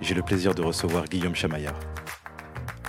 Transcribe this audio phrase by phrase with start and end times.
[0.00, 1.78] j'ai le plaisir de recevoir Guillaume Chamaillard.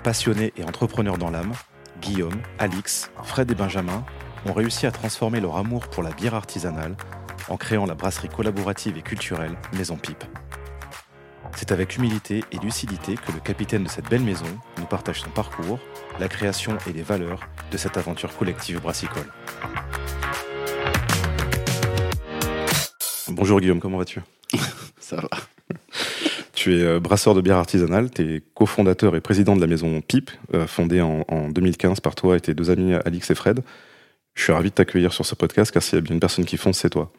[0.03, 1.53] Passionné et entrepreneur dans l'âme,
[2.01, 4.05] Guillaume, Alix, Fred et Benjamin
[4.45, 6.95] ont réussi à transformer leur amour pour la bière artisanale
[7.47, 10.23] en créant la brasserie collaborative et culturelle Maison Pipe.
[11.55, 14.45] C'est avec humilité et lucidité que le capitaine de cette belle maison
[14.77, 15.79] nous partage son parcours,
[16.19, 17.39] la création et les valeurs
[17.71, 19.31] de cette aventure collective brassicole.
[23.29, 24.21] Bonjour Guillaume, comment vas-tu?
[24.99, 25.29] Ça va.
[26.65, 30.01] Tu es euh, brasseur de bière artisanale, tu es cofondateur et président de la maison
[30.01, 33.59] Pipe, euh, fondée en, 2015 par toi et tes deux amis Alix et Fred.
[34.33, 36.43] Je suis ravi de t'accueillir sur ce podcast car s'il y a bien une personne
[36.43, 37.11] qui fonce, c'est toi.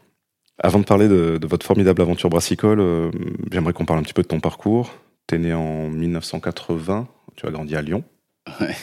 [0.59, 3.13] Avant de parler de, votre formidable aventure brassicole, euh,
[3.53, 4.93] j'aimerais qu'on parle un petit peu de ton parcours.
[5.29, 8.03] Tu es né en 1980, tu as grandi à Lyon.
[8.61, 8.75] Ouais.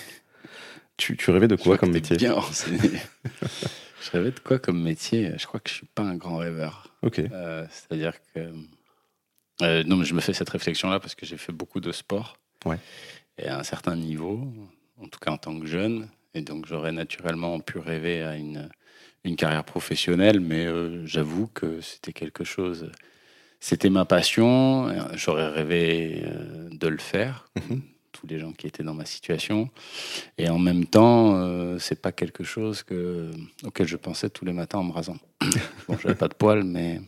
[0.95, 2.16] Tu, rêvais de quoi comme métier?
[2.16, 2.80] bien renseigné.
[4.02, 5.34] je rêvais de quoi comme métier?
[5.38, 6.95] Je crois que je suis pas un grand rêveur.
[7.02, 7.22] Ok.
[7.69, 8.39] C'est-à-dire que
[9.62, 12.38] euh, non, mais je me fais cette réflexion-là parce que j'ai fait beaucoup de sport.
[12.66, 12.78] Ouais.
[13.38, 14.42] Et à un certain niveau,
[15.02, 16.08] en tout cas en tant que jeune.
[16.34, 18.70] Et donc j'aurais naturellement pu rêver à une,
[19.24, 22.92] une carrière professionnelle, mais euh, j'avoue que c'était quelque chose.
[23.59, 24.90] C'était ma passion.
[25.14, 27.48] J'aurais rêvé euh, de le faire.
[27.56, 27.81] Mhm.
[28.12, 29.70] Tous les gens qui étaient dans ma situation.
[30.38, 33.31] Et en même temps, c'est pas quelque chose que,
[33.64, 35.18] auquel je pensais tous les matins en me rasant.
[35.88, 37.02] bon, j'avais pas de poils, mais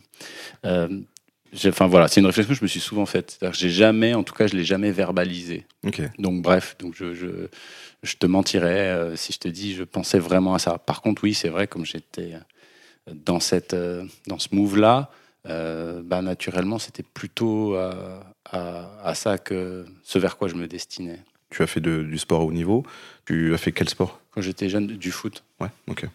[1.66, 3.38] Enfin voilà, c'est une réflexion que je me suis souvent faite.
[3.52, 5.66] J'ai jamais, en tout cas, je l'ai jamais verbalisé.
[6.18, 7.48] Donc bref, donc je, je,
[8.02, 10.78] je te mentirais euh, si je te dis je pensais vraiment à ça.
[10.78, 15.10] Par contre, oui, c'est vrai, comme j'étais euh, dans cette euh, dans ce move là,
[15.44, 21.20] bah, naturellement, c'était plutôt à, à, ça que ce vers quoi je me destinais.
[21.50, 22.84] Tu as fait de, du sport au haut niveau.
[23.26, 24.20] Tu as fait quel sport?
[24.32, 25.44] Quand j'étais jeune, du foot.
[25.60, 26.08] Ouais, ok.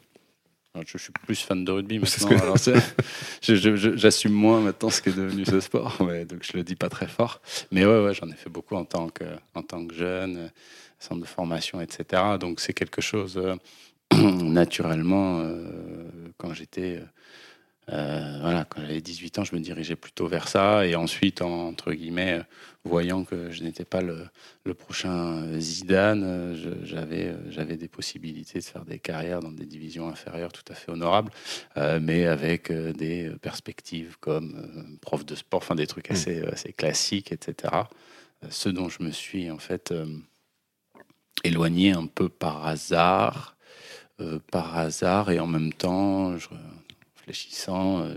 [0.85, 2.55] Je suis plus fan de rugby maintenant.
[3.41, 7.07] J'assume moins maintenant ce qui est devenu ce sport, donc je le dis pas très
[7.07, 7.41] fort.
[7.71, 10.49] Mais ouais, ouais j'en ai fait beaucoup en tant que, en tant que jeune,
[10.99, 12.23] centre de formation, etc.
[12.39, 13.55] Donc c'est quelque chose, euh,
[14.13, 17.05] naturellement, euh, quand j'étais euh,
[17.91, 20.85] voilà, quand j'avais 18 ans, je me dirigeais plutôt vers ça.
[20.85, 22.41] Et ensuite, entre guillemets,
[22.83, 24.27] voyant que je n'étais pas le,
[24.73, 30.63] prochain Zidane, j'avais, j'avais des possibilités de faire des carrières dans des divisions inférieures tout
[30.71, 31.31] à fait honorables,
[31.77, 36.13] euh, mais avec euh, des perspectives comme prof de sport, enfin des trucs hmm.
[36.13, 37.73] assez, assez classiques, etc.
[38.49, 39.93] Ce dont je me suis en fait
[41.43, 43.55] éloigné un peu par hasard,
[44.51, 46.47] par hasard, et en même temps, je,
[47.31, 48.13] réfléchissant, euh,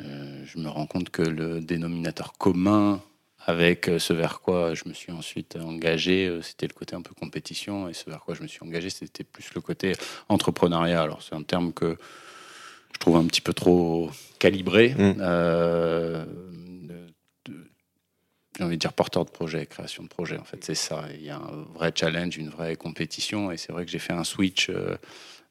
[0.00, 3.02] euh, je me rends compte que le dénominateur commun
[3.44, 7.14] avec euh, ce vers quoi je me suis ensuite engagé, c'était le côté un peu
[7.14, 9.92] compétition, et ce vers quoi je me suis engagé, c'était plus le côté
[10.28, 11.02] entrepreneuriat.
[11.02, 11.96] Alors c'est un terme que
[12.94, 14.94] je trouve un petit peu trop calibré.
[14.96, 15.14] Mmh.
[18.56, 20.38] j'ai envie de dire porteur de projet, création de projet.
[20.38, 21.06] En fait, c'est ça.
[21.14, 24.12] Il y a un vrai challenge, une vraie compétition, et c'est vrai que j'ai fait
[24.12, 24.70] un switch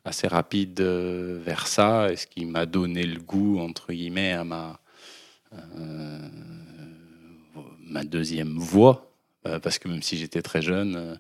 [0.06, 4.44] assez rapide euh, vers ça, et ce qui m'a donné le goût, entre guillemets, à
[4.44, 4.80] ma,
[5.54, 6.30] euh,
[7.84, 9.12] ma deuxième voie,
[9.46, 11.20] euh, parce que même si j'étais très jeune,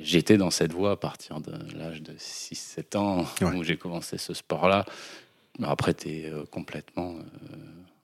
[0.00, 4.32] j'étais dans cette voie à partir de l'âge de 6-7 ans, où j'ai commencé ce
[4.32, 4.84] sport-là.
[5.62, 7.16] Après, tu es complètement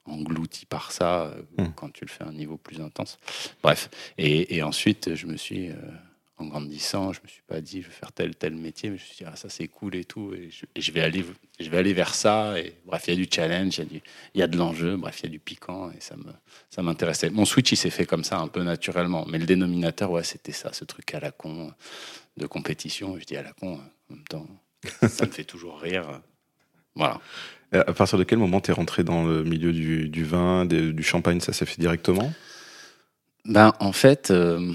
[0.04, 1.66] englouti par ça mmh.
[1.76, 3.18] quand tu le fais à un niveau plus intense.
[3.62, 5.70] Bref, et, et ensuite, je me suis
[6.40, 9.02] en grandissant, je me suis pas dit je vais faire tel tel métier, mais je
[9.02, 11.24] me suis dit ah, ça c'est cool et tout, et je, vais aller
[11.58, 12.58] je vais aller vers ça.
[12.58, 14.02] Et bref, il y a du challenge, il y a du
[14.34, 16.32] il y a de l'enjeu, bref, il y a du piquant et ça me
[16.70, 17.30] ça m'intéressait.
[17.30, 20.52] Mon switch il s'est fait comme ça un peu naturellement, mais le dénominateur ouais c'était
[20.52, 21.72] ça, ce truc à la con
[22.36, 23.18] de compétition.
[23.18, 24.46] Je dis à la con en même temps,
[25.08, 26.20] ça me fait toujours rire.
[26.94, 27.20] Voilà.
[27.72, 31.02] À partir de quel moment tu es rentré dans le milieu du, du vin, du
[31.04, 32.32] champagne Ça s'est fait directement?
[33.44, 34.30] Ben en fait.
[34.30, 34.72] Euh,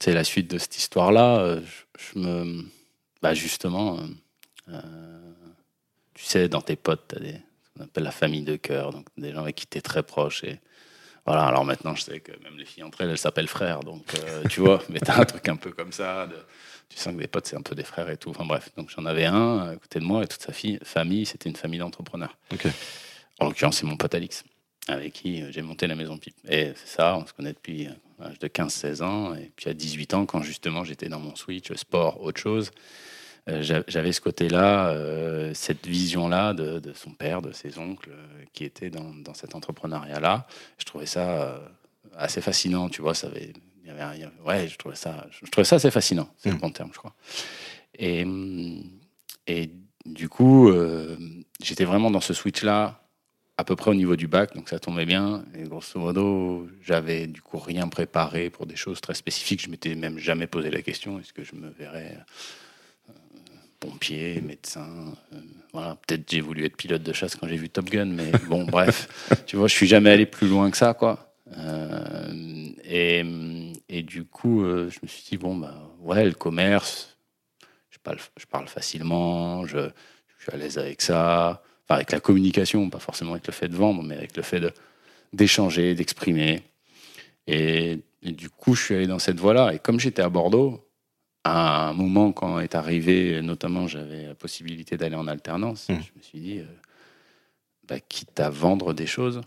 [0.00, 1.40] c'est la suite de cette histoire-là.
[1.40, 1.60] Euh,
[1.98, 2.64] je, me,
[3.22, 4.02] bah justement, euh,
[4.68, 5.32] euh,
[6.14, 8.92] tu sais, dans tes potes, tu as des, ce qu'on appelle la famille de cœur,
[8.92, 10.44] donc des gens avec qui tu es très proche.
[10.44, 10.60] Et
[11.26, 14.06] voilà, alors maintenant, je sais que même les filles entre elles, elles s'appellent frères, donc
[14.50, 16.28] tu vois, mais tu as un truc un peu comme ça.
[16.88, 18.30] tu sens que des potes, c'est un peu des frères et tout.
[18.30, 21.26] Enfin bref, donc j'en avais un à côté de moi et toute sa fille, famille,
[21.26, 22.38] c'était une famille d'entrepreneurs.
[23.40, 24.44] En l'occurrence, c'est mon pote Alix,
[24.86, 26.36] avec qui j'ai monté la maison Pipe.
[26.48, 27.88] Et c'est ça, on se connaît depuis
[28.20, 29.34] à l'âge de 15-16 ans.
[29.34, 32.70] Et puis à 18 ans, quand justement j'étais dans mon switch sport, autre chose,
[33.48, 38.64] euh, j'avais ce côté-là, euh, cette vision-là de, son père, de ses oncles, euh, qui
[38.64, 40.46] étaient dans, cet entrepreneuriat-là.
[40.78, 41.60] Je trouvais ça
[42.16, 43.14] assez fascinant, tu vois.
[43.14, 43.52] Ça avait,
[43.84, 46.28] y avait, ouais, je trouvais ça, je trouvais ça assez fascinant.
[46.36, 46.58] C'est le mmh.
[46.58, 47.14] bon terme, je crois.
[47.98, 48.26] Et,
[49.46, 49.70] et
[50.04, 50.70] du coup,
[51.62, 53.07] j'étais vraiment dans ce switch-là
[53.58, 55.44] à peu près au niveau du bac, donc ça tombait bien.
[55.54, 59.60] Et grosso modo, j'avais du coup rien préparé pour des choses très spécifiques.
[59.60, 62.16] Je m'étais même jamais posé la question est-ce que je me verrais
[63.80, 65.14] pompier, médecin.
[65.32, 65.40] Euh,
[65.72, 68.64] voilà, peut-être j'ai voulu être pilote de chasse quand j'ai vu Top Gun, mais bon,
[68.64, 69.08] bref,
[69.46, 71.34] tu vois, je suis jamais allé plus loin que ça, quoi.
[71.56, 73.24] Euh, et,
[73.88, 77.16] et, du coup, euh, je me suis dit bon, bah ouais, le commerce,
[77.90, 79.88] je parle, je parle facilement, je,
[80.38, 83.68] je suis à l'aise avec ça, enfin, avec la communication, pas forcément avec le fait
[83.68, 84.62] de vendre, mais avec le fait
[85.32, 86.62] d'échanger, d'exprimer.
[87.46, 89.72] Et, et, du coup, je suis allé dans cette voie-là.
[89.72, 90.88] Et comme j'étais à Bordeaux,
[91.44, 95.94] à un moment, quand est arrivé, notamment, j'avais la possibilité d'aller en alternance, hmm.
[95.94, 96.66] je me suis dit, euh,
[97.86, 99.40] bah, quitte à vendre des choses,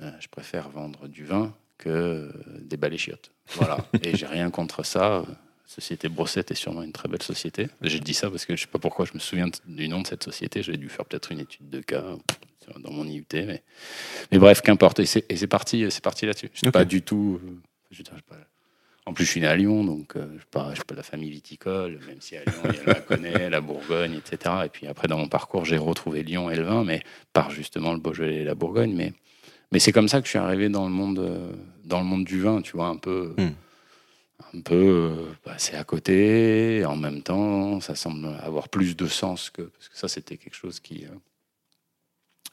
[0.00, 3.30] euh, je préfère vendre du vin que euh, des balais chiottes.
[3.54, 3.78] Voilà.
[4.02, 5.24] Et j'ai rien contre ça.
[5.72, 7.68] Société Brossette est sûrement une très belle société.
[7.80, 10.06] J'ai dit ça parce que je sais pas pourquoi je me souviens du nom de
[10.06, 10.62] cette société.
[10.62, 12.04] J'avais dû faire peut-être une étude de cas
[12.78, 13.62] dans mon IUT, mais,
[14.30, 15.00] mais bref, qu'importe.
[15.00, 16.50] Et c'est parti, c'est parti là-dessus.
[16.52, 17.40] Je pas du tout.
[17.90, 18.36] Je, pas,
[19.06, 21.02] en plus, je suis né à Lyon, donc euh, je ne suis pas de la
[21.02, 24.54] famille viticole, même si à Lyon, il y a la connaît, la Bourgogne, etc.
[24.66, 27.02] Et puis après, dans mon parcours, j'ai retrouvé Lyon et le vin, mais
[27.32, 28.92] par justement le Beaujolais et la Bourgogne.
[28.94, 29.14] Mais,
[29.72, 31.50] mais c'est comme ça que je suis arrivé dans le monde, euh,
[31.84, 33.34] dans le monde du vin, tu vois, un peu.
[33.38, 33.52] Hmm.
[34.54, 38.96] Un peu, euh, bah, c'est à côté, et en même temps, ça semble avoir plus
[38.96, 39.62] de sens que.
[39.62, 41.06] Parce que ça, c'était quelque chose qui,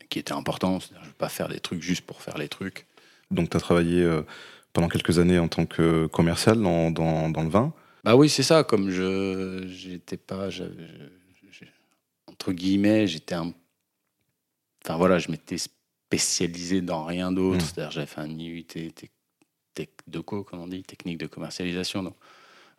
[0.10, 0.80] qui était important.
[0.80, 2.86] Je ne veux pas faire des trucs juste pour faire les trucs.
[3.32, 4.08] Donc, tu as travaillé
[4.74, 7.74] pendant quelques années en tant que commercial dans, dans, dans le vin.
[8.04, 8.64] Bah oui, c'est ça.
[8.64, 10.50] Comme je j'étais pas,
[12.28, 13.54] entre guillemets, j'étais un,
[14.84, 17.58] enfin voilà, je m'étais spécialisé dans rien d'autre.
[17.58, 17.68] Mmh.
[17.68, 18.66] C'est-à-dire, j'avais fait un IUT
[20.08, 22.04] de co, comme on dit, technique de commercialisation.
[22.04, 22.16] Donc,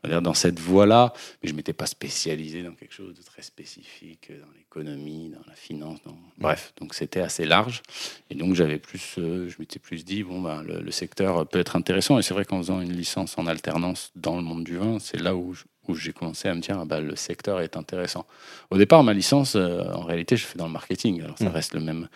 [0.09, 1.13] dans cette voie-là,
[1.43, 5.43] mais je m'étais pas spécialisé dans quelque chose de très spécifique, euh, dans l'économie, dans
[5.47, 5.99] la finance,
[6.39, 7.83] bref, donc c'était assez large.
[8.31, 11.77] Et donc j'avais plus, euh, je m'étais plus dit, bon, ben, le, secteur peut être
[11.77, 12.19] intéressant.
[12.19, 15.21] Et c'est vrai qu'en faisant une licence en alternance dans le monde du vin, c'est
[15.21, 15.55] là où,
[15.89, 18.27] où j'ai commencé à me dire, ah, bah, le secteur est intéressant.
[18.71, 21.23] Au départ, ma licence, euh, en réalité, je fais dans le marketing.
[21.23, 21.53] Alors ça mmh.
[21.53, 22.09] reste le même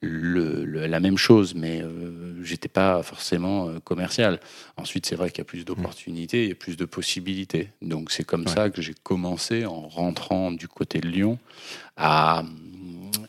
[0.00, 4.40] le, la même chose, mais euh, j'étais pas forcément euh, commercial.
[4.76, 7.70] Ensuite, c'est vrai qu'il y a plus d'opportunités, et plus de possibilités.
[7.82, 11.38] Donc, c'est comme ça que j'ai commencé en rentrant du côté de Lyon
[11.96, 12.44] à,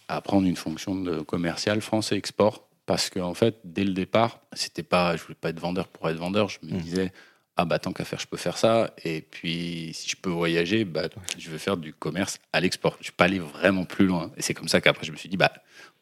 [0.07, 2.67] à prendre une fonction de commercial français export.
[2.85, 6.09] Parce qu'en en fait, dès le départ, c'était pas, je voulais pas être vendeur pour
[6.09, 6.47] être vendeur.
[6.47, 6.81] Je me mmh.
[6.81, 7.11] disais,
[7.57, 8.93] ah bah tant qu'à faire, je peux faire ça.
[9.03, 12.95] Et puis si je peux voyager, bah, je veux faire du commerce à l'export.
[12.99, 14.31] Je suis pas allé vraiment plus loin.
[14.37, 15.51] Et c'est comme ça qu'après je me suis dit, bah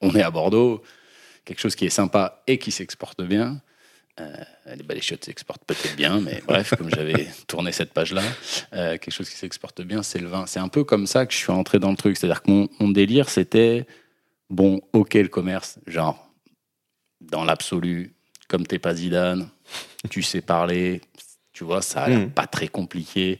[0.02, 0.84] on est à Bordeaux,
[1.46, 3.62] quelque chose qui est sympa et qui s'exporte bien.
[4.20, 4.34] Euh,
[4.76, 8.22] les baléchiottes s'exportent peut-être bien, mais bref, comme j'avais tourné cette page-là,
[8.74, 10.46] euh, quelque chose qui s'exporte bien, c'est le vin.
[10.46, 12.16] C'est un peu comme ça que je suis rentré dans le truc.
[12.16, 13.86] C'est-à-dire que mon, mon délire, c'était,
[14.50, 16.32] bon, ok, le commerce, genre,
[17.20, 18.14] dans l'absolu,
[18.48, 19.50] comme t'es pas Zidane,
[20.10, 21.02] tu sais parler,
[21.56, 22.32] tu vois, ça a l'air hmm.
[22.32, 23.40] pas très compliqué.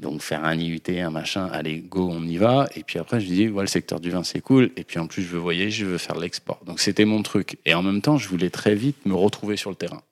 [0.00, 2.66] Donc faire un IUT, un machin, allez, go, on y va.
[2.74, 4.72] Et puis après, je dis, ouais, le secteur du vin, c'est cool.
[4.76, 6.60] Et puis en plus, je veux voyager, je veux faire l'export.
[6.66, 7.58] Donc c'était mon truc.
[7.64, 10.02] Et en même temps, je voulais très vite me retrouver sur le terrain.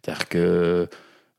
[0.00, 0.88] C'est-à-dire que,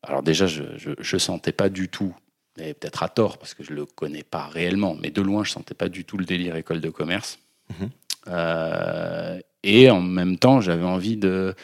[0.04, 0.64] alors déjà, je,
[1.00, 2.14] je, sentais pas du tout,
[2.60, 5.52] et peut-être à tort, parce que je le connais pas réellement, mais de loin, je
[5.52, 7.40] sentais pas du tout le délire école de commerce.
[7.70, 7.90] Mhm.
[8.28, 11.56] Euh, et en même temps, j'avais envie de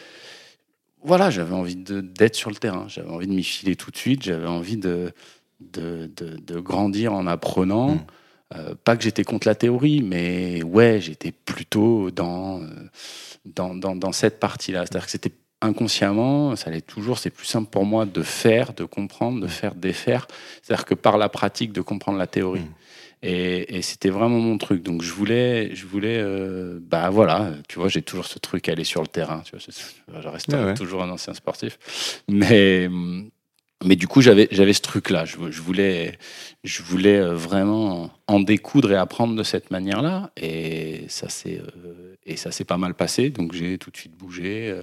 [1.03, 4.23] voilà, j'avais envie d'être sur le terrain, j'avais envie de m'y filer tout de suite,
[4.23, 5.13] j'avais envie de,
[5.59, 7.95] de, de, grandir en apprenant.
[7.95, 8.05] Mm.
[8.55, 12.67] Euh, pas que j'étais contre la théorie, mais ouais, j'étais plutôt dans, euh,
[13.45, 14.85] dans, dans, dans, cette partie-là.
[14.85, 18.85] C'est-à-dire que c'était inconsciemment, ça allait toujours, c'est plus simple pour moi de faire, de
[18.85, 19.49] comprendre, de mm.
[19.49, 20.27] faire, défaire.
[20.61, 22.61] C'est-à-dire que par la pratique, de comprendre la théorie.
[22.61, 22.73] Mm.
[23.23, 24.83] Et, c'était vraiment mon truc.
[24.83, 28.73] Donc je voulais, je voulais, euh, bah voilà, tu vois, j'ai toujours ce truc à
[28.73, 29.41] aller sur le terrain.
[29.45, 32.89] Tu vois, je reste toujours un ancien sportif, mais
[33.85, 35.25] mais du coup j'avais j'avais ce truc là.
[35.25, 36.17] Je, je, voulais,
[36.63, 40.31] je voulais euh, vraiment en découdre et apprendre de cette manière-là.
[40.35, 43.29] Et ça s'est euh, et ça s'est pas mal passé.
[43.29, 44.81] Donc j'ai tout de suite bougé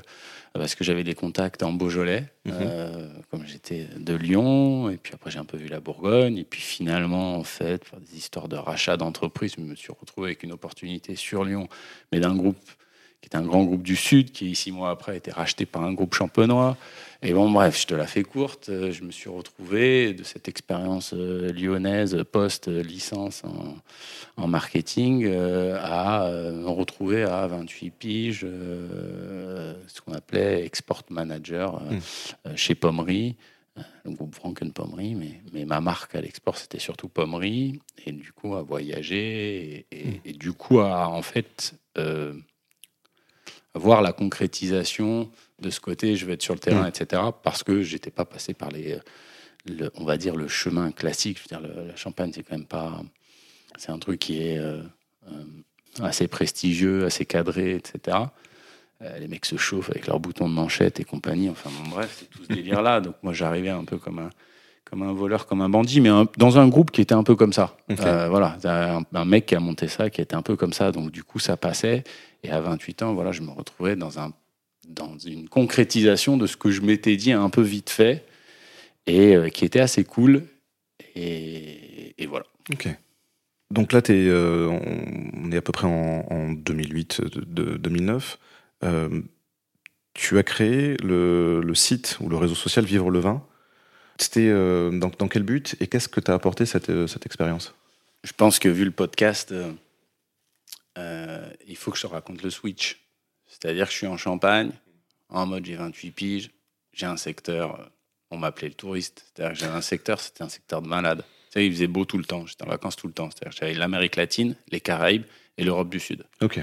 [0.61, 2.55] parce que j'avais des contacts en Beaujolais, mhm.
[2.61, 6.45] euh, comme j'étais de Lyon, et puis après j'ai un peu vu la Bourgogne, et
[6.45, 10.45] puis finalement, en fait, pour des histoires de rachat d'entreprise, je me suis retrouvé avec
[10.45, 11.69] une opportunité sur Lyon,
[12.13, 12.59] mais d'un groupe
[13.25, 15.83] qui était un grand groupe du Sud, qui six mois après a été racheté par
[15.83, 16.77] un groupe champenois.
[17.23, 18.69] Et bon, bref, je te la fais courte.
[18.69, 23.43] Euh, je me suis retrouvé de cette expérience euh, lyonnaise post-licence
[24.37, 32.57] en, marketing euh, à me retrouver à 28 piges, ce qu'on appelait export manager hmm.
[32.57, 33.37] chez Pommery
[34.05, 38.33] le groupe Franken Pommery, mais, mais ma marque à l'export, c'était surtout Pommery, et du
[38.33, 40.37] coup, à voyager, et, et, hmm.
[40.37, 41.75] du coup, à en fait
[43.75, 46.89] voir la concrétisation de ce côté, je vais être sur le terrain, mm.
[46.89, 47.23] etc.
[47.43, 48.99] Parce que j'étais pas passé par les,
[49.97, 51.39] on va dire le chemin classique.
[51.39, 53.03] Je veux dire, la Champagne, c'est quand même pas,
[53.77, 54.83] c'est un truc qui est euh,
[55.29, 55.45] euh,
[56.03, 58.19] assez prestigieux, assez cadré, etc.
[59.03, 61.49] Euh, les mecs se chauffent avec leurs boutons de manchette et compagnie.
[61.49, 63.01] Enfin, bref, c'est tout ce délire-là.
[63.01, 64.31] Donc moi, j'arrivais un peu comme un
[64.85, 67.53] comme un voleur, comme un bandit, mais dans un groupe qui était un peu comme
[67.53, 67.77] ça.
[67.89, 70.93] voilà, un, un, mec qui a monté ça, qui était un peu comme ça.
[70.93, 72.05] Donc du coup, ça passait.
[72.43, 74.33] Et à 28 ans, voilà, je me retrouvais dans un
[74.89, 78.25] dans une concrétisation de ce que je m'étais dit un peu vite fait
[79.07, 80.45] et euh, qui était assez cool.
[81.17, 82.47] Et, voilà.
[82.73, 82.89] Ok.
[83.71, 84.69] Donc là, es, euh,
[85.35, 88.37] on est à peu près en, 2008-2009.
[88.85, 89.21] Euh,
[90.15, 93.45] tu as créé le, site ou le réseau social Vivre le vin.
[94.19, 97.75] C'était dans, dans, quel but et qu'est-ce que t'as apporté cette, cette expérience?
[98.23, 99.53] Je pense que vu le podcast,
[100.97, 103.05] il faut que je te raconte le switch.
[103.47, 104.73] C'est-à-dire que je suis en Champagne,
[105.29, 106.51] en mode j'ai 28 piges,
[106.93, 107.85] j'ai un secteur, euh,
[108.31, 109.25] on m'appelait le touriste.
[109.27, 111.25] C'est-à-dire que j'avais un secteur, c'était un secteur de malade.
[111.57, 113.31] Il faisait beau tout le temps, j'étais en vacances tout le temps.
[113.31, 115.25] C'est-à-dire que j'avais l'Amérique latine, les Caraïbes
[115.57, 116.25] et l'Europe du Sud.
[116.41, 116.59] Ok.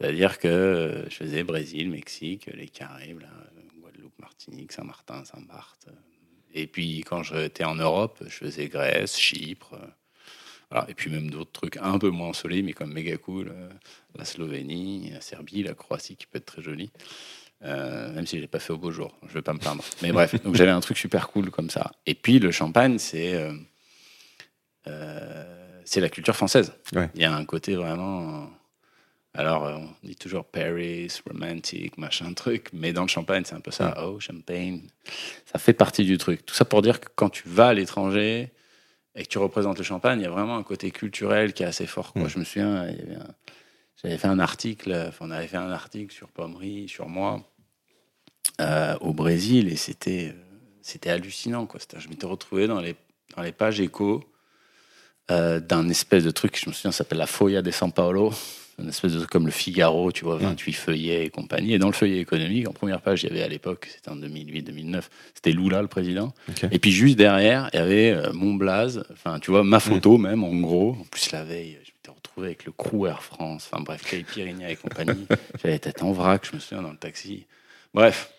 [0.00, 3.22] C'est-à-dire que euh, je faisais Brésil, Mexique, les Caraïbes,
[3.80, 5.86] Guadeloupe, Martinique, Saint-Martin, Saint-Barth.
[6.54, 9.76] Et puis quand j'étais en Europe, je faisais Grèce, Chypre.
[10.88, 13.48] Et puis même d'autres trucs un peu moins ensoleillés, mais comme méga cool.
[13.48, 13.68] Euh,
[14.16, 16.90] la Slovénie, la Serbie, la Croatie qui peut être très jolie.
[17.62, 19.84] Euh, même si je l'ai pas fait au beau jour, je vais pas me plaindre.
[20.02, 21.92] Mais bref, donc j'avais un truc super cool comme ça.
[22.06, 23.52] Et puis le champagne, c'est euh,
[25.84, 26.72] c'est la culture française.
[27.14, 28.50] Il y a un côté vraiment.
[29.34, 33.70] Alors, on dit toujours Paris, romantique, machin truc, mais dans le champagne, c'est un peu
[33.70, 33.94] ça.
[34.04, 34.82] Oh, champagne.
[35.46, 36.44] Ça fait partie du truc.
[36.44, 38.52] Tout ça pour dire que quand tu vas à l'étranger,
[39.14, 41.66] et que tu représentes le champagne, il y a vraiment un côté culturel qui est
[41.66, 42.12] assez fort.
[42.12, 42.24] Quoi.
[42.24, 42.28] Mm.
[42.28, 42.94] Je me souviens,
[44.02, 47.42] j'avais fait un article, enfin, on avait fait un article sur Pommery, sur moi,
[48.60, 50.34] euh, au Brésil, et c'était,
[50.80, 51.66] c'était hallucinant.
[51.66, 51.80] Quoi.
[51.96, 52.96] Je m'étais retrouvé dans les,
[53.36, 54.24] dans les pages écho
[55.30, 58.32] euh, d'un espèce de truc, je me souviens, ça s'appelle la Foya de San Paulo
[58.78, 60.74] une espèce de comme le Figaro, tu vois, 28 mm.
[60.74, 61.74] feuillets et compagnie.
[61.74, 64.16] Et dans le feuillet économique, en première page, il y avait à l'époque, c'était en
[64.16, 65.02] 2008-2009,
[65.34, 66.32] c'était Lula le président.
[66.70, 70.18] Et puis juste derrière, il y avait euh, mon blaze, enfin, tu vois, ma photo
[70.18, 70.22] mm.
[70.22, 70.96] même, en gros.
[71.00, 74.70] En plus, la veille, je m'étais retrouvé avec le crew Air France, enfin bref, Caipirinha
[74.70, 75.26] et compagnie.
[75.62, 77.46] J'avais tête en vrac, je me souviens, dans le taxi.
[77.94, 78.32] Bref,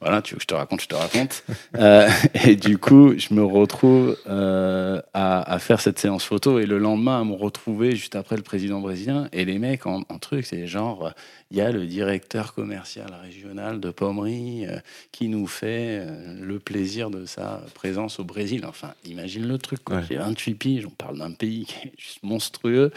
[0.00, 1.44] voilà, tu veux que je te raconte, je te raconte.
[1.78, 2.08] Euh,
[2.44, 7.20] et du coup, je me retrouve euh, à, faire cette séance photo et le lendemain
[7.20, 11.12] à me retrouver juste après le président brésilien et les mecs en, truc, c'est genre,
[11.50, 14.78] il y a le directeur commercial régional de Pommery euh,
[15.12, 16.04] qui nous fait
[16.40, 18.64] le plaisir de sa présence au Brésil.
[18.66, 20.02] Enfin, imagine le truc, quoi.
[20.02, 22.90] J'ai 28 piges, on parle d'un pays qui est juste monstrueux.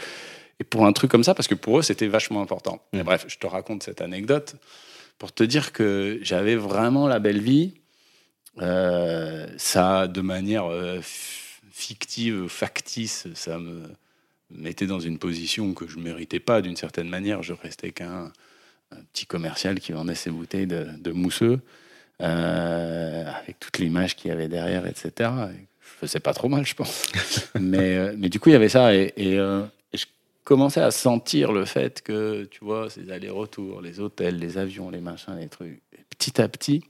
[0.60, 2.80] Et pour un truc comme ça, parce que pour eux, c'était vachement important.
[2.92, 4.56] Bref, je te raconte cette anecdote
[5.18, 7.74] pour te dire que j'avais vraiment la belle vie.
[8.60, 13.82] Euh, ça, de manière euh, fictive, factice, ça me
[14.50, 17.42] mettait dans une position que je ne méritais pas d'une certaine manière.
[17.42, 18.32] Je restais qu'un
[19.12, 21.60] petit commercial qui vendait ses bouteilles de, mousseux,
[22.20, 25.30] euh, avec toute l'image qu'il y avait derrière, etc.
[25.80, 27.10] Je faisais pas trop mal, je pense.
[27.60, 28.94] mais, mais du coup, il y avait ça.
[28.94, 29.40] Et, et,
[30.44, 35.00] commençais à sentir le fait que, tu vois, ces allers-retours, les hôtels, les avions, les
[35.00, 36.84] machins, les trucs, petit à petit,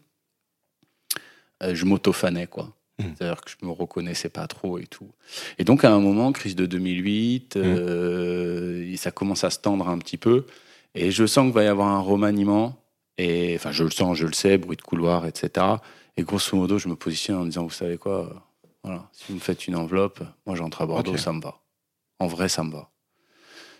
[1.62, 2.72] euh, je m'autofanais, quoi.
[2.98, 3.04] Mmh.
[3.16, 5.10] C'est-à-dire que je me reconnaissais pas trop et tout.
[5.58, 7.60] Et donc, à un moment, crise de 2008, mmh.
[7.64, 10.46] euh, ça commence à se tendre un petit peu.
[10.94, 12.76] Et je sens qu'il va y avoir un remaniement.
[13.18, 15.66] Et enfin, je le sens, je le sais, bruit de couloir, etc.
[16.16, 18.48] Et grosso modo, je me positionne en disant, vous savez quoi,
[18.82, 21.60] voilà, si vous me faites une enveloppe, moi j'entre à Bordeaux, ça me va.
[22.18, 22.90] En vrai, ça me va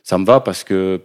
[0.04, 1.02] ça me va parce que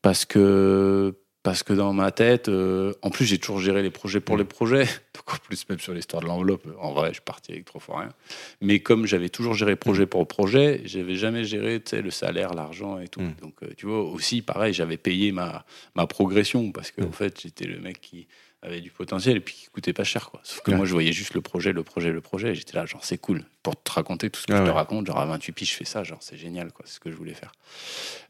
[0.00, 4.20] parce que parce que dans ma tête, euh, en plus j'ai toujours géré les projets
[4.20, 7.22] pour les projets, donc en plus même sur l'histoire de l'enveloppe, en vrai je suis
[7.22, 8.14] parti avec trop fort rien.
[8.62, 13.08] Mais comme j'avais toujours géré projet pour projet, j'avais jamais géré le salaire, l'argent et
[13.08, 13.20] tout.
[13.20, 13.34] Mm.
[13.42, 17.38] Donc euh, tu vois aussi pareil, j'avais payé ma ma progression parce que en fait
[17.42, 18.26] j'étais le mec qui
[18.64, 20.40] avait du potentiel et puis qui coûtait pas cher quoi.
[20.42, 22.86] Sauf que moi je voyais juste le projet, le projet, le projet et j'étais là
[22.86, 25.52] genre c'est cool pour te raconter tout ce que je te raconte, genre à 28
[25.52, 27.52] piges je fais ça, genre c'est génial quoi, c'est ce que je voulais faire.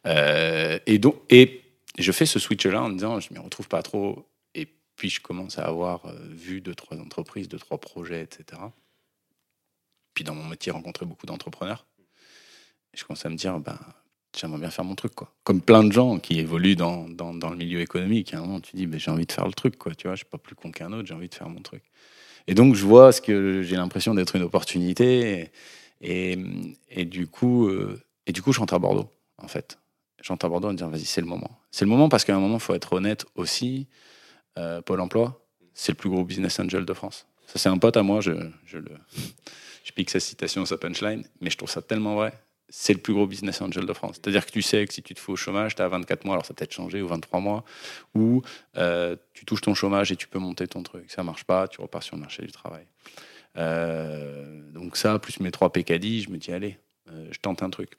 [0.07, 1.65] Euh, et donc et
[1.99, 4.29] je fais ce switch-là en me disant, je ne m'y retrouve pas trop.
[4.55, 8.61] Et puis, je commence à avoir euh, vu deux, trois entreprises, deux, trois projets, etc.
[10.15, 11.87] Puis, dans mon métier, rencontrer beaucoup d'entrepreneurs.
[12.93, 13.79] Et je commence à me dire, ben,
[14.37, 15.33] j'aimerais bien faire mon truc, quoi.
[15.45, 18.35] Comme plein de gens qui évoluent dans, dans, dans le milieu économique.
[18.35, 19.95] À un moment, tu dis, ben, j'ai envie de faire le truc, quoi.
[19.95, 21.83] Tu vois, je suis pas plus con qu'un autre, j'ai envie de faire mon truc.
[22.47, 25.51] Et donc, je vois ce que j'ai l'impression d'être une opportunité.
[26.01, 26.39] Et,
[26.91, 29.79] et, du coup, euh, et du coup, je rentre à Bordeaux, en fait.
[30.23, 31.51] Je rentre à Bordeaux en disant, vas-y, c'est le moment.
[31.71, 33.87] C'est le moment parce qu'à un moment, il faut être honnête aussi.
[34.59, 37.27] Euh, Pôle emploi, c'est le plus gros business angel de France.
[37.47, 38.33] Ça, c'est un pote à moi, je,
[38.65, 38.79] je,
[39.85, 42.33] je pique sa citation, sa punchline, mais je trouve ça tellement vrai
[42.77, 44.17] c'est le plus gros business angel de France.
[44.17, 46.35] C'est-à-dire que tu sais que si tu te fais au chômage, tu as 24 mois,
[46.35, 47.65] alors ça peut-être changé, ou 23 mois,
[48.17, 48.43] ou
[48.77, 51.09] euh, tu touches ton chômage et tu peux monter ton truc.
[51.09, 52.85] Ça marche pas, tu repars sur le marché du travail.
[53.57, 56.77] Euh, donc ça, plus mes trois PKD, je me dis, allez,
[57.11, 57.93] euh, je tente un truc.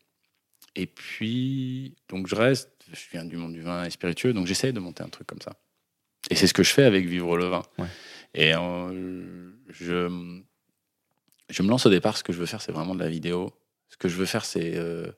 [0.75, 4.73] Et puis, donc je reste, je viens du monde du vin et spiritueux, donc j'essaye
[4.73, 5.53] de monter un truc comme ça.
[6.29, 7.63] Et c'est ce que je fais avec Vivre le vin.
[8.33, 10.31] Et je,
[11.49, 13.53] je me lance au départ, ce que je veux faire, c'est vraiment de la vidéo
[13.89, 15.11] ce que je veux faire, c'est, euh,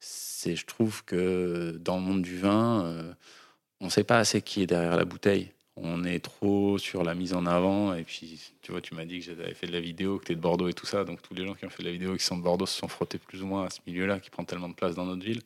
[0.00, 3.12] c'est je trouve que dans le monde du vin, euh,
[3.80, 5.52] on ne sait pas assez qui est derrière la bouteille.
[5.76, 7.94] On est trop sur la mise en avant.
[7.94, 10.32] Et puis, tu vois, tu m'as dit que j'avais fait de la vidéo, que tu
[10.32, 11.04] es de Bordeaux et tout ça.
[11.04, 12.66] Donc, tous les gens qui ont fait de la vidéo et qui sont de Bordeaux
[12.66, 15.04] se sont frottés plus ou moins à ce milieu-là, qui prend tellement de place dans
[15.04, 15.42] notre ville.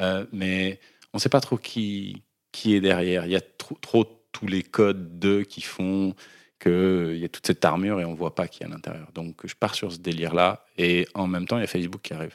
[0.00, 0.80] Euh, mais
[1.12, 2.22] on ne sait pas trop qui,
[2.64, 3.26] est derrière.
[3.26, 6.14] Il y a trop tous les codes d'eux qui font
[6.58, 9.10] qu'il y a toute cette armure et on ne voit pas qui est à l'intérieur.
[9.14, 12.14] Donc je pars sur ce délire-là et en même temps, il y a Facebook qui
[12.14, 12.34] arrive.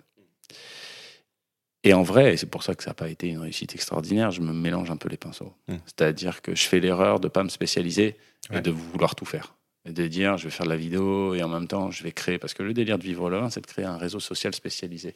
[1.84, 4.32] Et en vrai, et c'est pour ça que ça n'a pas été une réussite extraordinaire,
[4.32, 5.53] je me mélange un peu les pinceaux.
[5.68, 5.75] Mmh.
[5.86, 8.15] C'est-à-dire que je fais l'erreur de ne pas me spécialiser
[8.51, 9.56] et de vouloir tout faire.
[9.86, 12.13] Et de dire, je vais faire de la vidéo et en même temps, je vais
[12.13, 12.38] créer.
[12.38, 15.13] Parce que le délire de vivre là, c'est de créer un réseau social spécialisé.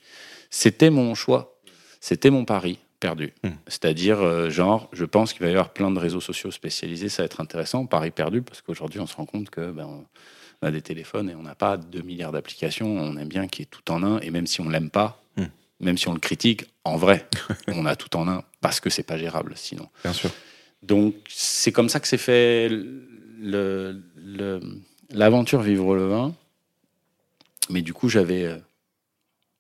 [0.50, 1.58] C'était mon choix,
[2.02, 3.34] c'était mon pari perdu.
[3.44, 3.52] Hmm.
[3.68, 7.24] C'est-à-dire, euh, genre, je pense qu'il va y avoir plein de réseaux sociaux spécialisés, ça
[7.24, 7.86] va être intéressant.
[7.86, 10.06] Paris perdu, parce qu'aujourd'hui, on se rend compte que ben,
[10.62, 12.88] on a des téléphones et on n'a pas 2 milliards d'applications.
[12.88, 14.20] On aime bien qu'il y ait tout en un.
[14.20, 15.46] Et même si on l'aime pas, hmm.
[15.80, 17.28] même si on le critique, en vrai,
[17.68, 19.88] on a tout en un parce que c'est pas gérable sinon.
[20.04, 20.32] Bien sûr.
[20.84, 22.70] Donc, c'est comme ça que s'est fait
[25.10, 26.34] l'aventure Vivre le vin.
[27.70, 28.62] Mais du coup, j'avais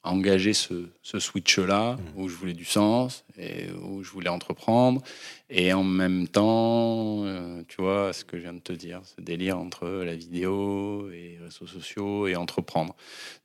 [0.09, 2.19] engager ce, ce switch-là, mmh.
[2.19, 5.01] où je voulais du sens, et où je voulais entreprendre.
[5.49, 9.21] Et en même temps, euh, tu vois, ce que je viens de te dire, ce
[9.21, 12.95] délire entre la vidéo et les réseaux sociaux et entreprendre.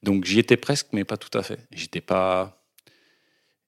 [0.02, 1.60] Donc j'y étais presque, mais pas tout à fait.
[1.70, 2.62] J'étais pas,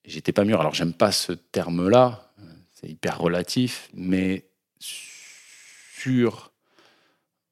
[0.05, 0.61] j'étais pas mûr.
[0.61, 2.33] Alors j'aime pas ce terme-là,
[2.73, 6.53] c'est hyper relatif, mais sur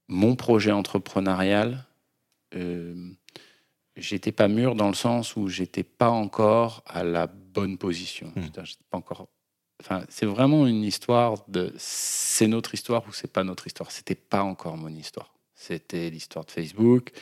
[0.08, 1.86] mon projet entrepreneurial,
[2.54, 2.94] euh,
[4.02, 8.32] j'étais pas mûr dans le sens où j'étais pas encore à la bonne position.
[8.36, 8.48] Hmm.
[8.90, 9.28] pas encore.
[9.80, 13.90] Enfin, c'est vraiment une histoire de c'est notre histoire ou c'est pas notre histoire.
[13.90, 15.32] C'était pas encore mon histoire.
[15.54, 17.12] C'était l'histoire de Facebook,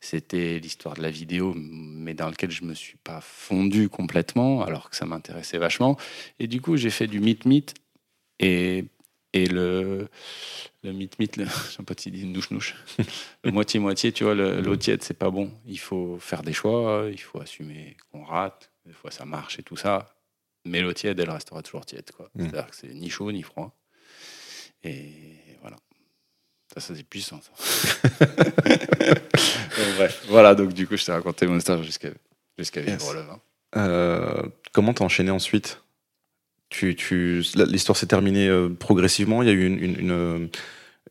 [0.00, 4.88] c'était l'histoire de la vidéo, mais dans lequel je me suis pas fondu complètement, alors
[4.88, 5.98] que ça m'intéressait vachement.
[6.38, 7.74] Et du coup, j'ai fait du mythe-mythe.
[8.38, 8.86] Et,
[9.32, 10.08] et le,
[10.82, 11.36] le mythe mythe,
[11.76, 12.74] j'ai pas dit nouche nouche.
[13.44, 15.52] le moitié moitié, tu vois, l'eau tiède, c'est pas bon.
[15.66, 18.70] Il faut faire des choix, il faut assumer qu'on rate.
[18.86, 20.14] Des fois, ça marche et tout ça.
[20.64, 22.30] Mais l'eau tiède, elle restera toujours tiède, quoi.
[22.34, 22.40] Mm.
[22.42, 23.76] C'est-à-dire que c'est ni chaud ni froid.
[24.82, 25.12] Et
[25.60, 25.76] voilà.
[26.74, 27.40] Ça, ça c'est puissant.
[27.40, 28.26] Ça.
[29.96, 30.54] bref, voilà.
[30.54, 32.10] Donc du coup, je t'ai raconté mon histoire jusqu'à
[32.58, 33.40] jusqu'à vivre le vin.
[33.76, 35.82] Euh, comment t'as enchaîné ensuite?
[36.70, 40.46] Tu, tu, L'histoire s'est terminée euh, progressivement Il y a eu une, une, euh,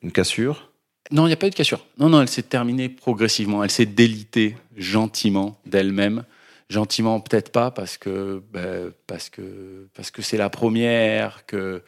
[0.01, 0.71] une, cassure?
[1.11, 1.85] Non, il n'y a pas eu de cassure.
[1.97, 3.63] Non, non, elle s'est terminée progressivement.
[3.63, 6.23] Elle s'est délitée gentiment d'elle-même.
[6.69, 11.81] Gentiment, peut-être pas, parce que ben, parce que parce que c'est la première, que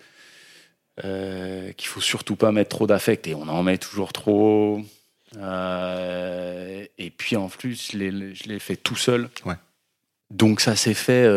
[1.06, 4.82] euh, qu'il faut surtout pas mettre trop d'affect et on en met toujours trop.
[5.38, 9.30] Euh, et puis en plus, je l'ai fait tout seul.
[9.46, 9.56] Ouais.
[10.32, 11.28] Donc ça s'est fait,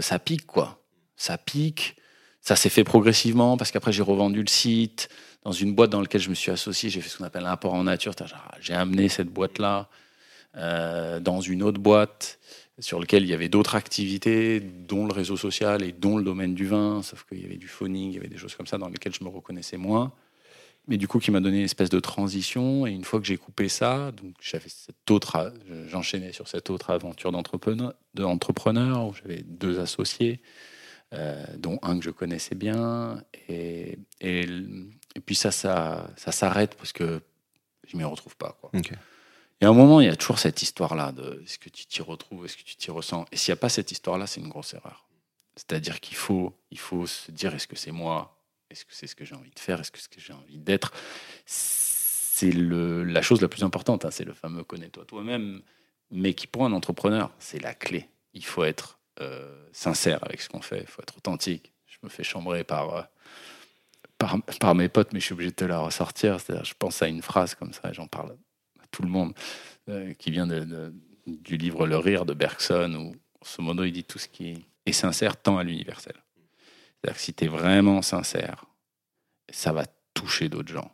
[0.00, 0.83] ça pique quoi
[1.24, 1.96] ça pique.
[2.40, 5.08] Ça s'est fait progressivement parce qu'après j'ai revendu le site
[5.44, 6.90] dans une boîte dans laquelle je me suis associé.
[6.90, 8.12] J'ai fait ce qu'on appelle l'apport en nature.
[8.60, 9.88] J'ai amené cette boîte-là
[10.56, 12.38] euh, dans une autre boîte
[12.78, 16.54] sur laquelle il y avait d'autres activités, dont le réseau social et dont le domaine
[16.54, 18.78] du vin, sauf qu'il y avait du phoning, il y avait des choses comme ça
[18.78, 20.12] dans lesquelles je me reconnaissais moins.
[20.86, 22.86] Mais du coup, qui m'a donné une espèce de transition.
[22.86, 25.54] Et une fois que j'ai coupé ça, donc j'avais cette autre,
[25.86, 30.42] j'enchaînais sur cette autre aventure d'entrepreneur où j'avais deux associés.
[31.12, 33.22] Euh, dont un que je connaissais bien.
[33.48, 34.46] Et, et,
[35.24, 37.20] puis ça, ça, ça s'arrête parce que
[37.86, 38.56] je m'y retrouve pas.
[38.60, 38.70] Quoi.
[39.60, 42.02] Et à un moment, il y a toujours cette histoire-là de est-ce que tu t'y
[42.02, 43.26] retrouves, est-ce que tu t'y ressens?
[43.30, 45.06] Et s'il n'y a pas cette histoire-là, c'est une grosse erreur.
[45.54, 48.42] C'est-à-dire qu'il faut, il faut se dire est-ce que c'est moi?
[48.70, 49.80] Est-ce que c'est ce que j'ai envie de faire?
[49.80, 50.92] Est-ce que c'est ce que j'ai envie d'être?
[51.46, 54.04] C'est la chose la plus importante.
[54.04, 54.10] Hein.
[54.10, 55.62] c'est le fameux connais-toi toi-même,
[56.10, 58.08] mais qui pour un entrepreneur, c'est la clé.
[58.32, 58.98] Il faut être
[59.72, 61.72] sincère avec ce qu'on fait, il faut être authentique.
[61.86, 63.02] Je me fais chambrer par, euh,
[64.58, 66.38] par, mes potes, mais je suis obligé de te la ressortir.
[66.38, 68.36] Je pense à une phrase comme ça, j'en parle
[68.82, 69.34] à tout le monde,
[69.88, 70.46] euh, qui vient
[71.26, 74.92] du livre Le Rire de Bergson, où, ce modo, il dit tout ce qui est
[74.92, 76.14] sincère tend à l'universel.
[77.00, 78.64] C'est-à-dire que si tu es vraiment sincère,
[79.50, 80.90] ça va toucher d'autres gens.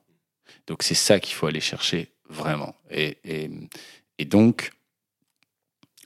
[0.67, 2.75] Donc c'est ça qu'il faut aller chercher vraiment.
[2.91, 3.17] Et
[4.27, 4.73] donc,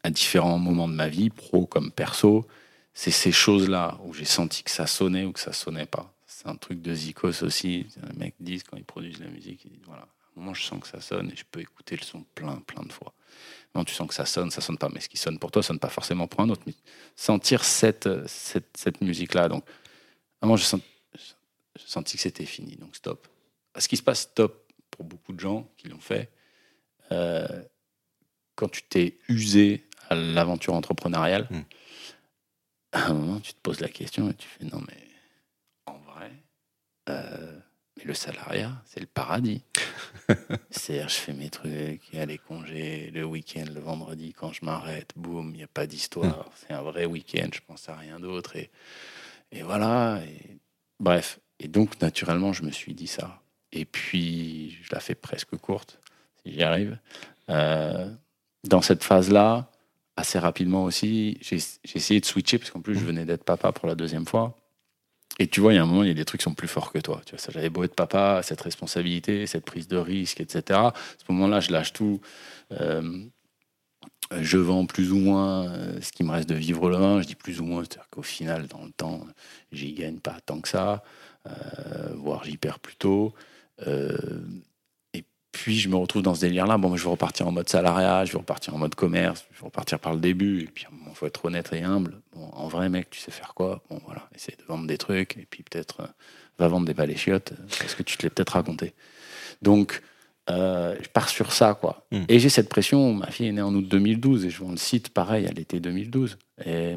[0.04, 2.46] à différents moments de ma vie, pro comme perso,
[2.92, 6.14] c'est ces choses-là où j'ai senti que ça sonnait ou que ça sonnait pas.
[6.26, 7.86] C'est un truc de Zikos aussi.
[8.10, 10.62] Les mecs disent quand ils produisent la musique, ils disent voilà, à un moment je
[10.62, 13.14] sens que ça sonne et je peux écouter le son plein, plein de fois.
[13.74, 15.62] Non, tu sens que ça sonne, ça sonne pas, mais ce qui sonne pour toi
[15.62, 16.62] sonne pas forcément pour un autre.
[17.16, 20.84] Sentir cette, cette, musique-là, donc, à un moment, j'ai senti,
[21.76, 23.26] senti, que c'était fini, donc stop.
[23.76, 26.30] Ce qui se passe, stop, pour beaucoup de gens qui l'ont fait,
[27.10, 27.64] euh,
[28.54, 31.62] quand tu t'es usé à l'aventure entrepreneuriale, hmm.
[32.92, 35.08] à un moment, tu te poses la question et tu fais non, mais
[35.86, 36.30] en vrai,
[37.08, 37.58] euh,
[37.96, 39.62] mais le salariat, c'est le paradis.
[40.70, 44.52] C'est-à-dire, je fais mes trucs, il y a les congés, le week-end, le vendredi, quand
[44.52, 46.46] je m'arrête, boum, il n'y a pas d'histoire.
[46.46, 46.52] Hmm.
[46.56, 48.56] C'est un vrai week-end, je pense à rien d'autre.
[48.56, 48.70] Et,
[49.52, 50.20] et voilà.
[50.24, 50.58] Et,
[50.98, 51.38] bref.
[51.60, 53.40] Et donc, naturellement, je me suis dit ça.
[53.72, 56.00] Et puis, je la fais presque courte,
[56.42, 56.98] si j'y arrive.
[57.50, 58.10] Euh,
[58.64, 59.70] dans cette phase-là,
[60.16, 61.58] assez rapidement aussi, j'ai
[61.94, 63.06] essayé de switcher, parce qu'en plus, je hmm.
[63.06, 64.56] venais d'être papa pour la deuxième fois.
[65.38, 66.54] Et tu vois, il y a un moment, il y a des trucs qui sont
[66.54, 67.20] plus forts que toi.
[67.26, 70.78] Tu vois, ça, j'avais beau être papa, cette responsabilité, cette prise de risque, etc.
[70.78, 72.20] À ce moment-là, je lâche tout.
[72.70, 73.24] Euh,
[74.40, 77.20] je vends plus ou moins euh, ce qui me reste de vivre le vin.
[77.20, 79.26] Je dis plus ou moins, c'est-à-dire qu'au final, dans le temps,
[79.72, 81.02] j'y gagne pas tant que ça,
[81.48, 83.34] euh, voire j'y perds plutôt.
[85.54, 86.78] Puis je me retrouve dans ce délire-là.
[86.78, 89.66] Bon, je vais repartir en mode salariat, je vais repartir en mode commerce, je vais
[89.66, 90.62] repartir par le début.
[90.62, 92.20] Et puis, il faut être honnête et humble.
[92.34, 93.80] Bon, en vrai, mec, tu sais faire quoi?
[93.88, 96.06] Bon, voilà, essaye de vendre des trucs et puis peut-être euh,
[96.58, 98.94] va vendre des balais chiottes euh, parce que tu te l'as peut-être raconté.
[99.62, 100.02] Donc,
[100.50, 102.04] euh, je pars sur ça, quoi.
[102.10, 102.24] Hmm.
[102.28, 103.14] Et j'ai cette pression.
[103.14, 105.78] Ma fille est née en août 2012 et je vends le site pareil à l'été
[105.78, 106.36] 2012.
[106.66, 106.96] Et,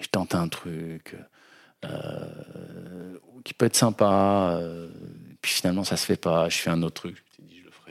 [0.00, 1.16] je tente un truc
[3.42, 4.60] qui peut être sympa.
[5.42, 6.48] puis finalement, ça se fait pas.
[6.48, 7.24] Je fais un autre truc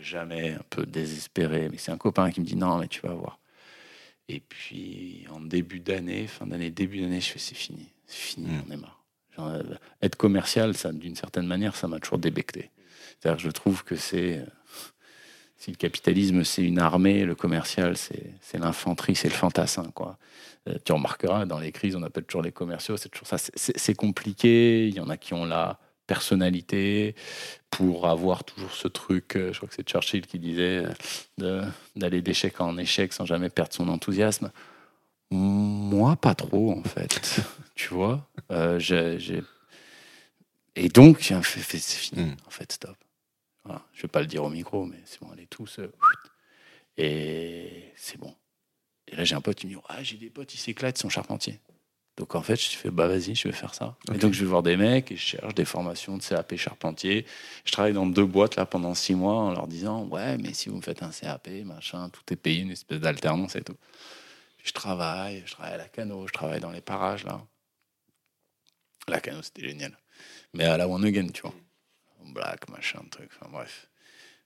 [0.07, 1.69] jamais, un peu désespéré.
[1.69, 3.39] Mais c'est un copain qui me dit non, mais tu vas voir.
[4.29, 8.47] Et puis en début d'année, fin d'année, début d'année, je fais c'est fini, c'est fini,
[8.47, 8.63] mm.
[8.67, 9.03] on est marre.
[9.39, 9.63] Euh,
[10.01, 12.71] être commercial, ça, d'une certaine manière, ça m'a toujours débecté.
[13.19, 14.43] C'est-à-dire, je trouve que c'est
[15.57, 20.17] si le capitalisme c'est une armée, le commercial c'est l'infanterie, c'est le fantassin quoi.
[20.67, 23.37] Euh, tu remarqueras dans les crises, on appelle toujours les commerciaux, c'est toujours ça.
[23.37, 24.87] C'est compliqué.
[24.87, 27.15] Il y en a qui ont la personnalité,
[27.69, 30.83] pour avoir toujours ce truc, euh, je crois que c'est Churchill qui disait,
[31.95, 34.51] d'aller d'échec en échec sans jamais perdre son enthousiasme.
[35.29, 37.41] Moi, pas trop, en fait.
[37.75, 38.79] tu vois euh,
[40.75, 42.35] Et donc, c'est fini, hmm.
[42.45, 42.95] en fait, stop.
[43.65, 43.83] Voilà.
[43.93, 45.79] Je vais pas le dire au micro, mais c'est bon, allez tous.
[45.79, 45.91] Euh,
[46.97, 48.33] et c'est bon.
[49.09, 51.01] Et là, j'ai un pote qui me dit Ah, j'ai des potes, ils s'éclatent, ils
[51.01, 51.59] sont charpentiers.
[52.17, 53.95] Donc en fait, je fais bah vas-y, je vais faire ça.
[54.11, 57.27] Et donc je vais voir des mecs et je cherche des formations de CAP charpentier.
[57.63, 60.69] Je travaille dans deux boîtes là pendant six mois en leur disant ouais, mais si
[60.69, 63.77] vous me faites un CAP, machin, tout est payé, une espèce d'alternance et tout.
[64.63, 67.39] je travaille, je travaille à la cano, je travaille dans les parages là.
[69.07, 69.95] La cano c'était génial.
[70.53, 71.53] Mais à la One Again, tu vois.
[72.33, 73.89] Black, machin, truc, enfin bref.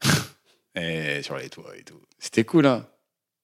[0.76, 2.02] et sur les toits et tout.
[2.20, 2.86] C'était cool, hein.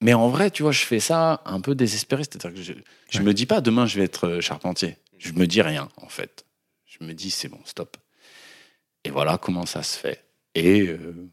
[0.00, 2.22] Mais en vrai, tu vois, je fais ça un peu désespéré.
[2.24, 2.72] C'est-à-dire que je,
[3.10, 4.96] je me dis pas demain je vais être euh, charpentier.
[5.18, 6.44] Je me dis rien, en fait.
[6.86, 7.96] Je me dis c'est bon, stop.
[9.04, 10.24] Et voilà comment ça se fait.
[10.54, 11.28] Et, euh,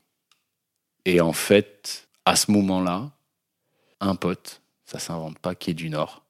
[1.06, 3.12] et en fait, à ce moment-là,
[4.00, 6.26] un pote, ça s'invente pas, qui est du Nord,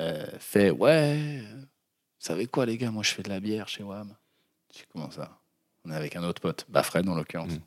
[0.00, 1.66] euh, fait Ouais, vous
[2.18, 4.14] savez quoi, les gars, moi je fais de la bière chez WAM.
[4.72, 5.38] Je dis Comment ça?
[5.84, 7.52] On est avec un autre pote, bah Fred en l'occurrence.
[7.52, 7.62] Mmh.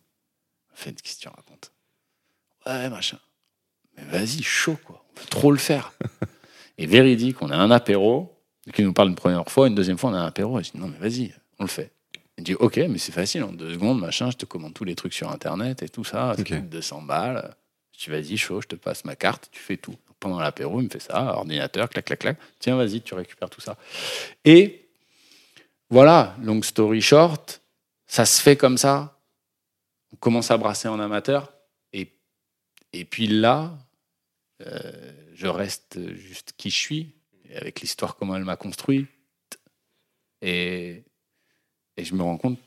[0.73, 1.71] Fait, qu'est-ce que tu racontes
[2.65, 3.19] Ouais, machin
[4.09, 5.03] vas-y, chaud, quoi.
[5.11, 5.93] On peut trop le faire.
[6.77, 8.35] et véridique, on a un apéro,
[8.73, 10.59] qui nous parle une première fois, une deuxième fois, on a un apéro.
[10.59, 11.91] Et je dis, non, mais vas-y, on le fait.
[12.37, 14.95] Il dit, ok, mais c'est facile, en deux secondes, machin, je te commande tous les
[14.95, 17.53] trucs sur Internet et tout ça, ça coûte 200 balles.
[17.97, 19.95] Je dis, vas-y, chaud, je te passe ma carte, tu fais tout.
[20.21, 22.37] Pendant l'apéro, il me fait ça, ordinateur, clac, clac, clac.
[22.59, 23.77] Tiens, vas-y, tu récupères tout ça.
[24.43, 24.89] Et
[25.89, 27.61] voilà, long story short,
[28.05, 29.17] ça se fait comme ça.
[30.13, 31.53] On commence à brasser en amateur.
[31.93, 32.11] Et,
[32.93, 33.77] et puis là,
[34.61, 37.15] euh, je reste juste qui je suis.
[37.55, 39.07] avec l'histoire, comment elle m'a construit.
[40.41, 41.03] Et,
[41.97, 42.59] et je me rends compte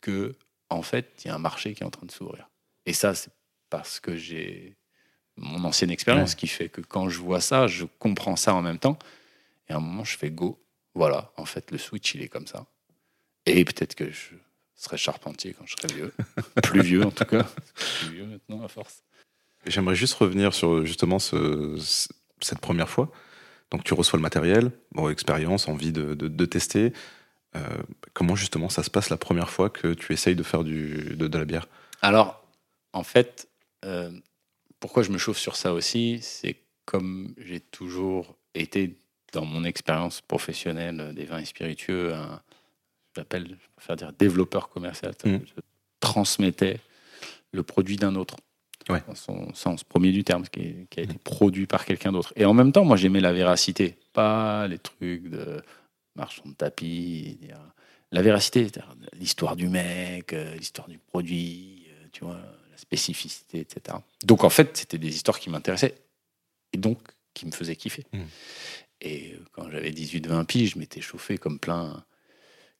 [0.00, 0.34] que,
[0.70, 2.48] en fait, il y a un marché qui est en train de s'ouvrir.
[2.84, 3.32] Et ça, c'est
[3.70, 4.76] parce que j'ai
[5.36, 8.78] mon ancienne expérience qui fait que quand je vois ça, je comprends ça en même
[8.78, 8.98] temps.
[9.68, 10.62] Et à un moment, je fais go.
[10.94, 12.66] Voilà, en fait, le switch, il est comme ça.
[13.44, 14.34] Et peut-être que je
[14.74, 16.12] serai charpentier quand je serai vieux.
[16.62, 17.46] Plus vieux, en tout cas.
[17.74, 19.02] Plus vieux maintenant, à force.
[19.66, 21.76] J'aimerais juste revenir sur justement ce,
[22.40, 23.10] cette première fois.
[23.70, 26.92] Donc, tu reçois le matériel, bon, expérience, envie de, de, tester.
[27.56, 27.60] Euh,
[28.12, 31.26] comment justement ça se passe la première fois que tu essayes de faire du, de,
[31.26, 31.66] de la bière?
[32.00, 32.44] Alors,
[32.92, 33.48] en fait,
[33.84, 34.10] euh,
[34.78, 38.96] pourquoi je me chauffe sur ça aussi, c'est comme j'ai toujours été
[39.32, 42.40] dans mon expérience professionnelle des vins et spiritueux, un,
[43.16, 45.14] j'appelle, faire dire développeur commercial.
[45.24, 45.38] Mmh.
[45.44, 45.60] Je
[46.00, 46.78] transmettais
[47.52, 48.36] le produit d'un autre.
[48.88, 49.02] Ouais.
[49.08, 52.32] Dans son sens premier du terme, qui, qui a été produit par quelqu'un d'autre.
[52.36, 55.62] Et en même temps, moi, j'aimais la véracité, pas les trucs de
[56.14, 57.38] marchand de tapis.
[58.12, 58.68] La véracité,
[59.14, 62.38] l'histoire du mec, euh, l'histoire du produit, euh, tu vois,
[62.70, 63.98] la spécificité, etc.
[64.24, 65.96] Donc, en fait, c'était des histoires qui m'intéressaient
[66.72, 67.00] et donc
[67.34, 68.04] qui me faisaient kiffer.
[68.12, 68.20] Mmh.
[69.00, 72.04] Et euh, quand j'avais 18-20 piges, je m'étais chauffé comme plein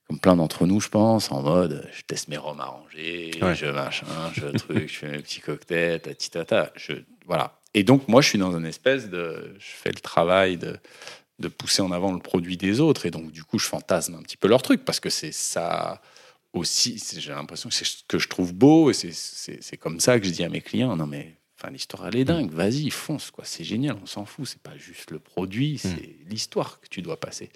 [0.07, 4.05] comme plein d'entre nous, je pense, en mode je teste mes rhums arrangés, je machin,
[4.33, 6.93] je truc, je fais mes petits cocktails, tata, je
[7.25, 7.59] voilà.
[7.73, 10.77] Et donc moi, je suis dans une espèce de, je fais le travail de
[11.39, 14.23] de pousser en avant le produit des autres, et donc du coup, je fantasme un
[14.23, 16.01] petit peu leur truc parce que c'est ça
[16.53, 17.01] aussi.
[17.15, 20.31] J'ai l'impression que c'est ce que je trouve beau, et c'est comme ça que je
[20.31, 22.51] dis à mes clients non mais Enfin, l'histoire, elle est dingue.
[22.51, 23.43] Vas-y, fonce, quoi.
[23.43, 24.45] C'est génial, on s'en fout.
[24.45, 25.77] C'est pas juste le produit, mm.
[25.77, 27.49] c'est l'histoire que tu dois passer.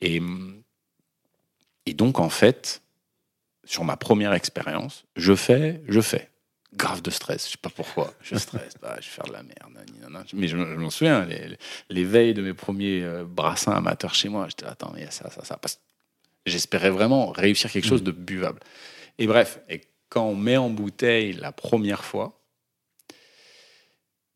[0.00, 0.20] Et,
[1.86, 2.82] et donc, en fait,
[3.64, 6.28] sur ma première expérience, je fais, je fais.
[6.74, 8.14] Grave de stress, je sais pas pourquoi.
[8.22, 10.24] Je stresse, bah, je vais faire de la merde.
[10.32, 11.26] Mais je, m'en souviens,
[11.90, 15.08] les, veilles de mes premiers euh, brassins amateurs chez moi, j'étais attends, mais il y
[15.08, 15.60] a ça, ça, ça.
[16.46, 18.06] j'espérais vraiment réussir quelque chose mm.
[18.06, 18.60] de buvable.
[19.18, 22.40] Et bref, et quand on met en bouteille la première fois,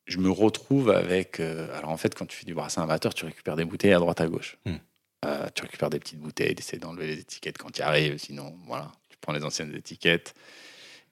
[0.04, 1.40] je me retrouve avec.
[1.40, 3.98] Euh, alors en fait, quand tu fais du brassin amateur, tu récupères des bouteilles à
[3.98, 4.59] droite à gauche.
[4.64, 4.76] Hmm.
[5.24, 8.55] Euh, tu récupères des petites bouteilles, tu essaies d'enlever les étiquettes quand tu arrives, sinon,
[8.66, 10.35] voilà, tu prends les anciennes étiquettes.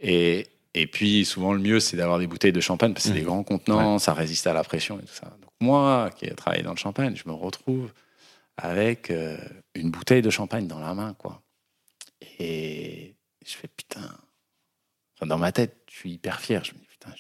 [0.01, 3.15] Et, et puis, souvent, le mieux, c'est d'avoir des bouteilles de champagne parce que c'est
[3.15, 3.27] des hmm.
[3.27, 5.27] grands contenants, ça résiste à la pression et tout ça.
[5.41, 7.93] Donc, moi, qui ai travaillé dans le champagne, je me retrouve
[8.57, 9.39] avec euh,
[9.75, 11.43] une bouteille de champagne dans la main, quoi.
[12.39, 13.15] Et
[13.45, 14.17] je fais putain.
[15.23, 16.65] dans ma tête, je suis hyper fier.
[16.65, 17.11] Je me dis putain,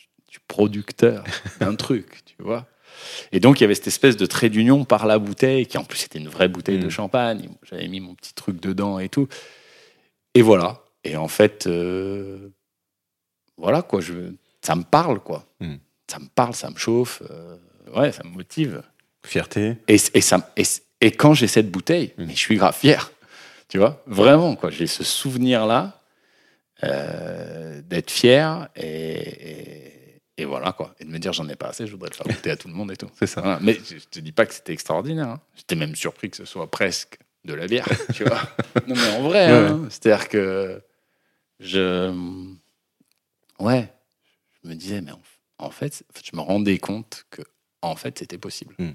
[0.48, 1.24] producteur
[1.60, 2.66] d'un truc, tu vois.
[3.32, 5.84] Et donc, il y avait cette espèce de trait d'union par la bouteille, qui en
[5.84, 6.90] plus était une vraie bouteille de mm.
[6.90, 7.48] champagne.
[7.62, 9.28] J'avais mis mon petit truc dedans et tout.
[10.34, 10.82] Et voilà.
[11.04, 12.50] Et en fait, euh,
[13.56, 14.00] voilà, quoi.
[14.00, 15.46] Je, ça me parle, quoi.
[15.60, 15.76] Mm.
[16.10, 17.22] Ça me parle, ça me chauffe.
[17.30, 17.56] Euh,
[17.96, 18.82] ouais, ça me motive.
[19.24, 19.76] Fierté.
[19.88, 20.52] Et, et, ça,
[21.00, 22.24] et, quand j'ai cette bouteille, mm.
[22.24, 23.10] mais je suis grave fier.
[23.68, 24.70] Tu vois, vraiment, quoi.
[24.70, 26.00] J'ai ce souvenir-là
[26.84, 29.93] euh, d'être fier et et
[30.42, 30.94] voilà, quoi.
[30.98, 32.68] Et de me dire, j'en ai pas assez, je voudrais le faire goûter à tout
[32.68, 33.08] le monde et tout.
[33.18, 33.58] C'est ça.
[33.62, 35.28] Mais je te dis pas que c'était extraordinaire.
[35.28, 35.40] Hein.
[35.54, 38.42] J'étais même surpris que ce soit presque de la bière, tu vois.
[38.88, 39.86] Non, mais en vrai, hein.
[39.90, 40.82] c'est-à-dire que
[41.60, 42.12] je.
[43.60, 43.92] Ouais,
[44.62, 45.12] je me disais, mais
[45.58, 47.42] en, fait, je me rendais compte que,
[47.82, 48.74] en fait, c'était possible.
[48.78, 48.92] Hmm.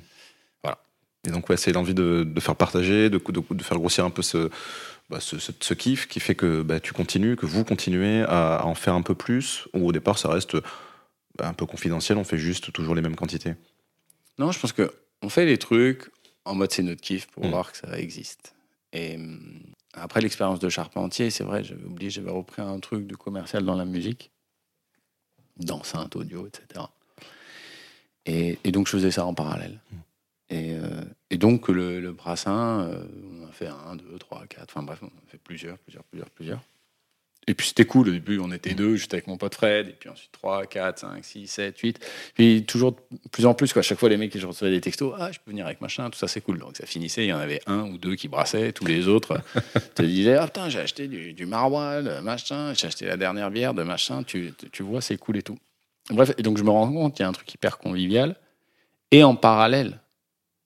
[0.61, 0.79] Voilà.
[1.25, 4.09] Et donc, ouais, c'est l'envie de, de, faire partager, de, de, de, faire grossir un
[4.09, 4.49] peu ce,
[5.09, 8.65] bah, ce, ce, kiff qui fait que bah, tu continues, que vous continuez à, à
[8.65, 10.57] en faire un peu plus, ou au départ, ça reste
[11.41, 13.55] un peu confidentiel, on fait juste toujours les mêmes quantités
[14.37, 16.09] Non, je pense que on fait les trucs
[16.45, 17.49] en mode c'est notre kiff pour mm.
[17.49, 18.55] voir que ça existe.
[18.93, 19.61] Et hum,
[19.93, 23.75] après l'expérience de charpentier, c'est vrai, j'avais oublié, j'avais repris un truc de commercial dans
[23.75, 24.31] la musique,
[25.57, 26.85] d'enceinte, audio, etc.
[28.25, 29.79] Et, donc je faisais ça en parallèle.
[29.91, 29.95] Mm.
[30.51, 34.99] Euh, et, donc le, brassin, euh, on a fait un, deux, trois, quatre, enfin bref,
[35.03, 36.61] on a fait plusieurs, plusieurs, plusieurs, plusieurs.
[37.49, 39.93] Et puis c'était cool, au début on était deux, j'étais avec mon pote Fred, et
[39.93, 41.99] puis ensuite 3, 4, 5, 6, 7, 8.
[42.35, 42.95] Puis toujours
[43.31, 43.79] plus en plus, quoi.
[43.79, 46.11] À chaque fois les mecs je recevais des textos, ah je peux venir avec machin,
[46.11, 46.59] tout ça c'est cool.
[46.59, 49.41] Donc ça finissait, il y en avait un ou deux qui brassaient, tous les autres
[49.95, 53.73] te disaient, ah putain j'ai acheté du, du maroilles, machin, j'ai acheté la dernière bière
[53.73, 55.57] de machin, tu, tu vois c'est cool et tout.
[56.11, 58.35] Bref, et donc je me rends compte, il y a un truc hyper convivial.
[59.09, 60.01] Et en parallèle,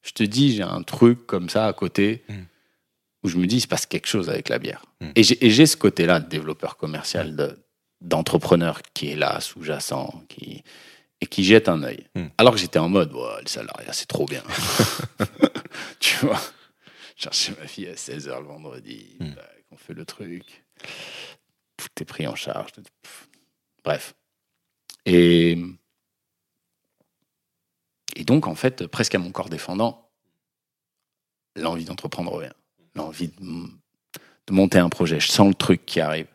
[0.01, 2.23] je te dis, j'ai un truc comme ça à côté.
[2.27, 2.33] Mm
[3.23, 4.85] où je me dis, il se passe quelque chose avec la bière.
[4.99, 5.11] Hmm.
[5.15, 7.57] Et j'ai ce côté-là de développeur commercial,
[8.01, 10.63] d'entrepreneur qui est là, sous-jacent, qui,
[11.21, 12.07] et qui jette un œil.
[12.15, 12.27] Hmm.
[12.37, 14.43] Alors que j'étais en mode, le salariat, c'est trop bien.
[15.99, 16.39] tu vois
[17.15, 19.33] Chercher ma fille à 16h le vendredi, hmm.
[19.35, 20.65] bah, on fait le truc.
[21.77, 22.71] Tout est pris en charge.
[23.83, 24.15] Bref.
[25.05, 25.57] Et,
[28.15, 30.09] et donc, en fait, presque à mon corps défendant,
[31.55, 32.51] l'envie d'entreprendre revient.
[32.95, 33.43] L'envie de,
[34.47, 35.19] de, monter un projet.
[35.19, 36.27] Je sens le truc qui arrive.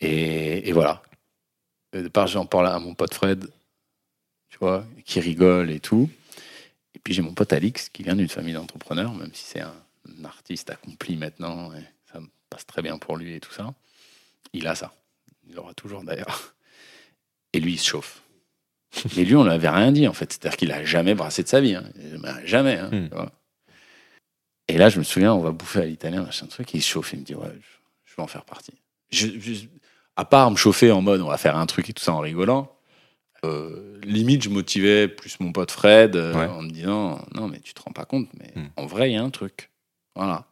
[0.00, 1.02] Et, et voilà.
[1.92, 3.46] De part, j'en parle à mon pote Fred,
[4.48, 6.10] tu vois, qui rigole et tout.
[6.94, 9.74] Et puis j'ai mon pote Alix, qui vient d'une famille d'entrepreneurs, même si c'est un,
[10.24, 13.74] artiste accompli maintenant, et ça passe très bien pour lui et tout ça.
[14.52, 14.94] Il a ça.
[15.46, 16.54] Il l'aura toujours d'ailleurs.
[17.52, 18.22] Et lui, il se chauffe.
[19.16, 20.32] Et lui, on n'avait rien dit, en fait.
[20.32, 21.74] C'est-à-dire qu'il a jamais brassé de sa vie.
[21.74, 21.84] Hein.
[22.44, 22.76] Jamais.
[22.76, 23.08] Hein, hmm.
[24.68, 26.88] Et là, je me souviens, on va bouffer à l'italien, machin truc, et il se
[26.88, 27.12] chauffe.
[27.12, 27.52] Il me dit, ouais,
[28.04, 28.80] je, vais en faire partie.
[30.16, 32.20] à part me chauffer en mode, on va faire un truc et tout ça en
[32.20, 32.74] rigolant,
[33.44, 37.74] euh, limite, je motivais plus mon pote Fred euh, en me disant, non, mais tu
[37.74, 38.68] te rends pas compte, mais hmm.
[38.76, 39.70] en vrai, il y a un truc.
[40.14, 40.46] Voilà.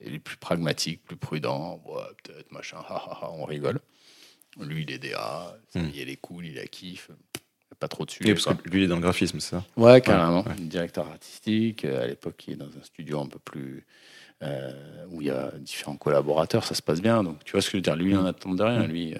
[0.00, 1.82] Il est plus pragmatique, plus prudent.
[1.84, 2.78] Ouais, peut-être, machin,
[3.32, 3.80] on rigole.
[4.60, 5.88] Lui, il est DA, hmm.
[5.94, 7.10] il est cool, il a kiff
[7.78, 8.22] pas trop dessus.
[8.24, 9.64] Oui, parce que lui, il est dans le graphisme, c'est ça?
[9.76, 10.44] Ouais, carrément.
[10.58, 11.84] Directeur artistique.
[11.84, 13.86] Euh, à l'époque, il est dans un studio un peu plus.
[14.42, 17.24] Euh, où il y a différents collaborateurs, ça se passe bien.
[17.24, 17.96] Donc, tu vois ce que je veux dire?
[17.96, 18.86] Lui, il n'en attend de rien.
[18.86, 19.18] Lui, euh,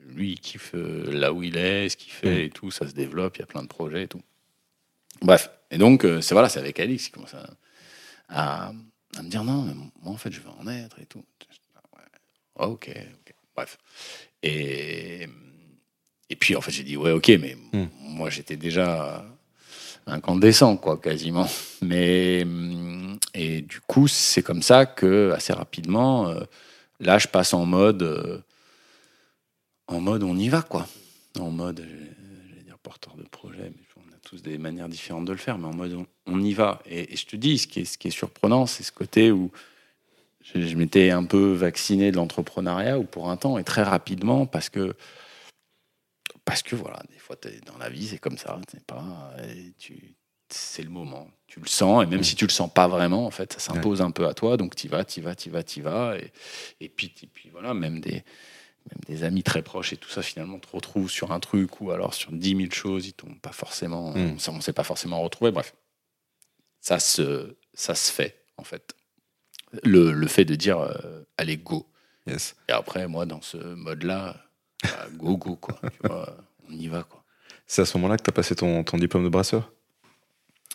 [0.00, 2.70] lui, il kiffe là où il est, ce qu'il fait et tout.
[2.70, 4.22] Ça se développe, il y a plein de projets et tout.
[5.22, 5.50] Bref.
[5.70, 7.50] Et donc, c'est voilà, c'est avec Alix qui commence à,
[8.28, 8.72] à,
[9.22, 11.24] me dire non, mais moi, en fait, je veux en être et tout.
[12.58, 13.34] Ah, ok, ok.
[13.54, 13.78] Bref.
[14.42, 15.28] Et
[16.46, 17.88] puis, en fait, j'ai dit, ouais, ok, mais hmm.
[18.02, 19.24] moi, j'étais déjà
[20.06, 21.48] incandescent, quoi, quasiment.
[21.82, 26.44] Mais, mm, et du coup, c'est comme ça que, assez rapidement, euh,
[27.00, 28.38] là, je passe en mode, euh,
[29.88, 30.86] en mode, on y va, quoi.
[31.36, 35.32] En mode, j'allais dire porteur de projet, mais on a tous des manières différentes de
[35.32, 36.80] le faire, mais en mode, on, y va.
[36.88, 39.50] Et, je te dis, ce qui est, ce qui est surprenant, c'est ce côté où
[40.44, 44.46] je, je m'étais un peu vacciné de l'entrepreneuriat, ou pour un temps, et très rapidement,
[44.46, 44.94] parce que
[46.46, 48.58] parce que voilà, des fois, es dans la vie, c'est comme ça.
[48.70, 49.34] C'est pas,
[50.48, 51.28] c'est le moment.
[51.48, 54.00] Tu le sens, et même si tu le sens pas vraiment, en fait, ça s'impose
[54.00, 54.56] un peu à toi.
[54.56, 56.16] Donc, tu vas, tu vas, tu vas, tu vas.
[56.16, 56.32] Et,
[56.80, 60.22] et, puis, et puis, voilà, même des, même des amis très proches et tout ça,
[60.22, 63.52] finalement, te retrouvent sur un truc ou alors sur 10 000 choses, ils t'ont pas
[63.52, 64.36] forcément, mm.
[64.46, 65.50] on ne s'est pas forcément retrouvé.
[65.50, 65.74] Bref,
[66.80, 68.94] ça se, ça se fait, en fait.
[69.82, 71.90] Le, le fait de dire, euh, allez, go.
[72.28, 72.54] Yes.
[72.68, 74.45] Et après, moi, dans ce mode-là,
[74.82, 75.78] bah, go, go, quoi.
[75.82, 76.36] tu vois,
[76.68, 77.22] on y va, quoi.
[77.66, 79.72] C'est à ce moment-là que tu as passé ton, ton, diplôme de brasseur?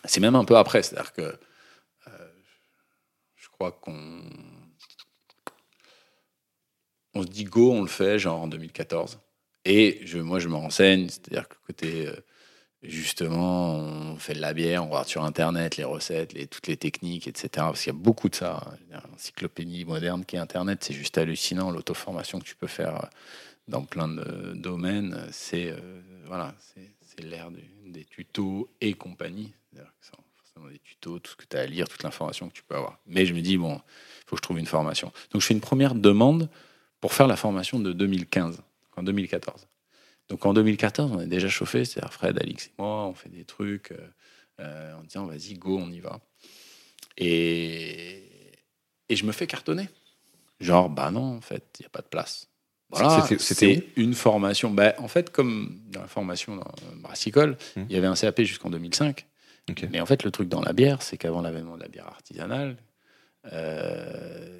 [0.04, 0.82] C'est même un peu après.
[0.82, 2.28] C'est-à-dire que euh,
[3.36, 4.22] je crois qu'on.
[7.14, 9.20] On se dit go, on le fait, genre en 2014.
[9.64, 12.08] Et je, moi, je me renseigne, c'est-à-dire que côté.
[12.08, 12.16] Euh,
[12.82, 16.76] justement, on fait de la bière, on regarde sur Internet les recettes, les, toutes les
[16.76, 17.48] techniques, etc.
[17.54, 18.74] Parce qu'il y a beaucoup de ça.
[18.90, 23.08] L'encyclopédie moderne qui est Internet, c'est juste hallucinant, l'auto-formation que tu peux faire
[23.68, 29.52] dans plein de domaines, c'est euh, voilà, c'est l'ère des, tutos et compagnie.
[30.34, 32.74] Forcément des tutos, tout ce que tu as à lire, toute l'information que tu peux
[32.74, 32.98] avoir.
[33.06, 35.12] Mais je me dis, bon, il faut que je trouve une formation.
[35.30, 36.48] Donc je fais une première demande
[37.00, 38.62] pour faire la formation de 2015,
[38.96, 39.68] en 2014.
[40.28, 43.44] Donc en 2014, on est déjà chauffé, c'est-à-dire Fred, Alix et moi, on fait des
[43.44, 44.08] trucs euh,
[44.60, 46.20] euh, en disant, vas-y, go, on y va.
[47.16, 48.24] Et,
[49.08, 49.88] et je me fais cartonner.
[50.60, 52.48] Genre, bah non, en fait, il n'y a pas de place.
[52.92, 54.70] Voilà, c'était une formation.
[54.70, 57.86] Bah, en fait, comme dans la formation dans Brassicole, hum.
[57.88, 59.26] il y avait un CAP jusqu'en 2005.
[59.90, 62.76] Mais en fait, le truc dans la bière, c'est qu'avant l'avènement de la bière artisanale,
[63.52, 64.58] euh,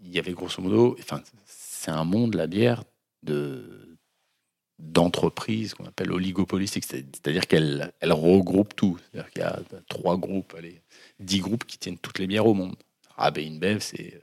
[0.00, 2.84] il y avait grosso modo, enfin, c'est un monde, la bière,
[3.22, 3.86] de
[4.78, 8.96] d'entreprises qu'on appelle oligopolistique, c'est-à-dire qu'elle elle regroupe tout.
[8.98, 10.80] C'est-à-dire qu'il y a trois groupes, allez,
[11.18, 12.74] dix groupes qui tiennent toutes les bières au monde.
[13.18, 14.22] AB InBev, c'est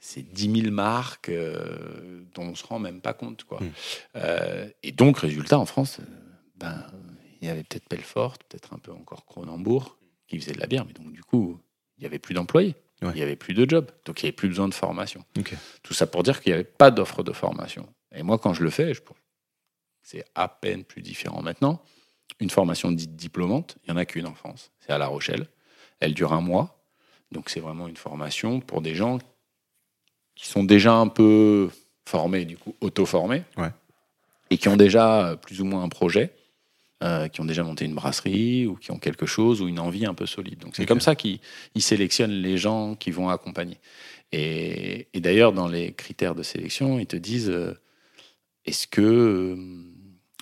[0.00, 3.44] c'est 10 000 marques euh, dont on se rend même pas compte.
[3.44, 3.60] Quoi.
[3.60, 3.70] Hmm.
[4.16, 6.04] Euh, et donc, résultat, en France, euh,
[6.56, 6.86] ben,
[7.40, 10.84] il y avait peut-être Belfort, peut-être un peu encore Cronenbourg, qui faisait de la bière,
[10.86, 11.60] mais donc du coup,
[11.98, 14.36] il n'y avait plus d'employés, il n'y avait plus de jobs, donc il n'y avait
[14.36, 15.24] plus besoin de formation.
[15.82, 17.88] Tout ça pour dire qu'il n'y avait pas d'offre de formation.
[18.14, 19.00] Et moi, quand je le fais, je...
[20.02, 21.82] c'est à peine plus différent maintenant.
[22.38, 25.46] Une formation dite diplômante, il n'y en a qu'une en France, c'est à La Rochelle.
[25.98, 26.86] Elle dure un mois,
[27.32, 29.18] donc c'est vraiment une formation pour des gens
[30.40, 31.68] qui sont déjà un peu
[32.08, 33.42] formés, du coup auto-formés,
[34.48, 36.32] et qui ont déjà euh, plus ou moins un projet,
[37.02, 40.06] euh, qui ont déjà monté une brasserie ou qui ont quelque chose ou une envie
[40.06, 40.58] un peu solide.
[40.60, 41.40] Donc c'est comme ça qu'ils
[41.78, 43.76] sélectionnent les gens qui vont accompagner.
[44.32, 47.74] Et, d'ailleurs, dans les critères de sélection, ils te disent euh,
[48.64, 49.54] est-ce que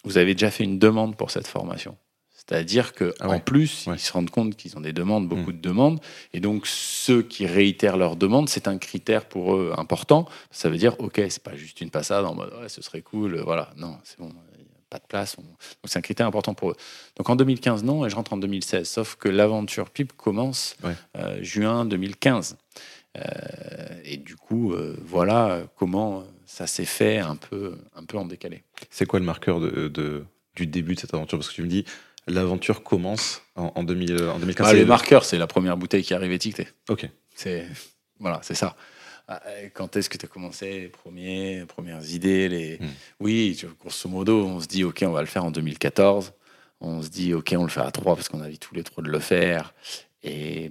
[0.05, 1.97] vous avez déjà fait une demande pour cette formation?
[2.49, 5.61] C'est-à-dire qu'en ah plus, ils se rendent compte qu'ils ont des demandes, beaucoup hmm.
[5.61, 6.01] de demandes.
[6.33, 10.27] Et donc, ceux qui réitèrent leurs demandes, c'est un critère pour eux important.
[10.51, 13.39] Ça veut dire, OK, c'est pas juste une passade en mode, ouais, ce serait cool,
[13.41, 13.71] voilà.
[13.77, 14.33] Non, c'est bon,
[14.89, 15.37] pas de place.
[15.37, 15.47] Donc
[15.85, 16.77] c'est un critère important pour eux.
[17.17, 18.89] Donc en 2015, non, et je rentre en 2016.
[18.89, 20.77] Sauf que l'aventure pipe commence
[21.17, 22.57] euh, juin 2015.
[23.17, 23.23] Euh,
[24.05, 28.63] et du coup, euh, voilà comment ça s'est fait un peu, un peu en décalé.
[28.91, 30.25] C'est quoi le marqueur de,
[30.55, 31.39] du début de cette aventure?
[31.39, 31.85] Parce que tu me dis,
[32.29, 34.67] l'aventure commence en, en, 2015.
[34.67, 36.69] Ah, le marqueur, c'est la première bouteille qui arrive étiquetée.
[36.89, 37.09] Ok.
[37.35, 37.67] C'est
[38.21, 38.77] voilà, c'est ça.
[39.29, 39.43] Ah,
[39.75, 42.79] quand est-ce que tu as commencé les premiers, premières idées les...
[42.79, 42.89] Hmm.
[43.21, 46.33] Oui, grosso modo, on se dit, OK, on va le faire en 2014.
[46.81, 48.83] On se dit, OK, on le fait à trois parce qu'on a envie tous les
[48.83, 49.75] trois de le faire.
[50.23, 50.71] Et,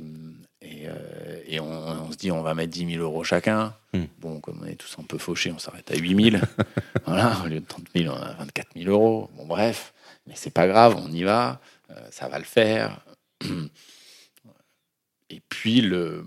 [0.62, 3.76] et, euh, on, se dit, on va mettre 10 000 euros chacun.
[3.94, 4.06] Hmm.
[4.20, 6.44] Bon, comme on est tous un peu fauchés, on s'arrête à 8 000.
[7.06, 9.30] voilà, au lieu de 30 000, on a 24 000 euros.
[9.38, 9.94] Bon, bref,
[10.28, 13.04] mais c'est pas grave, on y va, euh, ça va le faire.
[15.30, 16.26] Et puis, le,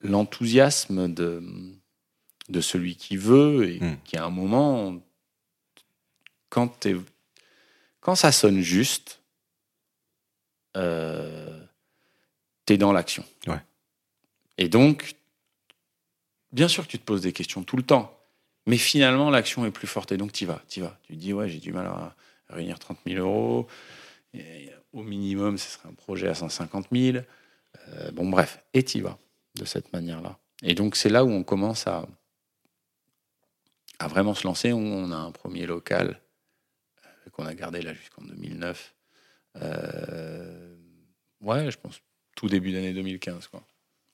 [0.00, 1.42] l'enthousiasme de,
[2.48, 3.98] de celui qui veut et hmm.
[4.04, 4.96] qui à un moment,
[6.48, 6.86] quand,
[8.00, 9.20] quand ça sonne juste,
[10.76, 11.62] euh,
[12.66, 13.24] tu es dans l'action.
[13.46, 13.60] Ouais.
[14.56, 15.14] Et donc,
[16.52, 18.14] bien sûr que tu te poses des questions tout le temps,
[18.66, 20.98] mais finalement, l'action est plus forte et donc tu y vas, tu vas.
[21.02, 22.14] Tu te dis, ouais, j'ai du mal à
[22.48, 23.66] réunir 30 000 euros.
[24.92, 27.18] au minimum, ce serait un projet à 150 000.
[27.88, 29.18] Euh, bon, bref, et tu y vas
[29.54, 30.38] de cette manière-là.
[30.62, 32.06] Et donc c'est là où on commence à,
[34.00, 36.20] vraiment se lancer, on a un premier local
[37.04, 38.94] euh, qu'on a gardé là jusqu'en 2009.
[39.62, 40.76] Euh,
[41.40, 42.00] ouais, je pense
[42.36, 43.48] tout début d'année 2015.
[43.48, 43.62] Quoi.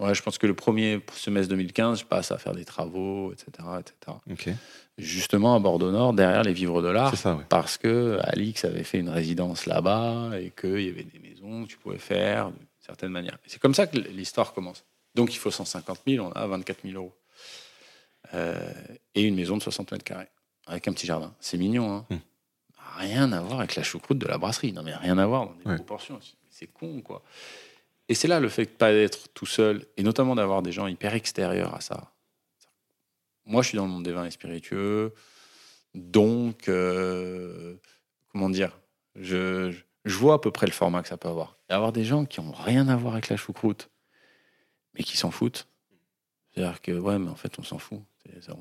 [0.01, 3.69] Ouais, je pense que le premier semestre 2015, je passe à faire des travaux, etc.
[3.79, 4.57] etc.
[4.99, 7.15] Justement à Bordeaux Nord, derrière les Vivres de l'Art,
[7.49, 11.69] parce que Alix avait fait une résidence là-bas et qu'il y avait des maisons que
[11.69, 13.39] tu pouvais faire d'une certaine manière.
[13.47, 14.85] C'est comme ça que l'histoire commence.
[15.15, 17.15] Donc il faut 150 000, on a 24 000 euros.
[18.35, 18.73] Euh,
[19.15, 20.29] et une maison de 60 mètres carrés,
[20.67, 21.33] avec un petit jardin.
[21.39, 22.19] C'est mignon, hein hmm.
[22.97, 24.73] Rien à voir avec la choucroute de la brasserie.
[24.73, 26.21] Non, mais rien à voir dans des proportions.
[26.51, 27.23] C'est con, quoi.
[28.09, 30.87] Et c'est là le fait de pas être tout seul, et notamment d'avoir des gens
[30.87, 32.13] hyper extérieurs à ça.
[33.47, 35.15] Moi, je suis dans le monde des vins et spiritueux,
[35.95, 37.77] donc, euh,
[38.33, 38.79] comment dire,
[39.15, 39.75] je,
[40.05, 41.57] vois à peu près le format que ça peut avoir.
[41.71, 43.91] Et avoir des gens qui ont rien à voir avec la choucroute,
[44.95, 45.69] mais qui s'en foutent.
[46.53, 48.01] C'est-à-dire que, ouais, mais en fait, on s'en fout.
[48.41, 48.55] Ça,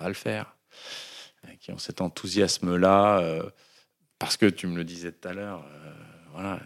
[0.00, 0.56] va, le faire.
[1.60, 3.50] Qui ont cet enthousiasme-là, euh,
[4.18, 5.92] parce que tu me le disais tout à l'heure, euh,
[6.32, 6.60] voilà,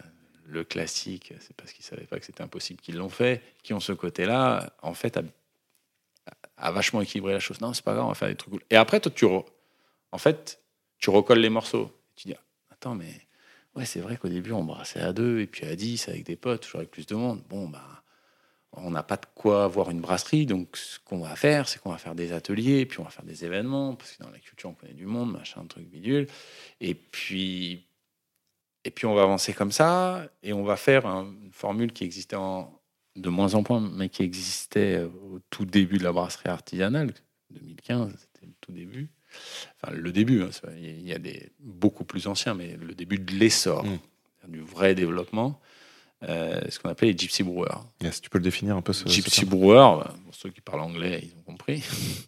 [0.47, 3.73] le classique, c'est parce qu'ils ne savaient pas que c'était impossible qu'ils l'ont fait, qui
[3.73, 5.19] ont ce côté-là, en fait,
[6.57, 7.59] a, vachement équilibré la chose.
[7.61, 8.63] Non, c'est pas grave, on va faire des trucs cool.
[8.69, 10.61] Et après, toi, tu, en fait,
[10.99, 11.91] tu recolles les morceaux.
[12.15, 12.35] Tu dis,
[12.71, 13.13] attends, mais
[13.75, 16.35] ouais, c'est vrai qu'au début, on brassait à deux, et puis à dix, avec des
[16.35, 17.43] potes, toujours avec plus de monde.
[17.49, 17.97] Bon, bah
[18.73, 21.91] on n'a pas de quoi avoir une brasserie, donc ce qu'on va faire, c'est qu'on
[21.91, 24.69] va faire des ateliers, puis on va faire des événements, parce que dans la culture,
[24.69, 26.27] on connaît du monde, machin, truc bidule.
[26.79, 27.87] Et puis,
[28.87, 32.37] et puis on va avancer comme ça, et on va faire une formule qui existait
[32.37, 32.71] en,
[33.17, 37.13] de moins en moins, mais qui existait au tout début de la brasserie artisanale,
[37.51, 39.09] 2015, c'était le tout début.
[39.75, 43.33] Enfin, le début, hein, il y a des beaucoup plus anciens, mais le début de
[43.33, 43.99] l'essor, mmh.
[44.47, 45.59] du vrai développement.
[46.23, 47.83] Euh, ce qu'on appelle les gypsy brewers.
[48.01, 50.81] Yes, tu peux le définir un peu ce, Gypsy brewer, bah, pour ceux qui parlent
[50.81, 51.83] anglais, ils ont compris.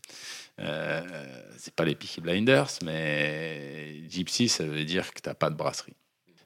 [0.60, 1.02] euh,
[1.58, 5.56] c'est pas les Peaky Blinders, mais gypsy, ça veut dire que tu n'as pas de
[5.56, 5.96] brasserie.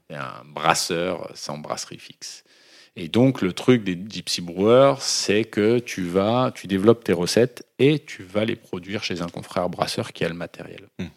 [0.10, 2.44] Un brasseur sans brasserie fixe.
[2.96, 7.66] Et donc, le truc des gypsy brewers, c'est que tu vas, tu développes tes recettes
[7.80, 10.88] et tu vas les produire chez un confrère brasseur qui a le matériel.
[11.00, 11.08] Hmm.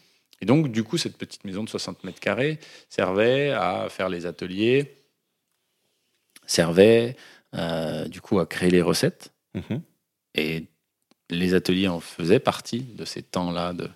[0.40, 2.58] Et donc, du coup, cette petite maison de 60 mètres carrés
[2.88, 4.96] servait à faire les ateliers,
[6.46, 7.16] servait
[7.54, 9.32] euh, du coup à créer les recettes.
[9.54, 9.82] Mhm.
[10.34, 10.64] Et
[11.30, 13.88] les ateliers en faisaient partie de ces temps-là de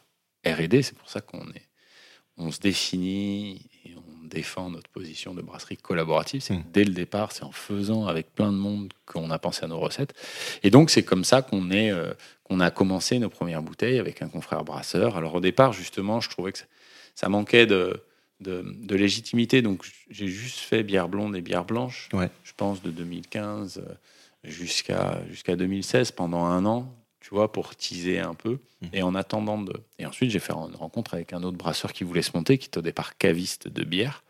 [0.46, 0.82] R&D.
[0.82, 1.68] C'est pour ça qu'on est,
[2.36, 3.69] on se définit
[4.30, 6.40] défend notre position de brasserie collaborative.
[6.40, 6.64] C'est mhm.
[6.72, 9.78] dès le départ, c'est en faisant avec plein de monde qu'on a pensé à nos
[9.78, 10.14] recettes.
[10.62, 12.12] Et donc c'est comme ça qu'on est, euh,
[12.44, 15.16] qu'on a commencé nos premières bouteilles avec un confrère brasseur.
[15.16, 16.58] Alors au départ, justement, je trouvais que
[17.14, 18.02] ça manquait de
[18.40, 19.62] de, légitimité.
[19.62, 23.94] Donc j'ai juste fait bière blonde et bière blanche, je pense, de 2015 euh,
[24.44, 26.92] jusqu'à jusqu'à 2016, pendant un an,
[27.30, 28.58] tu vois, pour teaser un peu.
[28.80, 28.86] Mmh.
[28.92, 29.72] Et en attendant de.
[30.00, 32.66] Et ensuite, j'ai fait une rencontre avec un autre brasseur qui voulait se monter, qui
[32.66, 34.24] était au départ caviste de bière.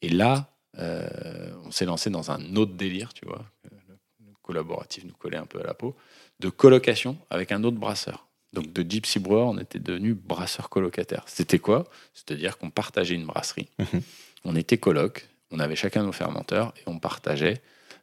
[0.00, 3.44] Et là, euh, on s'est lancé dans un autre délire, tu vois.
[3.64, 5.94] Le collaboratif nous collait un peu à la peau,
[6.38, 8.26] de colocation avec un autre brasseur.
[8.54, 11.24] Donc de Gypsy Brewer, on était devenu brasseur colocataire.
[11.26, 11.84] C'était quoi?
[12.14, 13.68] C'est-à-dire qu'on partageait une brasserie.
[13.78, 14.00] Mhm.
[14.46, 17.60] On était coloc, on avait chacun nos fermenteurs et on partageait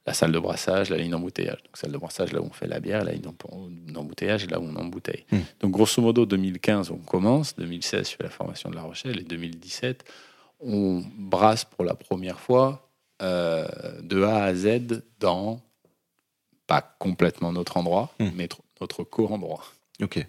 [0.08, 1.62] la salle de brassage, la ligne d'embouteillage.
[1.64, 3.30] Donc, salle de brassage, là où on fait la bière, la ligne
[3.88, 5.26] d'embouteillage, là où on embouteille.
[5.32, 5.39] Hmm.
[5.60, 7.58] Donc, grosso modo, 2015, on commence.
[7.58, 9.20] 2016, je fais la formation de La Rochelle.
[9.20, 10.05] Et 2017,
[10.62, 12.89] on brasse pour la première fois
[13.22, 13.68] euh,
[14.01, 15.60] de A à Z dans,
[16.68, 18.30] pas complètement notre endroit, hmm.
[18.34, 18.47] mais
[18.80, 19.66] notre co-endroit.
[20.01, 20.26] Ok.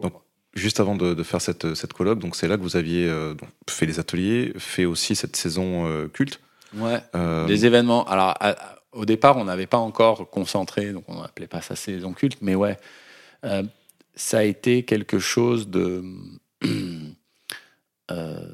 [0.00, 0.14] Donc,
[0.54, 3.34] juste avant de, faire cette, cette colloque, donc c'est là que vous aviez euh,
[3.68, 6.40] fait les ateliers, fait aussi cette saison euh, culte.
[6.74, 7.02] Ouais.
[7.46, 8.08] Les événements.
[8.08, 8.34] Alors,
[8.92, 12.54] au départ, on n'avait pas encore concentré, donc on n'appelait pas ça saison culte, mais
[12.54, 12.76] ouais,
[13.44, 13.62] euh,
[14.14, 16.04] ça a été quelque chose de.
[18.10, 18.46] Euh,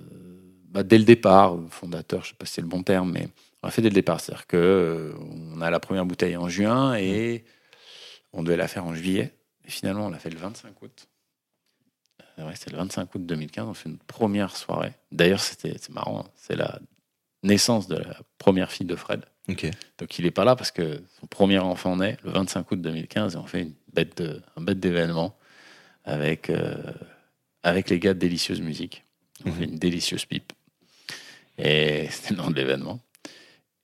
[0.69, 3.29] bah, dès le départ, fondateur, je ne sais pas si c'est le bon terme, mais
[3.63, 4.21] on a fait dès le départ.
[4.21, 5.15] C'est-à-dire qu'on euh,
[5.53, 7.45] on a la première bouteille en juin et
[8.33, 9.33] on devait la faire en juillet.
[9.67, 11.09] Et finalement, on l'a fait le 25 août.
[12.37, 14.93] Ouais, c'est le 25 août 2015, on fait une première soirée.
[15.11, 16.79] D'ailleurs, c'était, c'est marrant, c'est la
[17.43, 19.25] naissance de la première fille de Fred.
[19.49, 23.35] Donc il n'est pas là parce que son premier enfant naît le 25 août 2015
[23.35, 25.37] et on fait une bête de, un bête d'événement
[26.05, 26.77] avec, euh,
[27.63, 29.05] avec les gars de Délicieuse Musique.
[29.47, 29.73] On fait mhm.
[29.73, 30.53] une délicieuse pipe.
[31.57, 33.01] Et c'était le nom de l'événement.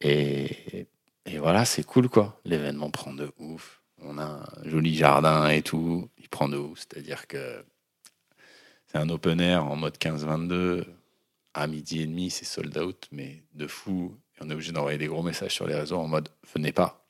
[0.01, 0.87] Et,
[1.25, 2.41] et voilà, c'est cool quoi.
[2.45, 3.81] L'événement prend de ouf.
[4.03, 6.11] On a un joli jardin et tout.
[6.19, 6.81] Il prend de ouf.
[6.81, 7.65] C'est-à-dire que
[8.87, 10.85] c'est un open air en mode 15-22.
[11.55, 15.07] À midi et demi, c'est sold out, mais de fou on est obligé d'envoyer des
[15.07, 17.05] gros messages sur les réseaux en mode venez pas.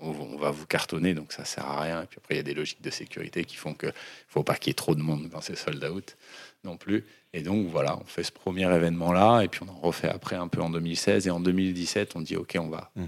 [0.00, 2.02] On, va vous cartonner, donc ça sert à rien.
[2.02, 3.94] Et puis après, il y a des logiques de sécurité qui font qu'il ne
[4.26, 6.16] faut pas qu'il y ait trop de monde quand c'est sold out
[6.64, 7.04] non plus.
[7.34, 10.48] Et donc voilà, on fait ce premier événement-là, et puis on en refait après un
[10.48, 11.26] peu en 2016.
[11.26, 13.06] Et en 2017, on dit ok, on va, hmm.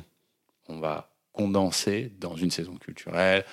[0.68, 3.46] on va condenser dans une saison culturelle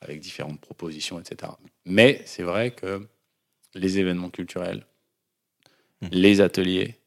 [0.00, 1.52] avec différentes propositions, etc.
[1.84, 3.04] Mais c'est vrai que
[3.74, 4.86] les événements culturels,
[6.02, 6.08] hmm.
[6.12, 6.99] les ateliers,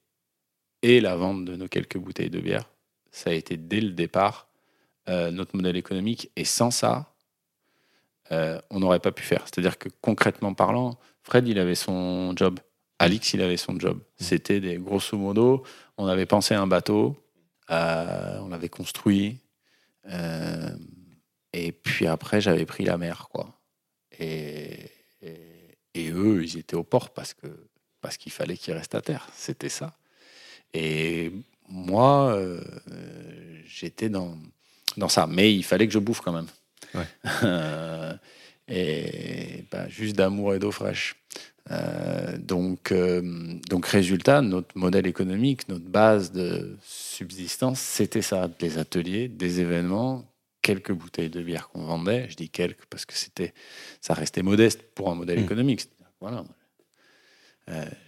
[0.84, 2.70] et la vente de nos quelques bouteilles de bière.
[3.10, 4.48] Ça a été dès le départ
[5.10, 6.30] euh, notre modèle économique.
[6.36, 7.14] Et sans ça,
[8.32, 9.42] euh, on n'aurait pas pu faire.
[9.46, 12.60] C'est-à-dire que concrètement parlant, Fred, il avait son job.
[13.00, 14.00] Alix, il avait son job.
[14.18, 15.64] C'était des grosso modo,
[15.98, 17.18] on avait pensé un bateau,
[17.70, 19.40] euh, on l'avait construit.
[21.54, 23.60] et puis après, j'avais pris la mer, quoi.
[24.20, 24.90] Et,
[25.94, 27.48] et, eux, ils étaient au port parce que
[28.00, 29.28] parce qu'il fallait qu'ils restent à terre.
[29.34, 29.94] C'était ça.
[30.74, 31.32] Et
[31.70, 32.62] moi, euh,
[33.66, 34.38] j'étais dans,
[34.98, 35.28] dans ça.
[35.28, 36.48] Mais il fallait que je bouffe quand même.
[38.68, 41.16] et bah, juste d'amour et d'eau fraîche.
[41.72, 43.22] Euh, donc, euh,
[43.70, 50.26] donc, résultat, notre modèle économique, notre base de subsistance, c'était ça des ateliers, des événements,
[50.62, 52.28] quelques bouteilles de bière qu'on vendait.
[52.30, 53.54] Je dis quelques parce que c'était,
[54.02, 55.44] ça restait modeste pour un modèle mmh.
[55.44, 55.90] économique.
[56.20, 56.44] Voilà.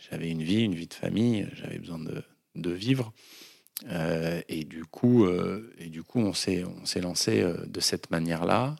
[0.09, 2.23] j'avais une vie, une vie de famille, j'avais besoin de,
[2.55, 3.13] de vivre.
[3.89, 7.79] Euh, et du coup, euh, et du coup, on s'est on s'est lancé euh, de
[7.79, 8.75] cette manière-là.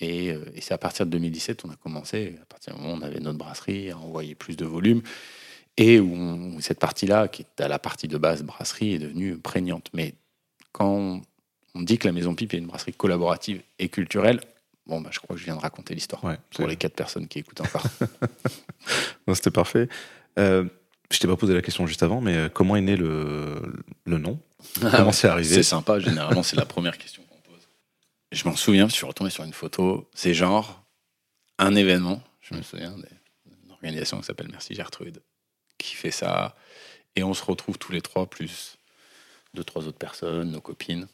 [0.00, 2.38] Et, et c'est à partir de 2017 on a commencé.
[2.40, 5.02] À partir du moment où on avait notre brasserie, à envoyer plus de volume,
[5.76, 9.90] et où, cette partie-là, qui est à la partie de base brasserie, est devenue prégnante.
[9.92, 10.14] Mais
[10.72, 11.22] quand
[11.74, 14.40] on, dit que la Maison Pipe est une brasserie collaborative et culturelle,
[14.86, 16.22] bon, bah, je crois que je viens de raconter l'histoire
[16.54, 17.84] pour les quatre personnes qui écoutent encore.
[19.34, 19.88] C'était parfait.
[21.12, 23.60] Je t'ai pas posé la question juste avant, mais euh, comment est né le,
[24.04, 24.40] le nom?
[24.82, 25.54] Ah Comment c'est arrivé?
[25.54, 27.68] C'est sympa, généralement c'est la première question qu'on pose.
[28.32, 30.84] Je m'en souviens, je suis retombé sur une photo, c'est genre
[31.58, 35.20] un événement, je me souviens d'une organisation qui s'appelle Merci Gertrude,
[35.78, 36.54] qui fait ça,
[37.16, 38.78] et on se retrouve tous les trois, plus
[39.54, 41.08] deux, trois autres personnes, nos copines.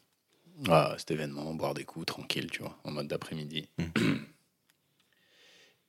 [0.69, 3.67] Ah, cet événement, boire des coups, tranquille, tu vois, en mode d'après-midi.
[3.77, 3.83] Mmh.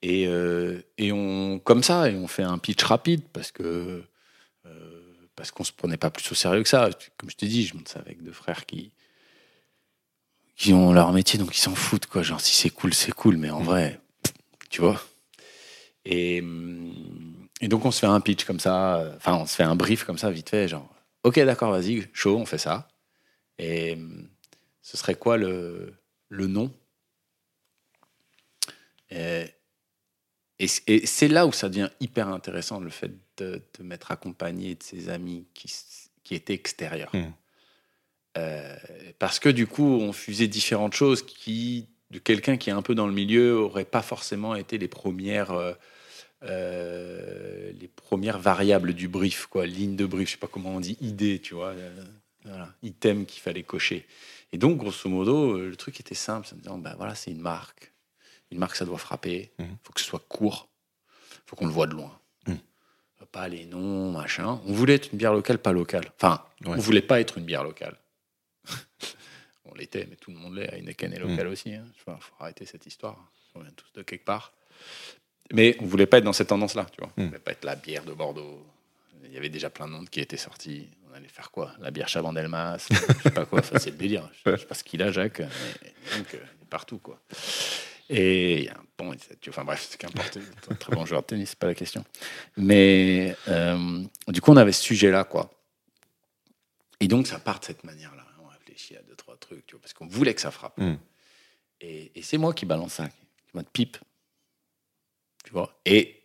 [0.03, 4.05] Et, euh, et on, comme ça, et on fait un pitch rapide parce que
[4.67, 6.91] euh, parce qu'on se prenait pas plus au sérieux que ça.
[7.17, 8.93] Comme je t'ai dit, je monte ça avec deux frères qui
[10.57, 12.23] qui ont leur métier, donc ils s'en foutent quoi.
[12.23, 14.01] Genre si c'est cool, c'est cool, mais en vrai,
[14.71, 15.01] tu vois.
[16.05, 16.43] Et,
[17.61, 20.05] et donc on se fait un pitch comme ça, enfin on se fait un brief
[20.05, 20.89] comme ça vite fait, genre
[21.25, 22.89] ok d'accord, vas-y, chaud, on fait ça.
[23.59, 23.99] Et
[24.83, 25.95] ce serait quoi le
[26.29, 26.73] le nom?
[29.11, 29.47] Et,
[30.61, 34.83] et, c'est là où ça devient hyper intéressant, le fait de te mettre accompagné de
[34.83, 35.73] ses amis qui,
[36.25, 37.15] qui étaient extérieurs.
[37.15, 37.31] Hmm.
[38.37, 38.77] Euh,
[39.19, 42.95] parce que du coup, on fusait différentes choses qui, de quelqu'un qui est un peu
[42.95, 45.73] dans le milieu, n'aurait pas forcément été les premières, euh,
[46.43, 50.81] euh, les premières variables du brief, quoi, ligne de brief, je sais pas comment on
[50.81, 51.75] dit, idée, tu vois,
[52.45, 54.07] voilà, item qu'il fallait cocher.
[54.53, 57.93] Et donc, grosso modo, le truc était simple, en disant, ben voilà, c'est une marque
[58.51, 59.51] une marque, ça doit frapper.
[59.59, 59.77] Il mmh.
[59.83, 60.69] faut que ce soit court.
[61.11, 62.19] Il faut qu'on le voit de loin.
[62.47, 62.55] Mmh.
[63.33, 64.61] Pas les noms, machin.
[64.65, 66.11] On voulait être une bière locale, pas locale.
[66.17, 67.97] Enfin, on voulait pas être une bière locale.
[69.67, 71.71] on l'était, mais tout le monde l'est, Heineken est local aussi.
[71.71, 71.85] Il hein.
[71.97, 73.31] faut arrêter cette histoire.
[73.55, 74.53] On vient tous de quelque part.
[75.53, 77.13] Mais on voulait pas être dans cette tendance-là, tu vois.
[77.17, 78.67] On voulait pas être la bière de Bordeaux.
[79.25, 80.89] Il y avait déjà plein de monde qui étaient sortis.
[81.11, 81.73] On allait faire quoi?
[81.81, 83.63] La bière Chabandelmas, je sais pas quoi.
[83.63, 84.29] c'est le délire.
[84.47, 85.41] Je sais pas ce qu'il a, Jacques.
[85.41, 86.39] Mais, donc,
[86.71, 87.21] partout, quoi.
[88.11, 89.15] Et bon,
[89.49, 90.39] enfin bref, c'est qu'importe.
[90.71, 92.05] un très bon joueur de tennis, c'est pas la question.
[92.57, 95.51] Mais euh, du coup, on avait ce sujet-là, quoi.
[97.01, 98.25] Et donc, ça part de cette manière-là.
[98.43, 100.79] On réfléchit à deux, trois trucs, tu vois, parce qu'on voulait que ça frappe.
[100.79, 100.97] Hmm.
[101.81, 103.99] Et, c'est moi qui balance ça, qui m'a de pipe.
[105.45, 105.79] Tu vois?
[105.85, 106.25] Et,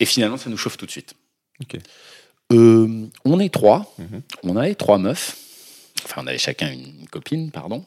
[0.00, 1.14] et finalement, ça nous chauffe tout de suite.
[2.52, 3.94] Euh, on est trois.
[3.98, 4.22] Mhm.
[4.42, 5.36] On avait trois meufs.
[6.04, 7.84] Enfin, on avait chacun une copine, pardon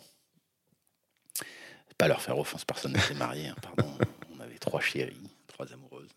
[1.99, 3.91] pas leur faire offense, personne n'était marié, hein, pardon.
[4.35, 6.09] On avait trois chéries, trois amoureuses.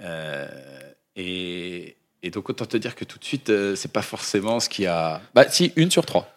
[0.00, 1.96] Euh, et,
[2.32, 5.20] donc, autant te dire que tout de suite, euh, c'est pas forcément ce qui a.
[5.34, 6.34] Bah, si, une sur trois.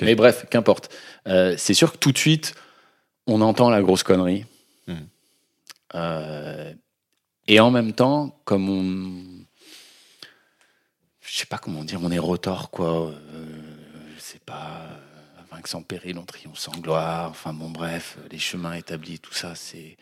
[0.00, 0.88] Mais bref, qu'importe.
[1.26, 2.54] Euh, c'est sûr que tout de suite,
[3.26, 4.46] on entend la grosse connerie.
[4.86, 6.74] Hmm.
[7.48, 9.44] et en même temps, comme on.
[11.20, 13.12] Je sais pas comment dire, on est rotor, quoi.
[14.18, 14.86] c'est pas
[15.64, 17.30] sans péril, on triomphe sans gloire.
[17.30, 19.96] Enfin bon, bref, les chemins établis, tout ça, c'est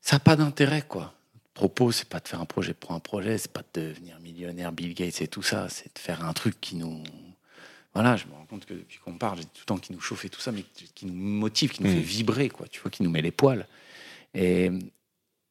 [0.00, 1.14] ça n'a pas d'intérêt, quoi.
[1.34, 4.18] Le propos, c'est pas de faire un projet pour un projet, c'est pas de devenir
[4.20, 7.02] millionnaire, Bill Gates et tout ça, c'est de faire un truc qui nous.
[7.92, 10.00] Voilà, je me rends compte que depuis qu'on parle, j'ai tout le temps qui nous
[10.00, 10.64] chauffe et tout ça, mais
[10.94, 12.00] qui nous motive, qui nous fait mm.
[12.00, 12.66] vibrer, quoi.
[12.68, 13.66] Tu vois, qui nous met les poils.
[14.32, 14.70] Et,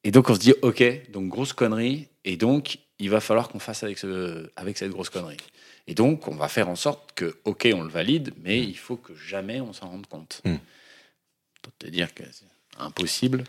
[0.03, 3.59] et donc on se dit, ok, donc grosse connerie, et donc il va falloir qu'on
[3.59, 5.37] fasse avec, ce, avec cette grosse connerie.
[5.87, 8.63] Et donc, on va faire en sorte que, OK, on le valide, mais mm.
[8.63, 10.41] il faut que jamais on s'en rende compte.
[10.45, 10.55] Mm.
[11.61, 12.45] Pour te dire que c'est
[12.77, 13.43] impossible.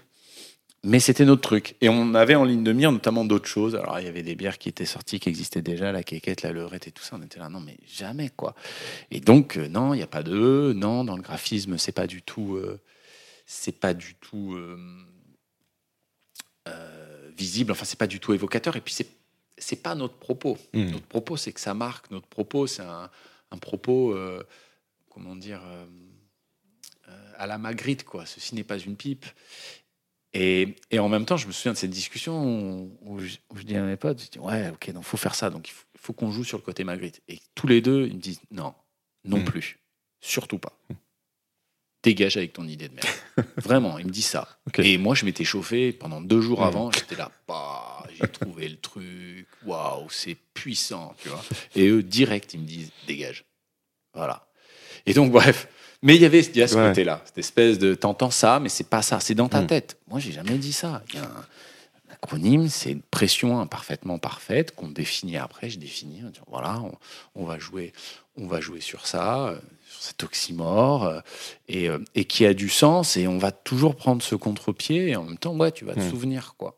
[0.82, 1.76] Mais c'était notre truc.
[1.82, 3.76] Et on avait en ligne de mire notamment d'autres choses.
[3.76, 6.52] Alors, il y avait des bières qui étaient sorties, qui existaient déjà, la quéquette, la
[6.52, 7.16] leurette et tout ça.
[7.20, 8.54] On était là, non, mais jamais, quoi.
[9.10, 12.06] Et donc, euh, non, il n'y a pas de Non, dans le graphisme, c'est pas
[12.06, 12.56] du tout.
[12.56, 12.80] Euh,
[13.44, 14.54] c'est pas du tout.
[14.54, 14.78] Euh,
[17.36, 17.72] visible.
[17.72, 18.76] Enfin, c'est pas du tout évocateur.
[18.76, 19.19] Et puis, c'est
[19.60, 20.58] c'est pas notre propos.
[20.72, 20.90] Hmm.
[20.90, 22.10] Notre propos, c'est que ça marque.
[22.10, 23.10] Notre propos, c'est un,
[23.60, 24.42] propos, euh,
[25.08, 25.86] comment dire, euh,
[27.08, 28.26] euh, à la Magritte, quoi.
[28.26, 29.26] Ceci n'est pas une pipe.
[30.32, 33.96] Et, en même temps, je me souviens de cette discussion où, je, dis à mes
[33.96, 35.50] potes, je dis, ouais, ok, donc faut faire ça.
[35.50, 37.20] Donc il faut, qu'on joue sur le côté Magritte.
[37.28, 38.74] Et tous les deux, ils me disent, non,
[39.24, 39.44] non hmm.
[39.44, 39.78] plus,
[40.20, 40.78] surtout pas.
[42.02, 43.46] Dégage avec ton idée de merde.
[43.56, 44.48] Vraiment, il me dit ça.
[44.78, 46.90] Et moi, je m'étais chauffé pendant deux jours avant.
[46.90, 49.46] J'étais là, bah, j'ai trouvé le truc.
[49.66, 51.42] Waouh, c'est puissant, tu vois.
[51.76, 53.44] Et eux, direct, ils me disent, dégage.
[54.14, 54.46] Voilà.
[55.04, 55.68] Et donc, bref.
[56.02, 59.20] Mais il y avait, ce côté-là, cette espèce de, t'entends ça, mais c'est pas ça,
[59.20, 59.66] c'est dans ta hmm.
[59.66, 59.98] tête.
[60.08, 61.02] Moi, j'ai jamais dit ça.
[61.10, 61.44] Il y a un,
[62.22, 65.70] acronyme, c'est une pression imparfaitement parfaite qu'on définit après.
[65.70, 66.82] Je définis, voilà,
[67.34, 67.92] on, va jouer,
[68.36, 69.54] on va jouer sur ça,
[69.98, 71.20] cet oxymore euh,
[71.68, 75.16] et, euh, et, qui a du sens et on va toujours prendre ce contre-pied et
[75.16, 76.10] en même temps, ouais, tu vas te hmm.
[76.10, 76.76] souvenir, quoi.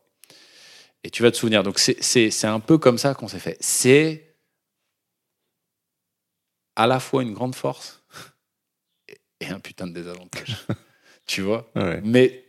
[1.03, 1.63] Et tu vas te souvenir.
[1.63, 3.57] Donc, c'est un peu comme ça qu'on s'est fait.
[3.59, 4.37] C'est
[6.77, 8.01] à la fois une grande force
[9.41, 10.55] et un putain de désavantage.
[11.25, 11.69] tu vois?
[12.03, 12.42] Mais,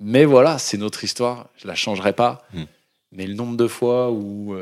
[0.00, 1.48] mais voilà, c'est notre histoire.
[1.56, 2.46] Je la changerai pas.
[2.52, 2.64] Hmm.
[3.12, 4.54] Mais le nombre de fois où,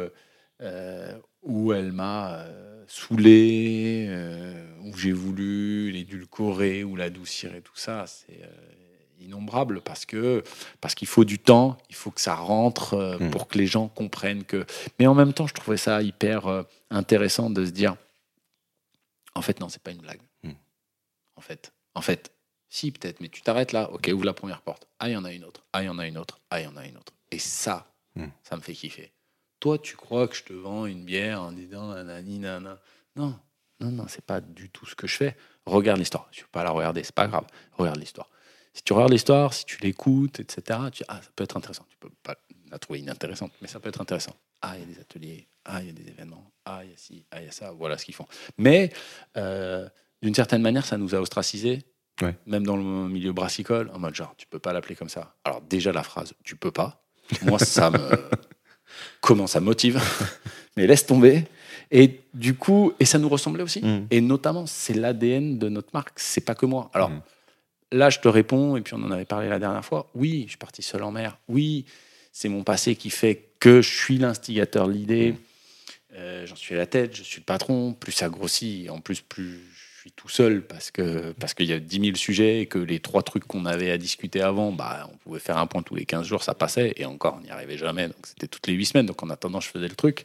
[0.61, 2.45] euh, où elle m'a
[2.89, 10.07] saoulé, euh, où j'ai voulu l'édulcorer ou l'adoucir et tout ça, c'est euh, innombrable parce
[10.07, 10.43] que
[10.81, 13.31] parce qu'il faut du temps, il faut que ça rentre euh, hmm.
[13.31, 14.65] pour que les gens comprennent que.
[14.99, 17.97] Mais en même temps, je trouvais ça hyper intéressant de se dire,
[19.35, 20.21] en fait, non, c'est pas une blague.
[20.43, 20.53] Hmm.
[21.37, 22.33] En fait, en fait,
[22.69, 23.91] si peut-être, mais tu t'arrêtes là.
[23.93, 24.87] Ok, ouvre la première porte.
[24.99, 25.65] Ah, il y en a une autre.
[25.73, 26.39] Ah, il y en a une autre.
[26.51, 27.13] Ah, il y en a une autre.
[27.31, 28.27] Et ça, hmm.
[28.43, 29.13] ça me fait kiffer.
[29.61, 32.79] Toi, tu crois que je te vends une bière en disant nanani, nana.
[33.17, 33.39] Non,
[33.81, 35.37] non, non, c'est pas du tout ce que je fais.
[35.67, 36.29] Regarde l'histoire.
[36.31, 37.47] Je ne peux pas la regarder, c'est pas grave.
[37.73, 38.29] Regarde l'histoire.
[38.75, 41.87] Si tu regardes l'histoire, si tu l'écoutes, etc., tu ah, ça peut être intéressant.
[41.89, 42.37] Tu peux pas
[42.71, 44.37] la trouver inintéressante, mais ça peut être intéressant.
[44.63, 45.49] Ah, il y a des ateliers.
[45.65, 46.51] Ah, il y a des événements.
[46.65, 47.25] Ah, il y a ci.
[47.31, 47.73] Ah, il y a ça.
[47.73, 48.27] Voilà ce qu'ils font.
[48.57, 48.93] Mais
[49.37, 49.89] euh,
[50.23, 51.85] d'une certaine manière, ça nous a ostracisés.
[52.47, 55.35] Même dans le milieu brassicole, en mode genre, tu peux pas l'appeler comme ça.
[55.45, 57.03] Alors, déjà, la phrase, tu peux pas.
[57.43, 57.99] Moi, ça me.
[59.21, 60.01] comment ça motive,
[60.77, 61.45] mais laisse tomber.
[61.91, 63.81] Et du coup, et ça nous ressemblait aussi.
[63.81, 64.07] Mm.
[64.11, 66.19] Et notamment, c'est l'ADN de notre marque.
[66.19, 66.91] C'est pas que moi.
[66.93, 67.23] Alors mm.
[67.93, 70.11] là, je te réponds, et puis on en avait parlé la dernière fois.
[70.15, 71.39] Oui, je suis parti seul en mer.
[71.49, 71.87] Oui,
[72.33, 75.33] c'est mon passé qui fait que je suis l'instigateur de l'idée.
[75.33, 75.37] Mm.
[76.15, 77.95] Euh, j'en suis à la tête, je suis le patron.
[77.95, 79.61] Plus ça grossit, en plus, plus
[80.11, 83.23] tout seul parce que parce qu'il y a 10 000 sujets et que les trois
[83.23, 86.27] trucs qu'on avait à discuter avant, bah, on pouvait faire un point tous les 15
[86.27, 86.93] jours, ça passait.
[86.97, 88.09] Et encore, on n'y arrivait jamais.
[88.09, 89.07] Donc, c'était toutes les 8 semaines.
[89.07, 90.25] Donc, en attendant, je faisais le truc.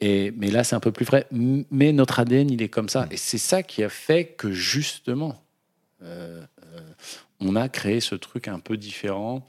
[0.00, 1.26] Et, mais là, c'est un peu plus frais.
[1.30, 3.06] Mais notre ADN, il est comme ça.
[3.10, 5.42] Et c'est ça qui a fait que, justement,
[6.02, 6.42] euh,
[6.74, 6.80] euh,
[7.40, 9.46] on a créé ce truc un peu différent.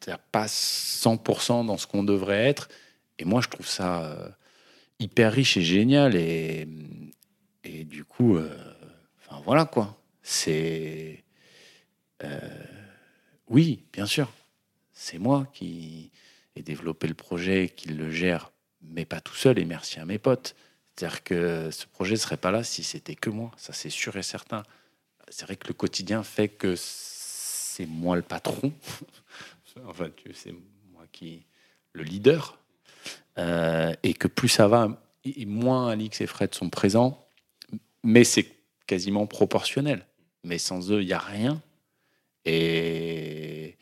[0.00, 2.68] C'est-à-dire pas 100% dans ce qu'on devrait être.
[3.18, 4.28] Et moi, je trouve ça euh,
[4.98, 6.14] hyper riche et génial.
[6.14, 6.66] Et,
[7.64, 8.74] et du coup, euh,
[9.44, 9.96] voilà quoi.
[10.22, 11.24] C'est.
[12.22, 12.64] Euh,
[13.48, 14.30] oui, bien sûr.
[14.92, 16.10] C'est moi qui
[16.56, 18.52] ai développé le projet, qui le gère,
[18.82, 19.58] mais pas tout seul.
[19.58, 20.54] Et merci à mes potes.
[20.94, 23.50] C'est-à-dire que ce projet ne serait pas là si c'était que moi.
[23.56, 24.62] Ça, c'est sûr et certain.
[25.28, 28.72] C'est vrai que le quotidien fait que c'est moi le patron.
[29.86, 30.54] enfin, c'est
[30.92, 31.46] moi qui.
[31.92, 32.58] le leader.
[33.38, 37.23] Euh, et que plus ça va, et moins Alix et Fred sont présents,
[38.04, 38.46] mais c'est
[38.86, 40.06] quasiment proportionnel.
[40.44, 41.60] Mais sans eux, il n'y a rien.
[42.44, 43.76] Et,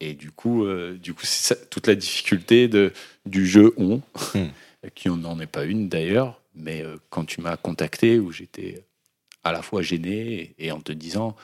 [0.00, 2.92] et du coup, euh, du coup c'est toute la difficulté de,
[3.24, 4.02] du jeu on,
[4.34, 4.48] hmm.
[4.94, 8.84] qui n'en est pas une d'ailleurs, mais euh, quand tu m'as contacté, où j'étais
[9.42, 11.34] à la fois gêné et, en te disant,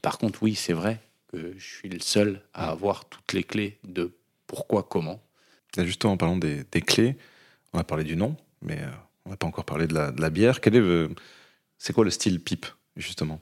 [0.00, 2.70] par contre, oui, c'est vrai que je suis le seul à hmm.
[2.70, 4.12] avoir toutes les clés de
[4.46, 5.22] pourquoi, comment.
[5.76, 7.16] Justement, en parlant des, des clés,
[7.72, 8.90] on a parlé du nom, mais euh,
[9.24, 10.60] on n'a pas encore parlé de la, de la bière.
[10.60, 11.08] Quel est
[11.78, 12.66] c'est quoi le style pipe,
[12.96, 13.40] justement?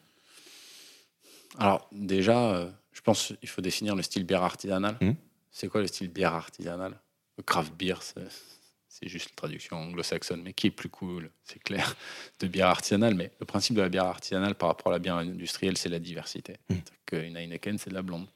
[1.59, 4.97] Alors, déjà, euh, je pense qu'il faut définir le style bière artisanale.
[5.01, 5.13] Hmm?
[5.51, 6.99] C'est quoi le style bière artisanale?
[7.37, 11.95] Le craft beer, c'est juste la traduction anglo-saxonne, mais qui est plus cool, c'est clair,
[12.41, 13.15] de bière artisanale.
[13.15, 15.99] Mais le principe de la bière artisanale par rapport à la bière industrielle, c'est la
[15.99, 16.57] diversité.
[16.69, 16.77] Mmh.
[17.13, 18.27] Une Heineken, c'est de la blonde.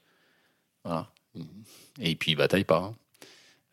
[0.83, 1.11] Voilà.
[1.99, 2.77] Et puis, il bataille pas.
[2.77, 2.95] Hein.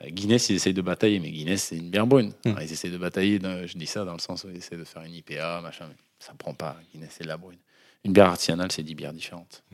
[0.03, 2.33] Euh, Guinness, ils essayent de batailler, mais Guinness, c'est une bière brune.
[2.45, 2.55] Hmm.
[2.61, 5.03] ils essayent de batailler, je dis ça dans le sens où ils essaient de faire
[5.03, 6.77] une IPA, machin, mais ça ne prend pas.
[6.93, 7.59] Guinness, c'est de la brune.
[8.05, 9.65] Une bière artisanale, c'est 10 bières différentes.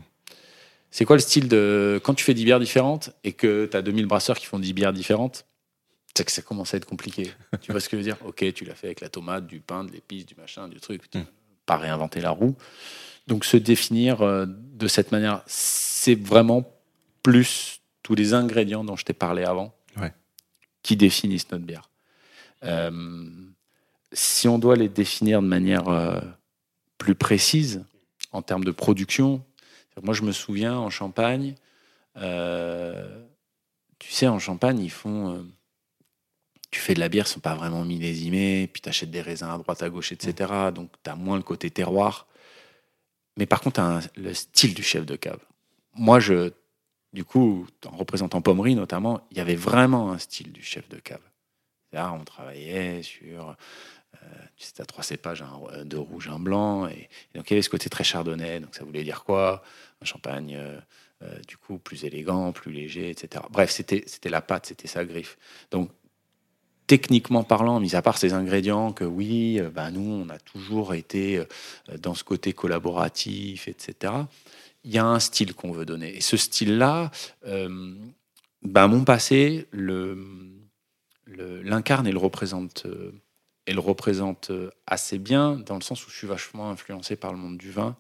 [0.91, 2.01] C'est quoi le style de.
[2.03, 4.73] Quand tu fais 10 bières différentes et que tu as 2000 brasseurs qui font 10
[4.73, 5.47] bières différentes,
[6.17, 7.31] c'est que ça commence à être compliqué.
[7.61, 8.17] tu vois ce que je veux dire?
[8.25, 11.03] Ok, tu l'as fait avec la tomate, du pain, de l'épice, du machin, du truc.
[11.15, 11.23] Hmm.
[11.67, 12.57] Pas réinventer la roue.
[13.27, 16.65] Donc se définir euh, de cette manière, c'est vraiment
[17.23, 19.75] plus tous les ingrédients dont je t'ai parlé avant
[20.83, 21.91] qui définissent notre bière.
[22.65, 22.91] Euh,
[24.13, 26.21] si on doit les définir de manière euh,
[26.99, 27.85] plus précise
[28.33, 29.45] en termes de production,
[30.03, 31.55] moi je me souviens en Champagne,
[32.17, 33.23] euh,
[33.99, 35.47] tu sais, en Champagne, ils font.
[36.71, 39.49] tu fais de la bière, ils sont pas vraiment millésimés, puis tu achètes des raisins
[39.49, 40.71] à droite, à gauche, etc.
[40.75, 42.27] Donc tu as moins le côté terroir.
[43.37, 45.41] Mais par contre, tu as le style du chef de cave.
[45.95, 46.53] Moi, je
[47.13, 50.97] du coup, en représentant Pommery notamment, il y avait vraiment un style du chef de
[50.97, 51.21] cave.
[51.93, 53.57] Là, on travaillait sur,
[54.15, 57.63] euh, tu sais, trois cépages, un, deux rouges, un blanc, et, donc il y avait
[57.63, 58.61] ce côté très chardonnay.
[58.61, 59.63] Donc ça voulait dire quoi?
[60.01, 60.79] Un champagne, euh,
[61.23, 63.45] euh, du coup, plus élégant, plus léger, etc.
[63.51, 65.37] Bref, c'était c'était la pâte, c'était sa griffe.
[65.73, 65.91] Donc
[66.87, 71.41] techniquement parlant, mis à part ces ingrédients, que oui, bah, nous, on a toujours été
[71.99, 74.13] dans ce côté collaboratif, etc
[74.85, 76.17] il y a un style qu'on veut donner.
[76.17, 77.11] Et ce style-là,
[77.47, 77.95] euh,
[78.63, 79.69] bah, mon passé
[81.27, 82.87] l'incarne et le représente.
[82.87, 83.13] Euh,
[83.69, 87.39] le représente euh, assez bien, dans le sens où je suis vachement influencé par le
[87.39, 87.97] monde du vin.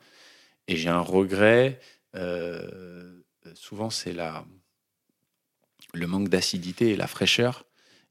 [0.66, 1.78] Et j'ai un regret.
[3.54, 4.12] souvent, c'est
[5.94, 7.66] le manque d'acidité et la fraîcheur.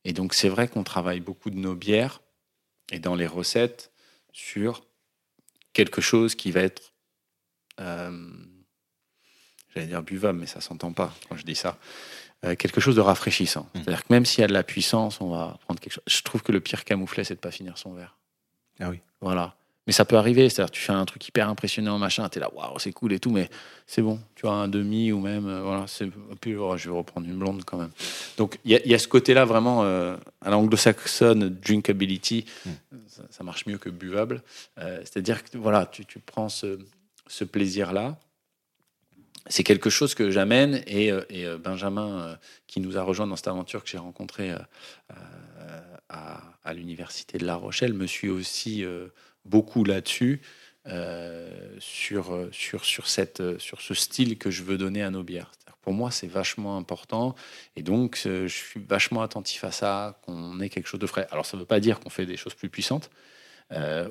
[0.05, 2.21] Et donc, c'est vrai qu'on travaille beaucoup de nos bières
[2.93, 3.91] et dans les recettes
[4.31, 4.85] sur
[5.73, 6.93] quelque chose qui va être
[9.79, 11.77] j'allais dire buvable, mais ça s'entend pas quand je dis ça.
[12.45, 13.63] Euh, quelque chose de rafraîchissant.
[13.63, 13.79] Mmh.
[13.79, 16.03] C'est-à-dire que même s'il y a de la puissance, on va prendre quelque chose.
[16.07, 18.15] Je trouve que le pire camouflet, c'est de pas finir son verre.
[18.79, 18.99] Ah oui.
[19.19, 19.55] Voilà.
[19.87, 22.49] Mais ça peut arriver, c'est-à-dire tu fais un truc hyper impressionnant, machin, tu es là,
[22.53, 23.49] waouh, c'est cool et tout, mais
[23.87, 26.07] c'est bon, tu vois, un demi ou même, euh, voilà, c'est
[26.39, 27.89] plus, oh, je vais reprendre une blonde quand même.
[28.37, 32.69] Donc il y, a ce côté-là vraiment, euh, à l'anglo-saxonne, drinkability, mmh.
[33.31, 34.43] ça, marche mieux que buvable.
[34.77, 36.77] c'est-à-dire que voilà, tu, tu prends ce,
[37.27, 38.19] ce plaisir-là,
[39.49, 42.35] c'est quelque chose que j'amène et, euh, euh, Benjamin, euh,
[42.67, 44.53] qui nous a rejoint dans cette aventure que j'ai rencontrée
[46.07, 48.85] à, l'université de La Rochelle, me suit aussi
[49.43, 50.41] beaucoup là-dessus.
[51.79, 55.51] sur, sur, sur, sur ce style que je veux donner à nos bières.
[55.81, 57.33] Pour moi, c'est vachement important.
[57.75, 61.27] Et donc, je suis vachement attentif à ça, qu'on ait quelque chose de frais.
[61.31, 63.09] Alors, ça ne veut pas dire qu'on fait des choses plus puissantes,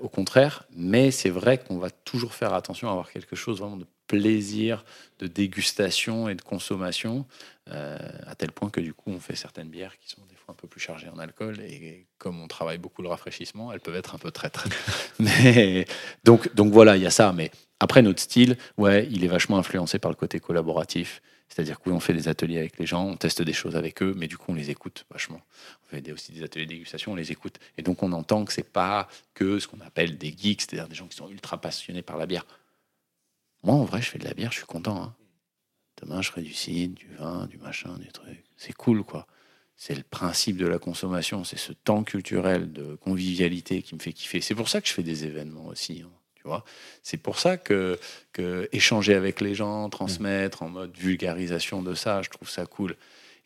[0.03, 3.77] au contraire, mais c'est vrai qu'on va toujours faire attention à avoir quelque chose vraiment
[3.77, 4.85] de plaisir
[5.21, 7.27] de dégustation et de consommation,
[7.71, 10.53] euh, à tel point que du coup, on fait certaines bières qui sont des fois
[10.53, 11.61] un peu plus chargées en alcool.
[11.61, 14.67] Et comme on travaille beaucoup le rafraîchissement, elles peuvent être un peu traîtres.
[15.21, 15.87] mais
[16.25, 17.33] donc, donc voilà, il y a ça.
[17.33, 21.23] Mais après, notre style, ouais, il est vachement influencé par le côté collaboratif.
[21.49, 24.29] C'est-à-dire qu'on fait des ateliers avec les gens, on teste des choses avec eux, mais
[24.29, 25.41] du coup, on les écoute vachement.
[25.85, 27.59] On fait aussi des ateliers de dégustation, on les écoute.
[27.79, 30.95] Et donc, on entend que c'est pas que ce qu'on appelle des geeks, c'est-à-dire des
[30.95, 32.45] gens qui sont ultra passionnés par la bière.
[33.63, 35.03] Moi, en vrai, je fais de la bière, je suis content.
[35.03, 35.17] Hein.
[36.01, 38.45] Demain, je ferai du cidre, du vin, du machin, du truc.
[38.57, 39.27] C'est cool, quoi.
[39.77, 44.13] C'est le principe de la consommation, c'est ce temps culturel de convivialité qui me fait
[44.13, 44.41] kiffer.
[44.41, 46.03] C'est pour ça que je fais des événements aussi.
[46.05, 46.65] Hein, tu vois,
[47.03, 47.99] c'est pour ça que,
[48.33, 52.97] que échanger avec les gens, transmettre en mode vulgarisation de ça, je trouve ça cool.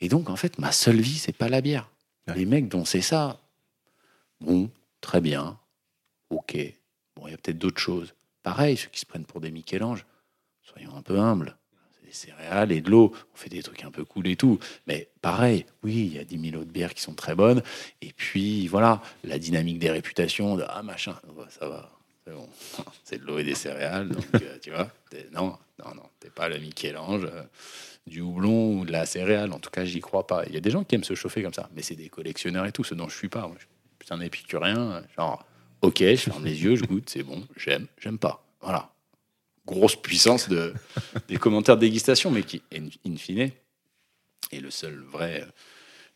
[0.01, 1.91] Et donc, en fait, ma seule vie, c'est pas la bière.
[2.35, 3.41] Les mecs dont c'est ça,
[4.41, 5.59] bon, très bien,
[6.31, 6.57] ok.
[7.17, 8.15] Bon, il y a peut-être d'autres choses.
[8.43, 10.05] Pareil, ceux qui se prennent pour des Michel-Ange,
[10.63, 11.57] soyons un peu humbles.
[11.93, 13.13] C'est des céréales et de l'eau.
[13.33, 14.59] On fait des trucs un peu cool et tout.
[14.87, 17.63] Mais pareil, oui, il y a 10 000 autres bières qui sont très bonnes.
[18.01, 21.17] Et puis, voilà, la dynamique des réputations, de, ah machin,
[21.49, 21.91] ça va,
[22.25, 22.49] c'est bon.
[23.05, 24.09] C'est de l'eau et des céréales.
[24.09, 24.89] Donc, euh, tu vois,
[25.33, 27.25] non, non, non, t'es pas le Michel-Ange.
[27.25, 27.43] Euh,
[28.07, 30.45] du houblon ou de la céréale, en tout cas, j'y crois pas.
[30.47, 32.67] Il y a des gens qui aiment se chauffer comme ça, mais c'est des collectionneurs
[32.67, 33.49] et tout, ce dont je suis pas.
[33.61, 35.45] je suis un épicurien, genre,
[35.83, 38.45] Ok, je ferme les yeux, je goûte, c'est bon, j'aime, j'aime pas.
[38.61, 38.93] Voilà.
[39.67, 40.73] Grosse puissance de,
[41.29, 43.51] des commentaires de dégustation, mais qui, in fine,
[44.51, 45.47] est le seul vrai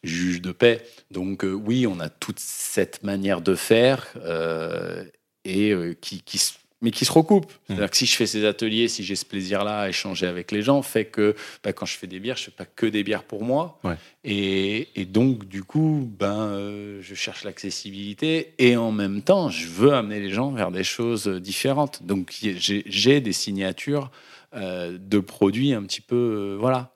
[0.02, 0.86] juge de paix.
[1.10, 5.04] Donc euh, oui, on a toute cette manière de faire euh,
[5.44, 6.40] et euh, qui, qui,
[6.82, 7.46] mais qui se recoupent.
[7.46, 7.56] Mmh.
[7.68, 10.62] C'est-à-dire que si je fais ces ateliers, si j'ai ce plaisir-là à échanger avec les
[10.62, 13.02] gens, fait que bah, quand je fais des bières, je ne fais pas que des
[13.02, 13.80] bières pour moi.
[14.24, 19.94] Et, donc, du coup, ben, euh, je cherche l'accessibilité et en même temps, je veux
[19.94, 22.02] amener les gens vers des choses différentes.
[22.02, 24.10] Donc, j'ai des signatures
[24.54, 26.92] euh, de produits un petit peu, euh, voilà,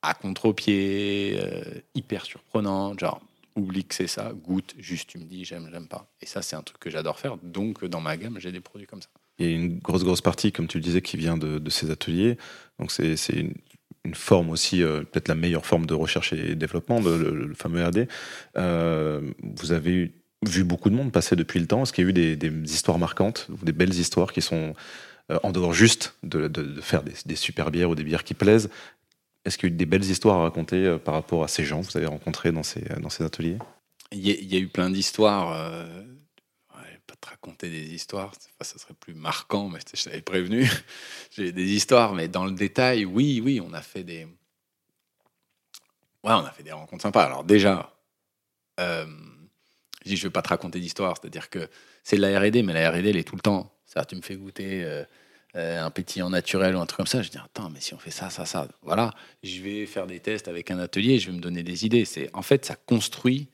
[0.00, 1.38] à contre-pied,
[1.94, 3.20] hyper surprenantes, genre
[3.56, 6.10] oublie que c'est ça, goûte, juste tu me dis j'aime, j'aime pas.
[6.20, 7.36] Et ça, c'est un truc que j'adore faire.
[7.42, 9.08] Donc, dans ma gamme, j'ai des produits comme ça.
[9.38, 11.90] Il y a une grosse, grosse partie, comme tu le disais, qui vient de, ces
[11.90, 12.36] ateliers.
[12.78, 13.54] Donc, c'est une,
[14.04, 17.84] une, forme aussi, euh, peut-être la meilleure forme de recherche et développement, de, le, fameux
[17.84, 18.08] RD.
[18.56, 20.12] Euh, vous avez
[20.44, 21.82] vu beaucoup de monde passer depuis le temps.
[21.82, 24.74] Est-ce qu'il y a eu des, des, histoires marquantes, des belles histoires qui sont
[25.30, 28.34] euh, en dehors juste de, de faire des, des, super bières ou des bières qui
[28.34, 28.70] plaisent,
[29.44, 31.64] est-ce qu'il y a eu des belles histoires à raconter euh, par rapport à ces
[31.64, 33.58] gens que vous avez rencontrés dans ces, dans ces ateliers?
[34.12, 35.52] Il y, a, eu plein d'histoires.
[35.52, 36.04] Euh,
[37.06, 40.70] pas te raconter des histoires, ça serait plus marquant, mais je t'avais prévenu.
[41.30, 44.24] J'ai des histoires, mais dans le détail, oui, oui, on a fait des.
[46.24, 47.24] Ouais, on a fait des rencontres sympas.
[47.24, 47.92] Alors, déjà,
[48.80, 49.06] euh,
[50.04, 51.68] je dis, je vais pas te raconter d'histoire, c'est-à-dire que
[52.04, 53.74] c'est de la RD, mais la RD, elle est tout le temps.
[53.86, 54.84] Ça, tu me fais goûter.
[54.84, 55.04] Euh,
[55.54, 57.98] euh, un pétillant naturel ou un truc comme ça, je dis attends, mais si on
[57.98, 59.10] fait ça, ça, ça, voilà,
[59.42, 62.06] je vais faire des tests avec un atelier, je vais me donner des idées.
[62.06, 63.48] C'est en fait ça construit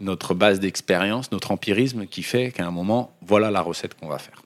[0.00, 4.18] notre base d'expérience, notre empirisme qui fait qu'à un moment, voilà la recette qu'on va
[4.18, 4.42] faire.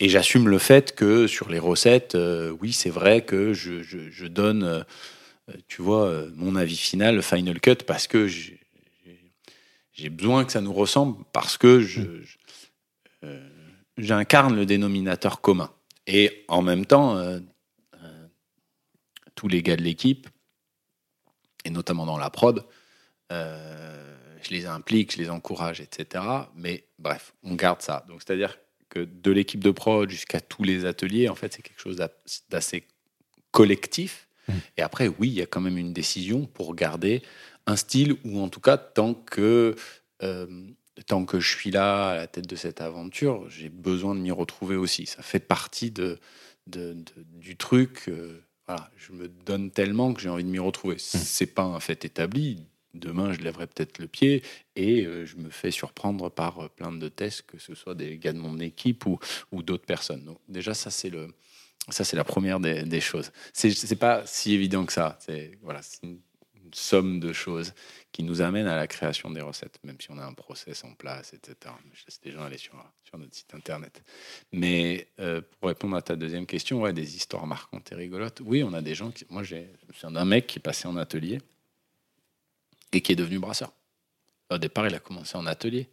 [0.00, 4.64] Et j'assume le fait que sur les recettes, euh, oui, c'est vrai que je, donne,
[4.64, 4.82] euh,
[5.68, 10.72] tu vois, mon avis final, le final cut, parce que j'ai besoin que ça nous
[10.72, 12.00] ressemble, parce que je,
[13.96, 15.70] j'incarne le dénominateur commun.
[16.06, 17.40] Et en même temps, euh,
[18.02, 18.26] euh,
[19.34, 20.28] tous les gars de l'équipe,
[21.64, 22.64] et notamment dans la prod,
[23.32, 26.24] euh, je les implique, je les encourage, etc.
[26.54, 28.04] Mais bref, on garde ça.
[28.08, 28.58] Donc c'est-à-dire
[28.90, 31.96] que de l'équipe de prod jusqu'à tous les ateliers, en fait, c'est quelque chose
[32.50, 32.86] d'assez
[33.50, 34.28] collectif.
[34.46, 34.52] Mmh.
[34.76, 37.22] Et après, oui, il y a quand même une décision pour garder
[37.66, 39.74] un style, ou en tout cas, tant que
[41.02, 44.30] tant que je suis là à la tête de cette aventure, j'ai besoin de m'y
[44.30, 45.06] retrouver aussi.
[45.06, 46.18] Ça fait partie de,
[46.66, 48.04] du truc.
[48.08, 50.96] Euh, voilà, je me donne tellement que j'ai envie de m'y retrouver.
[50.96, 50.98] Mmh.
[50.98, 52.64] C'est pas un fait établi.
[52.94, 54.44] Demain, je lèverai peut-être le pied
[54.76, 58.18] et euh, je me fais surprendre par euh, plein de tests, que ce soit des
[58.18, 59.18] gars de mon équipe ou,
[59.50, 60.24] ou d'autres personnes.
[60.24, 61.28] Donc, déjà, ça, c'est le.
[61.90, 63.30] Ça, c'est la première des, des choses.
[63.52, 65.18] C'est pas si évident que ça.
[65.20, 66.18] C'est voilà, une
[66.74, 67.72] somme de choses
[68.12, 70.94] qui nous amène à la création des recettes, même si on a un process en
[70.94, 71.74] place, etc.
[71.92, 74.02] Je laisse les gens aller sur, sur notre site internet.
[74.52, 78.40] Mais euh, pour répondre à ta deuxième question, ouais, des histoires marquantes et rigolotes.
[78.44, 79.24] Oui, on a des gens qui.
[79.30, 79.68] Moi, j'ai,
[80.02, 81.40] d'un mec qui est passé en atelier
[82.92, 83.72] et qui est devenu brasseur.
[84.50, 85.88] Au départ, il a commencé en atelier.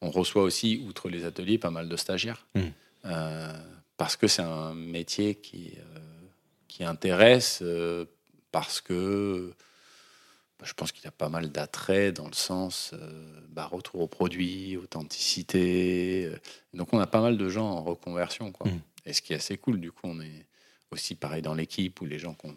[0.00, 2.46] On reçoit aussi, outre les ateliers, pas mal de stagiaires.
[2.54, 2.60] Mmh.
[3.04, 3.52] Euh,
[3.96, 5.98] parce que c'est un métier qui, euh,
[6.66, 7.62] qui intéresse,
[8.50, 9.54] parce que
[10.64, 14.08] je pense qu'il y a pas mal d'attrait dans le sens euh, bah, retour au
[14.08, 16.26] produit, authenticité.
[16.26, 16.38] Euh.
[16.72, 18.52] donc on a pas mal de gens en reconversion.
[18.52, 18.70] Quoi.
[18.70, 18.80] Mmh.
[19.06, 20.46] Et ce qui est assez cool, du coup, on est
[20.90, 22.56] aussi pareil dans l'équipe où les gens qu'on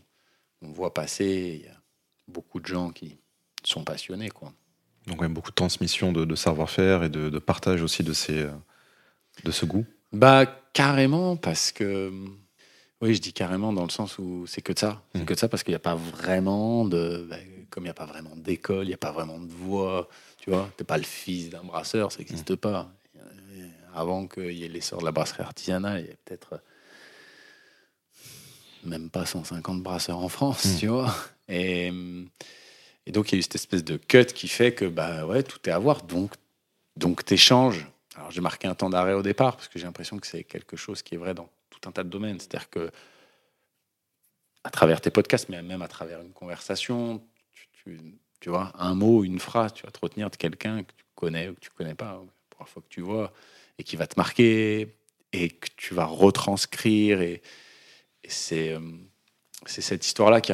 [0.62, 1.82] voit passer, il y a
[2.28, 3.18] beaucoup de gens qui
[3.64, 4.30] sont passionnés.
[4.30, 4.53] Quoi.
[5.08, 8.51] Donc, a beaucoup de transmission de, savoir-faire et de, partage aussi de, ces, euh,
[9.43, 12.12] de ce goût Bah, carrément, parce que.
[12.99, 15.03] Oui, je dis carrément dans le sens où c'est que de ça.
[15.14, 15.26] C'est mmh.
[15.26, 17.28] que de ça parce qu'il n'y a pas vraiment de.
[17.30, 17.36] Bah,
[17.70, 20.07] comme il n'y a pas vraiment d'école, il n'y a pas vraiment de voix,
[20.39, 22.57] tu vois, tu n'es pas le fils d'un brasseur, ça n'existe mmh.
[22.57, 22.91] pas.
[23.93, 26.61] Avant qu'il y ait l'essor de la brasserie artisanale, il y a peut-être
[28.84, 30.78] même pas 150 brasseurs en France, mmh.
[30.78, 31.13] tu vois.
[31.49, 31.91] Et,
[33.05, 35.43] et, donc, il y a eu cette espèce de cut qui fait que, bah ouais,
[35.43, 36.03] tout est à voir.
[36.03, 36.34] Donc,
[36.95, 37.88] donc tu échanges.
[38.15, 40.76] Alors, j'ai marqué un temps d'arrêt au départ parce que j'ai l'impression que c'est quelque
[40.76, 42.39] chose qui est vrai dans tout un tas de domaines.
[42.39, 42.91] C'est-à-dire que,
[44.63, 47.22] à travers tes podcasts, mais même à travers une conversation,
[48.40, 51.50] tu, vois, un mot, une phrase, tu vas te retenir de quelqu'un que tu connais
[51.50, 53.34] ou que tu connais pas, la première fois que tu vois,
[53.78, 54.96] et qui va te marquer,
[55.34, 57.22] et que tu vas retranscrire.
[57.22, 57.42] Et,
[58.30, 58.80] c'est euh,
[59.66, 60.54] c'est cette histoire-là qui,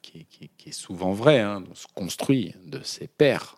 [0.00, 3.56] qui, qui, est souvent vraie, hein, se construit de ses pères.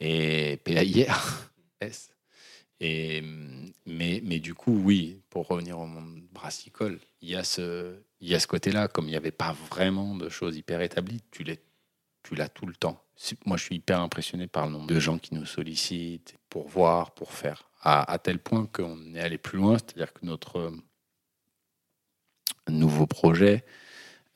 [0.00, 1.50] Et hier,
[2.80, 3.22] et,
[3.86, 8.28] mais, mais du coup, oui, pour revenir au monde brassicole, il y a ce, il
[8.28, 11.44] y a ce côté-là, comme il n'y avait pas vraiment de choses hyper établies, tu
[11.44, 11.56] l'as
[12.26, 13.02] tu l'as tout le temps.
[13.44, 17.12] Moi, je suis hyper impressionné par le nombre de gens qui nous sollicitent pour voir,
[17.12, 20.72] pour faire, à, à tel point qu'on est allé plus loin, c'est-à-dire que notre
[22.68, 23.64] nouveau projet,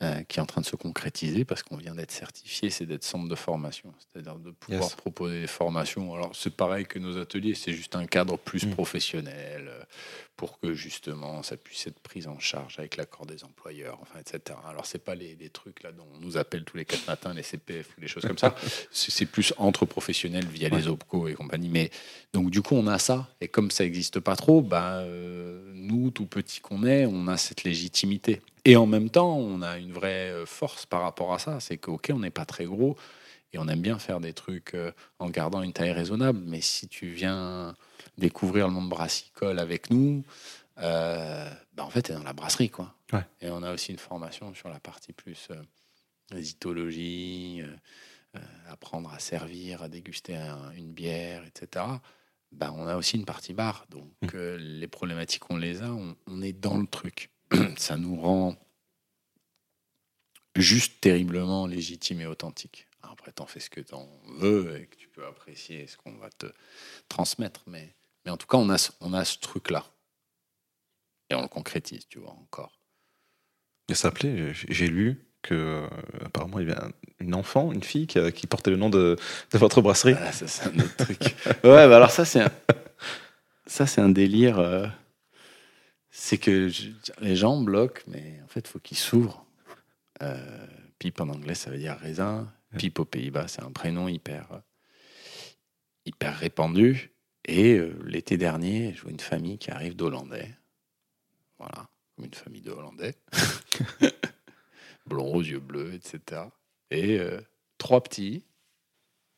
[0.03, 3.03] euh, qui est en train de se concrétiser parce qu'on vient d'être certifié, c'est d'être
[3.03, 6.15] centre de formation, c'est-à-dire de pouvoir proposer des formations.
[6.15, 8.71] Alors c'est pareil que nos ateliers, c'est juste un cadre plus mm.
[8.71, 9.83] professionnel euh,
[10.37, 14.57] pour que justement ça puisse être pris en charge avec l'accord des employeurs, enfin etc.
[14.67, 17.43] Alors c'est pas les, trucs là dont on nous appelle tous les quatre matins les
[17.43, 18.55] CPF ou les choses comme ça.
[18.91, 21.69] c'est plus entre professionnels via les OPCO et compagnie.
[21.69, 21.91] Mais
[22.33, 25.05] donc du coup on a ça et comme ça n'existe pas trop, bah,
[25.75, 28.41] nous tout petits qu'on est, on a cette légitimité.
[28.65, 31.59] Et en même temps, on a une vraie euh, force par rapport à ça.
[31.59, 32.95] C'est qu'ok, on n'est pas très gros
[33.53, 36.39] et on aime bien faire des trucs euh, en gardant une taille raisonnable.
[36.45, 37.75] Mais si tu viens
[38.17, 40.23] découvrir le monde brassicole avec nous,
[40.77, 42.69] euh, bah en fait, tu es dans la brasserie.
[42.69, 42.93] quoi.
[43.41, 45.49] Et on a aussi une formation sur la partie plus
[46.33, 47.61] zytologie,
[48.69, 50.37] apprendre à servir, à déguster
[50.77, 51.85] une bière, etc.
[52.53, 53.85] Bah, on a aussi une partie bar.
[53.89, 54.55] Donc, mmh.
[54.55, 57.29] les problématiques, on les a, on est dans le truc.
[57.77, 58.55] ça nous rend
[60.55, 62.87] juste terriblement légitime et authentique.
[63.03, 66.29] Après, t'en fais ce que t'en veux et que tu peux apprécier ce qu'on va
[66.29, 66.47] te
[67.09, 67.63] transmettre.
[67.67, 67.95] Mais,
[68.25, 69.85] mais en tout cas, on a, on a ce truc-là.
[71.29, 72.77] Et on le concrétise, tu vois, encore.
[73.89, 75.87] Il s'appelait, j'ai lu que euh,
[76.23, 76.79] apparemment il y avait
[77.19, 79.17] une enfant, une fille qui, portait le nom de,
[79.51, 80.15] de votre brasserie.
[80.19, 81.19] Ah, ça c'est un autre truc.
[81.63, 82.51] ouais, bah alors ça c'est un,
[83.65, 84.59] ça c'est un délire.
[84.59, 84.85] Euh,
[86.11, 86.69] c'est que
[87.21, 89.45] les gens bloquent, mais en fait, il faut qu'ils s'ouvrent.
[90.21, 90.67] Euh,
[90.99, 92.53] pipe en anglais, ça veut dire raisin.
[92.77, 94.61] Pipe aux Pays-Bas, c'est un prénom hyper,
[96.05, 97.11] hyper répandu.
[97.45, 100.55] Et euh, l'été dernier, je vois une famille qui arrive d'Hollandais.
[101.57, 103.15] Voilà, comme une famille de Hollandais.
[105.05, 106.43] Blond aux yeux bleus, etc.
[106.91, 107.41] Et euh,
[107.77, 108.45] trois petits,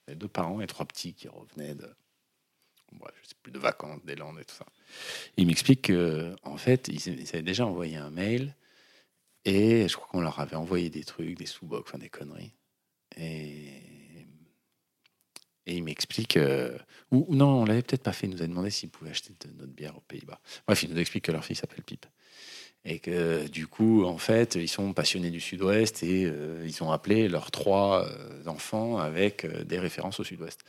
[0.08, 1.90] les deux parents et trois petits qui revenaient de,
[3.22, 4.66] je sais plus, de vacances, des Landes et tout ça.
[5.38, 8.56] Il m'explique qu'en fait, ils, avaient déjà envoyé un mail
[9.46, 12.54] et je crois qu'on leur avait envoyé des trucs, des sous-bocs, enfin des conneries.
[13.18, 13.84] Et,
[15.66, 16.78] et il m'explique, euh,
[17.12, 19.54] ou, non, on l'avait peut-être pas fait, il nous a demandé s'il pouvait acheter de
[19.54, 20.40] notre bière aux Pays-Bas.
[20.68, 22.06] Bref, il nous explique que leur fille s'appelle Pipe
[22.86, 26.92] et que du coup, en fait, ils sont passionnés du Sud-Ouest et euh, ils ont
[26.92, 30.66] appelé leurs trois euh, enfants avec euh, des références au Sud-Ouest.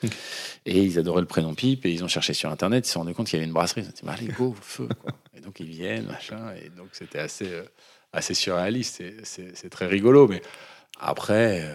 [0.64, 3.00] Et ils adoraient le prénom Pipe et ils ont cherché sur Internet, ils se sont
[3.00, 3.80] rendus compte qu'il y avait une brasserie.
[3.82, 4.88] Ils ont dit, bah, allez, go, feu.
[5.02, 5.12] Quoi.
[5.36, 6.54] Et donc ils viennent, machin.
[6.64, 7.50] Et donc c'était assez,
[8.12, 9.02] assez surréaliste.
[9.24, 10.28] C'est très rigolo.
[10.28, 10.40] Mais
[11.00, 11.68] après,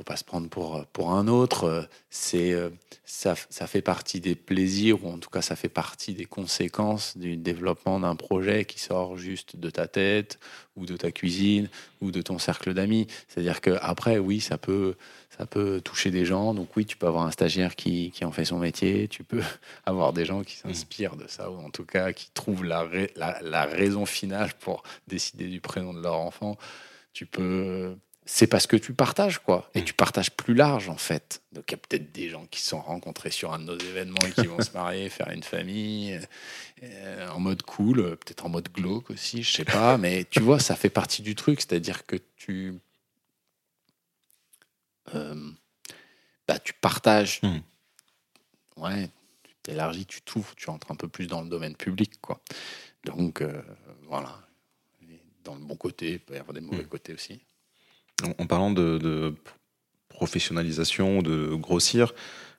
[0.00, 1.86] faut pas se prendre pour, pour un autre.
[2.08, 2.56] C'est,
[3.04, 7.18] ça, ça fait partie des plaisirs, ou en tout cas, ça fait partie des conséquences
[7.18, 10.38] du développement d'un projet qui sort juste de ta tête,
[10.74, 11.68] ou de ta cuisine,
[12.00, 13.08] ou de ton cercle d'amis.
[13.28, 14.94] C'est-à-dire que après, oui, ça peut,
[15.36, 16.54] ça peut toucher des gens.
[16.54, 19.42] Donc oui, tu peux avoir un stagiaire qui, qui en fait son métier, tu peux
[19.84, 23.38] avoir des gens qui s'inspirent de ça, ou en tout cas qui trouvent la, la,
[23.42, 26.56] la raison finale pour décider du prénom de leur enfant.
[27.12, 27.96] Tu peux
[28.32, 29.68] c'est parce que tu partages, quoi.
[29.74, 29.84] Et mm.
[29.84, 31.42] tu partages plus large, en fait.
[31.50, 33.76] Donc, il y a peut-être des gens qui se sont rencontrés sur un de nos
[33.76, 36.20] événements et qui vont se marier, faire une famille,
[36.84, 39.98] euh, en mode cool, peut-être en mode glauque aussi, je sais pas.
[39.98, 41.60] Mais tu vois, ça fait partie du truc.
[41.60, 42.78] C'est-à-dire que tu.
[45.16, 45.50] Euh,
[46.46, 47.40] bah, tu partages.
[47.42, 47.58] Mm.
[48.76, 49.10] Ouais,
[49.64, 52.20] tu élargis, tu t'ouvres, tu entres un peu plus dans le domaine public.
[52.20, 52.40] Quoi.
[53.04, 53.42] Donc,
[54.06, 54.38] voilà.
[55.42, 56.88] Dans le bon côté, il peut y avoir des mauvais mmh.
[56.88, 57.40] côtés aussi.
[58.38, 59.34] En, parlant de,
[60.08, 62.14] professionnalisation, de grossir,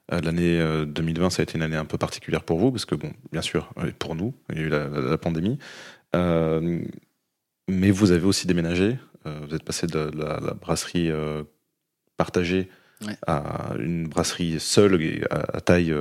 [0.10, 3.14] L'année 2020, ça a été une année un peu particulière pour vous, parce que, bon,
[3.32, 5.58] bien sûr, pour nous, il y a eu la, pandémie.
[6.14, 8.98] mais vous avez aussi déménagé.
[9.24, 11.10] vous êtes passé de la, brasserie
[12.18, 12.68] partagée
[13.26, 15.96] à une brasserie seule et à, taille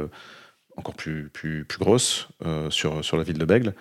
[0.77, 2.31] encore plus, plus, plus grosse
[2.71, 3.75] sur, sur la ville de Bègle.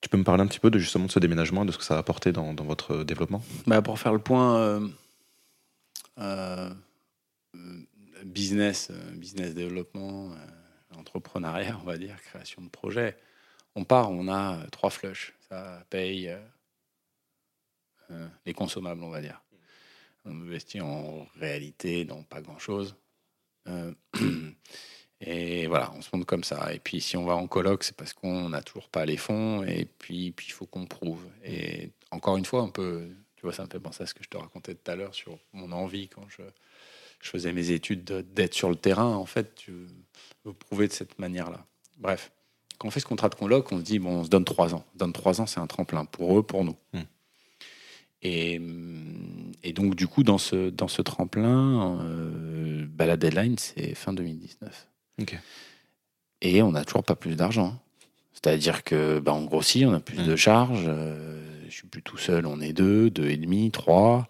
[0.00, 1.84] Tu peux me parler un petit peu de justement de ce déménagement de ce que
[1.84, 3.42] ça a apporté dans, dans votre développement?
[3.66, 4.80] Bah Pour faire le point,
[8.24, 13.16] business, euh, business développement, euh, entrepreneuriat, on va dire, création de projet.
[13.74, 15.34] On part, on a euh, trois flushs.
[15.48, 16.36] Ça paye
[18.44, 19.40] les consommables, on va dire.
[20.24, 22.96] On investit en réalité dans pas grand-chose.
[25.20, 26.72] et voilà, on se montre comme ça.
[26.72, 29.62] Et puis si on va en colloque, c'est parce qu'on n'a toujours pas les fonds.
[29.64, 31.24] Et puis il faut qu'on prouve.
[31.44, 34.24] Et encore une fois, un peu, tu vois, ça me fait penser à ce que
[34.24, 36.42] je te racontais tout à l'heure sur mon envie quand je
[37.20, 38.04] je faisais mes études
[38.34, 39.72] d'être sur le terrain, en fait, tu
[40.44, 41.64] veux prouver de cette manière-là.
[41.98, 42.32] Bref,
[42.78, 44.74] quand on fait ce contrat de coloc, on se dit, bon, on se donne trois
[44.74, 44.84] ans.
[44.88, 46.76] On se donne trois ans, c'est un tremplin pour eux, pour nous.
[46.94, 47.00] Hmm.
[48.22, 48.60] Et,
[49.62, 54.12] et, donc, du coup, dans ce, dans ce tremplin, euh, bah, la deadline, c'est fin
[54.12, 54.88] 2019.
[56.42, 57.78] Et on n'a toujours pas plus d'argent.
[58.32, 60.86] C'est-à-dire que bah, on grossit, on a plus de charges.
[60.86, 64.28] Euh, je suis plus tout seul, on est deux, deux et demi, trois.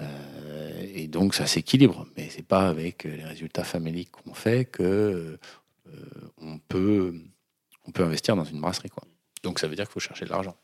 [0.00, 4.82] Euh, et donc ça s'équilibre, mais c'est pas avec les résultats faméliques qu'on fait que
[4.82, 5.38] euh,
[6.38, 7.20] on peut
[7.86, 9.02] on peut investir dans une brasserie quoi.
[9.42, 10.56] Donc ça veut dire qu'il faut chercher de l'argent.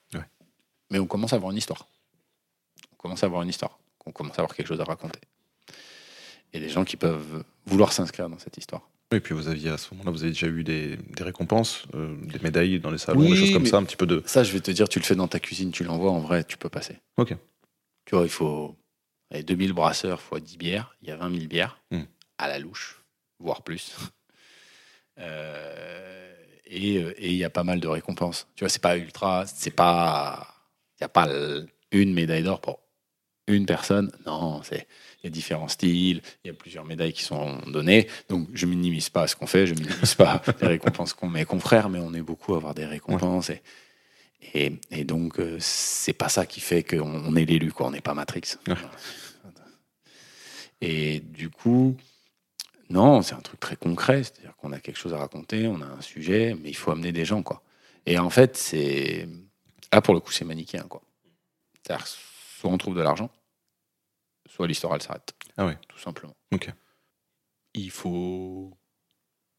[0.91, 1.89] Mais on commence à avoir une histoire.
[2.93, 3.79] On commence à avoir une histoire.
[4.07, 5.19] On commence à avoir quelque chose à raconter.
[6.53, 8.89] Et des gens qui peuvent vouloir s'inscrire dans cette histoire.
[9.13, 12.17] Et puis vous aviez à ce moment-là, vous avez déjà eu des, des récompenses, euh,
[12.23, 14.23] des médailles dans les salons, des choses comme ça, un petit peu de.
[14.27, 16.43] Ça, je vais te dire, tu le fais dans ta cuisine, tu l'envoies, en vrai,
[16.43, 16.99] tu peux passer.
[17.17, 17.37] Ok.
[18.05, 18.77] Tu vois, il faut
[19.33, 22.03] 2000 brasseurs fois 10 bières, il y a 20 000 bières hmm.
[22.39, 23.03] à la louche,
[23.39, 23.97] voire plus.
[25.19, 26.35] Euh,
[26.67, 28.49] et il y a pas mal de récompenses.
[28.55, 30.47] Tu vois, c'est pas ultra, c'est pas,
[30.99, 31.27] il n'y a pas
[31.91, 32.81] une médaille d'or pour
[33.47, 34.13] une personne.
[34.27, 34.87] Non, c'est,
[35.23, 38.07] il y a différents styles, il y a plusieurs médailles qui sont données.
[38.29, 41.89] Donc, je minimise pas ce qu'on fait, je minimise pas les récompenses qu'on met confrères,
[41.89, 43.51] mais on est beaucoup à avoir des récompenses.
[44.55, 47.87] Et, et, donc, euh, c'est pas ça qui fait qu'on est l'élu, quoi.
[47.87, 48.57] On n'est pas Matrix.
[50.81, 51.97] Et du coup,
[52.91, 54.23] non, c'est un truc très concret.
[54.23, 57.13] C'est-à-dire qu'on a quelque chose à raconter, on a un sujet, mais il faut amener
[57.13, 57.63] des gens, quoi.
[58.05, 59.29] Et en fait, c'est.
[59.93, 61.03] Là, pour le coup, c'est manichéen, quoi.
[61.83, 63.31] C'est-à-dire, soit on trouve de l'argent,
[64.57, 65.35] soit l'histoire, elle s'arrête.
[65.59, 65.75] Ah oui.
[65.89, 66.35] Tout simplement.
[66.53, 66.73] Ok.
[67.75, 68.77] Il faut.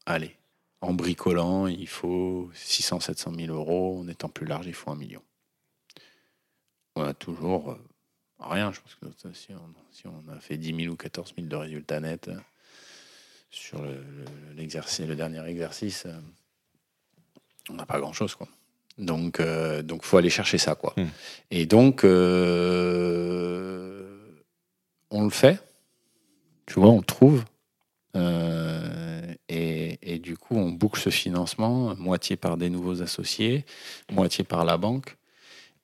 [0.06, 0.36] aller
[0.80, 3.98] en bricolant, il faut 600, 700 000 euros.
[4.00, 5.22] En étant plus large, il faut un million.
[6.94, 7.88] On a toujours euh,
[8.38, 8.72] rien.
[8.72, 9.48] Je pense que si
[10.06, 12.38] on, a fait 10 000 ou 14 000 de résultats nets euh,
[13.50, 14.04] sur le,
[14.54, 16.20] l'exercice, le dernier exercice, euh,
[17.70, 18.36] on n'a pas grand-chose.
[18.36, 18.46] quoi.
[18.98, 19.40] Donc,
[19.82, 20.92] donc, faut aller chercher ça, quoi.
[20.96, 21.06] Hmm.
[21.52, 22.04] Et donc,
[25.10, 25.60] on le fait.
[26.66, 27.44] Tu vois, on le trouve.
[29.48, 33.64] Et, du coup, on boucle ce financement, moitié par des nouveaux associés,
[34.10, 35.16] moitié par la banque,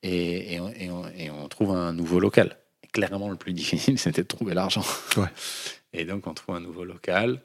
[0.03, 2.59] et, on, trouve un nouveau local.
[2.93, 4.85] clairement, le plus difficile, c'était de trouver l'argent.
[5.93, 7.41] Et donc, on trouve un nouveau local,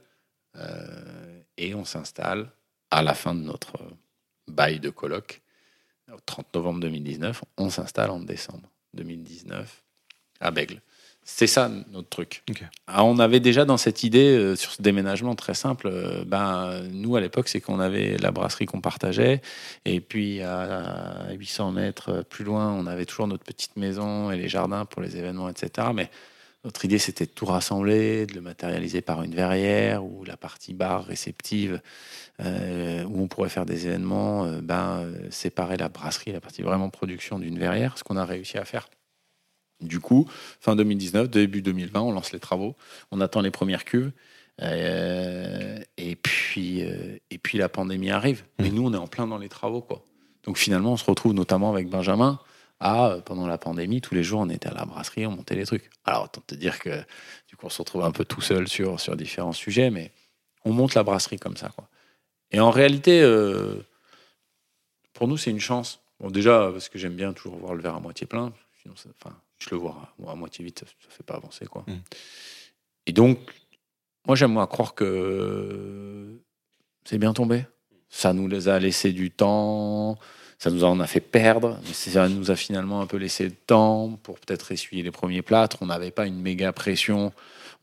[0.55, 2.51] euh, et on s'installe
[2.91, 3.77] à la fin de notre
[4.47, 5.41] bail de colloque,
[6.11, 7.43] au 30 novembre 2019.
[7.57, 9.83] On s'installe en décembre 2019
[10.39, 10.81] à Bègle.
[11.31, 12.43] C'est ça notre truc.
[12.87, 15.87] Ah, on avait déjà dans cette idée euh, sur ce déménagement très simple.
[15.87, 19.41] Euh, ben nous à l'époque c'est qu'on avait la brasserie qu'on partageait
[19.85, 24.49] et puis à 800 mètres plus loin on avait toujours notre petite maison et les
[24.49, 25.89] jardins pour les événements etc.
[25.93, 26.09] Mais
[26.65, 30.73] notre idée c'était de tout rassembler, de le matérialiser par une verrière ou la partie
[30.73, 31.79] bar réceptive
[32.41, 34.45] euh, où on pourrait faire des événements.
[34.61, 38.65] ben séparer la brasserie, la partie vraiment production d'une verrière, ce qu'on a réussi à
[38.65, 38.89] faire
[39.81, 40.27] du coup,
[40.59, 42.75] fin 2019, début 2020, on lance les travaux,
[43.11, 44.11] on attend les premières cuves.
[44.61, 48.41] Euh, et, puis, euh, et puis la pandémie arrive.
[48.41, 48.63] Mmh.
[48.63, 49.81] Mais nous, on est en plein dans les travaux.
[49.81, 50.03] Quoi.
[50.43, 52.39] Donc finalement, on se retrouve notamment avec Benjamin.
[52.81, 55.55] À, euh, pendant la pandémie, tous les jours, on était à la brasserie, on montait
[55.55, 55.89] les trucs.
[56.05, 57.03] Alors, autant te dire que
[57.47, 60.11] du coup, on se retrouve un peu tout seul sur, sur différents sujets, mais
[60.63, 61.69] on monte la brasserie comme ça.
[61.69, 61.89] Quoi.
[62.51, 63.21] Et en réalité,
[65.13, 65.99] pour nous, c'est une chance.
[66.21, 68.53] Bon, déjà, parce que j'aime bien toujours voir le verre à moitié plein.
[68.81, 71.65] Sinon, enfin, je le vois à, moitié vite, ça ne fait pas avancer.
[71.65, 71.83] Quoi.
[71.87, 72.01] Mm.
[73.07, 73.39] Et donc,
[74.25, 76.39] moi, j'aime à croire que
[77.05, 77.65] c'est bien tombé.
[78.09, 80.17] Ça nous a laissé du temps,
[80.57, 83.55] ça nous en a fait perdre, mais ça nous a finalement un peu laissé de
[83.65, 85.77] temps pour peut-être essuyer les premiers plâtres.
[85.81, 87.31] On n'avait pas une méga pression,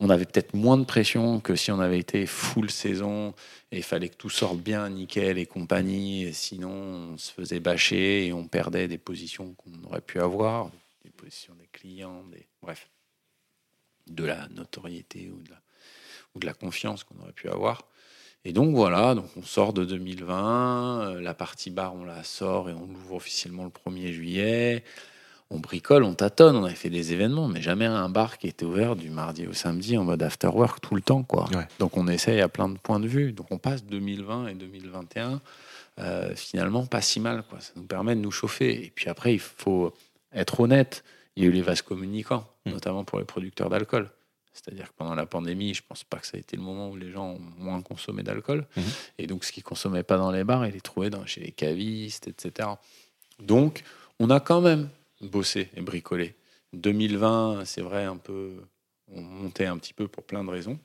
[0.01, 3.35] on avait peut-être moins de pression que si on avait été full saison
[3.73, 6.33] et il fallait que tout sorte bien, nickel et compagnie.
[6.35, 6.71] sinon,
[7.13, 10.71] on se faisait bâcher et on perdait des positions qu'on aurait pu avoir,
[11.17, 12.47] positions des clients, des...
[12.63, 12.89] bref,
[14.07, 15.61] de la notoriété ou de la,
[16.35, 17.83] ou de la confiance qu'on aurait pu avoir.
[18.45, 22.71] Et donc voilà, donc on sort de 2020, euh, la partie bar on la sort
[22.71, 24.85] et on l'ouvre officiellement le 1er juillet.
[25.51, 28.65] On bricole, on tâtonne, on avait fait des événements, mais jamais un bar qui était
[28.65, 31.23] ouvert du mardi au samedi en mode after work tout le temps.
[31.23, 31.49] quoi.
[31.79, 33.33] Donc on essaye à plein de points de vue.
[33.33, 35.41] Donc on passe 2020 et 2021
[35.99, 37.43] euh, finalement pas si mal.
[37.49, 37.61] Quoi.
[37.61, 38.85] Ça nous permet de nous chauffer.
[38.85, 39.95] Et puis après, il faut
[40.37, 41.05] être honnête.
[41.35, 42.71] Il y a eu les vases communicants, mmh.
[42.71, 44.11] notamment pour les producteurs d'alcool.
[44.57, 46.97] C'est-à-dire que pendant la pandémie, je pense pas que ça a été le moment où
[46.97, 48.67] les gens ont moins consommé d'alcool.
[48.77, 48.85] Mhm.
[49.19, 51.53] Et donc, ce qu'ils consommaient pas dans les bars, ils les trouvaient dans, chez les
[51.53, 52.71] cavistes, etc.
[53.39, 53.85] Donc,
[54.19, 54.89] on a quand même
[55.21, 56.37] bossé et bricolé.
[56.73, 58.55] 2020, c'est vrai, un peu,
[59.13, 60.79] on montait un petit peu pour plein de raisons.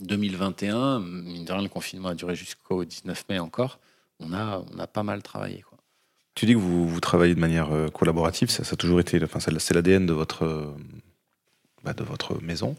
[0.00, 1.22] 2021, mhm.
[1.22, 3.78] mine de rien, le confinement a duré jusqu'au 19 mai encore.
[4.20, 5.62] On a, on a pas mal travaillé.
[5.62, 5.71] Quoi.
[6.34, 9.22] Tu dis que vous, vous travaillez de manière euh, collaborative, ça, ça a toujours été,
[9.22, 10.74] enfin, c'est l'ADN de votre euh,
[11.84, 12.76] bah, de votre maison.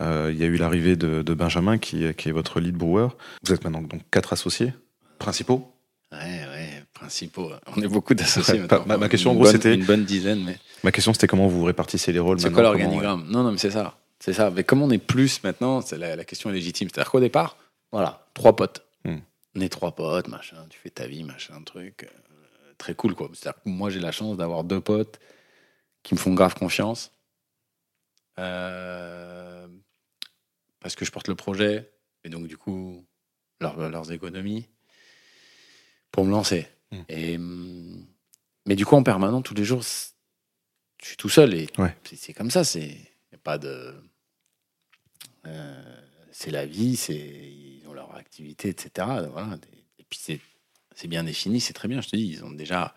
[0.00, 3.08] Euh, il y a eu l'arrivée de, Benjamin, qui, est votre lead brewer.
[3.42, 4.72] Vous êtes maintenant donc quatre associés
[5.18, 5.72] principaux
[6.12, 7.50] Ouais, ouais, principaux.
[7.74, 8.62] On est beaucoup d'associés.
[8.86, 9.74] ma, question, en gros, c'était.
[9.74, 10.44] Une bonne dizaine.
[10.44, 10.58] Mais...
[10.84, 13.26] Ma question, c'était comment vous répartissez les rôles C'est quoi l'organigramme?
[13.28, 13.96] Non, non, mais c'est ça.
[14.20, 14.50] C'est ça.
[14.50, 16.88] Mais comme on est plus maintenant, c'est la, question est légitime.
[16.88, 17.56] C'est-à-dire qu'au départ,
[17.90, 18.82] voilà, trois potes.
[19.04, 19.18] Hmm.
[19.56, 22.08] On est trois potes, machin, tu fais ta vie, machin, truc.
[22.78, 23.30] Très cool, quoi.
[23.64, 25.18] Moi, j'ai la chance d'avoir deux potes
[26.02, 27.10] qui me font grave confiance
[28.38, 29.66] euh,
[30.80, 31.90] parce que je porte le projet,
[32.22, 33.04] et donc du coup,
[33.60, 34.68] leurs économies,
[36.12, 36.68] pour me lancer.
[36.92, 37.02] Hmm.
[37.08, 41.68] Et, mais du coup, en permanent, tous les jours, je suis tout seul, et
[42.04, 42.96] c'est comme ça, c'est
[43.42, 43.94] pas de...
[45.46, 46.00] Euh,
[46.32, 49.08] c'est la vie, c'est ils ont leur activité, etc.
[49.32, 49.58] Voilà.
[49.98, 50.40] Et puis c'est
[51.04, 52.00] bien défini, c'est très bien.
[52.00, 52.94] Je te dis, ils ont déjà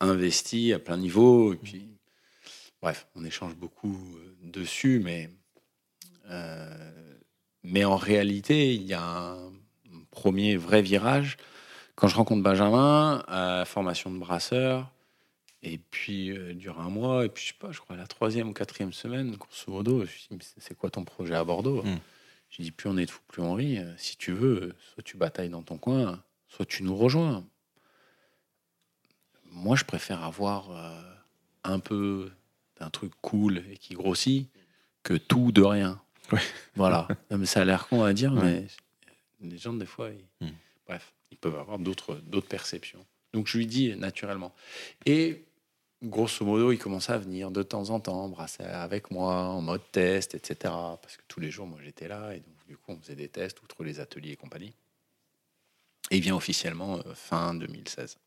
[0.00, 1.52] investi à plein niveau.
[1.52, 1.92] Et puis
[2.82, 5.30] Bref, on échange beaucoup euh, dessus, mais,
[6.30, 6.90] euh,
[7.62, 9.52] mais en réalité, il y a un
[10.10, 11.36] premier vrai virage.
[11.94, 14.90] Quand je rencontre Benjamin à la formation de brasseur,
[15.62, 18.48] et puis euh, dure un mois, et puis je sais pas, je crois la troisième
[18.48, 21.84] ou quatrième semaine, grosso modo, je dis, c'est quoi ton projet à Bordeaux?
[21.84, 21.98] Hmm.
[22.50, 23.78] Je dis, plus on est de fou, plus on rit.
[23.96, 26.20] Si tu veux, soit tu batailles dans ton coin,
[26.52, 27.44] soit tu nous rejoins.
[29.46, 30.70] Moi, je préfère avoir
[31.64, 32.30] un peu
[32.80, 34.48] un truc cool et qui grossit
[35.02, 36.00] que tout de rien.
[36.74, 37.08] Voilà.
[37.30, 38.66] mais ça a l'air con à dire, mais
[39.40, 40.52] les gens, des fois, ils, hmm.
[40.86, 43.04] bref, ils peuvent avoir d'autres perceptions.
[43.32, 44.54] Donc je lui dis naturellement.
[45.06, 45.44] Et
[46.02, 49.82] grosso modo, il commence à venir de temps en temps, brasser avec moi en mode
[49.90, 50.56] test, etc.
[50.64, 52.34] Parce que tous les jours, moi, j'étais là.
[52.34, 54.72] Et donc, du coup, on faisait des tests, outre les ateliers et compagnie.
[56.10, 58.18] Et il vient officiellement euh, fin 2016.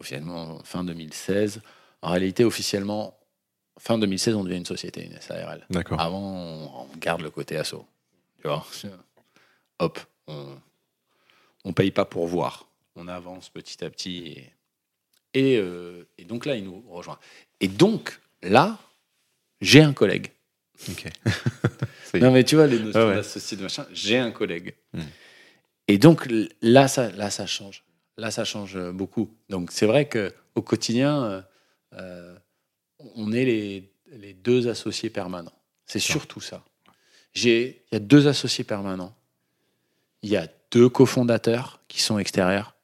[0.00, 1.60] Officiellement fin 2016.
[2.02, 3.18] En réalité, officiellement,
[3.78, 5.66] fin 2016, on devient une société, une SARL.
[5.70, 6.00] D'accord.
[6.00, 7.86] Avant, on, garde le côté assaut.
[8.40, 8.66] Tu vois
[9.80, 12.68] Hop, on ne paye pas pour voir.
[12.96, 14.42] On avance petit à petit.
[15.34, 17.18] Et, euh, et, donc là, il nous rejoint.
[17.60, 18.78] Et donc, là,
[19.60, 20.32] j'ai un collègue.
[20.88, 21.04] Ok.
[22.14, 24.74] non, mais tu vois, les notions d'associé de machin, j'ai un collègue.
[24.92, 25.02] Hmm.
[25.88, 26.28] Et donc,
[26.62, 27.84] là ça, là, ça change.
[28.16, 29.30] Là, ça change beaucoup.
[29.48, 31.42] Donc, c'est vrai qu'au quotidien, euh,
[31.94, 32.38] euh
[33.14, 35.52] on est les, deux associés permanents.
[35.86, 36.64] C'est surtout ça.
[37.34, 39.14] Il y a deux associés permanents.
[40.22, 42.74] Il y a deux cofondateurs qui sont extérieurs.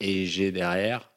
[0.00, 1.10] Et j'ai derrière,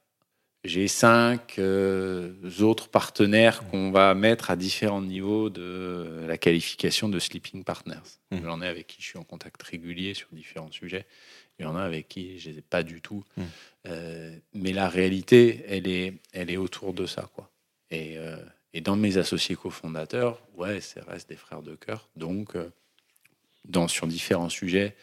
[0.67, 7.19] j'ai cinq euh, autres partenaires qu'on va mettre à différents niveaux de la qualification de
[7.19, 7.95] sleeping partners.
[8.31, 8.39] Mmh.
[8.43, 11.05] J'en ai avec qui je suis en contact régulier sur différents sujets.
[11.57, 13.23] Il y en a avec qui je ne les ai pas du tout.
[13.37, 13.43] Mmh.
[13.87, 17.29] Euh, mais la réalité, elle est, elle est autour de ça.
[17.33, 17.49] Quoi.
[17.93, 18.37] Euh,
[18.73, 22.09] et, dans mes associés cofondateurs, ouais, ça reste des frères de cœur.
[22.17, 22.55] Donc,
[23.63, 24.95] dans, sur différents sujets,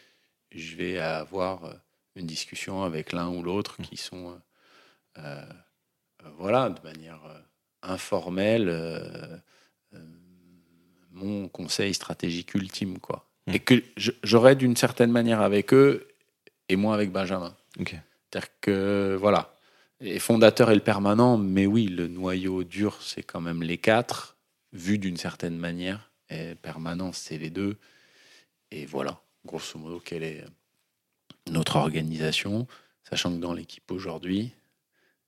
[0.51, 1.73] je vais avoir
[2.15, 4.39] une discussion avec l'un ou l'autre qui sont,
[6.37, 7.21] voilà, de manière
[7.81, 9.43] informelle,
[11.11, 13.27] mon conseil stratégique ultime, quoi.
[13.47, 13.53] Mmh.
[13.53, 13.83] Et que
[14.23, 16.07] j'aurais d'une certaine manière avec eux
[16.67, 17.55] et moi avec Benjamin.
[17.77, 19.55] C'est-à-dire que, voilà,
[20.01, 24.35] et fondateur et le permanent, mais oui, le noyau dur, c'est quand même les quatre,
[24.73, 26.11] vu d'une certaine manière.
[26.29, 27.77] Et permanent, c'est les deux.
[28.71, 30.43] Et voilà, grosso modo, quelle est
[31.49, 32.67] notre organisation,
[33.03, 34.51] sachant que dans l'équipe aujourd'hui,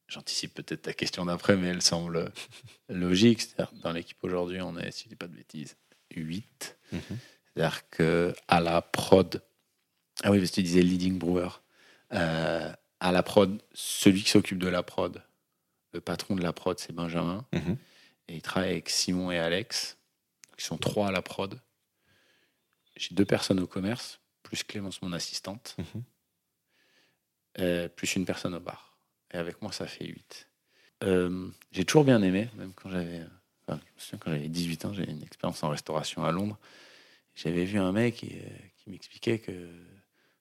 [0.08, 2.32] j'anticipe peut-être ta question d'après, mais elle semble
[2.90, 3.42] logique.
[3.42, 5.76] C'est-à-dire, dans l'équipe aujourd'hui, on est, si je dis pas de bêtises,
[6.16, 6.78] 8.
[6.92, 7.02] Mhm.
[7.54, 9.42] C'est-à-dire qu'à la prod,
[10.24, 11.50] ah oui, parce que tu disais leading brewer,
[12.14, 15.22] euh, à la prod, celui qui s'occupe de la prod,
[15.94, 17.46] le patron de la prod, c'est Benjamin.
[17.54, 17.78] Mhm.
[18.30, 19.98] Et il travaille avec Simon et Alex,
[20.58, 21.60] qui sont trois à la prod.
[22.96, 26.04] J'ai deux personnes au commerce, plus Clémence, mon assistante, mhm.
[27.60, 28.86] euh, plus une personne au bar.
[29.34, 30.48] Et avec moi, ça fait huit.
[31.04, 33.22] Euh, j'ai toujours bien aimé, même quand j'avais
[33.68, 33.80] enfin,
[34.20, 36.58] quand j'avais 18 ans, j'ai une expérience en restauration à Londres.
[37.36, 39.52] J'avais vu un mec qui, euh, qui m'expliquait que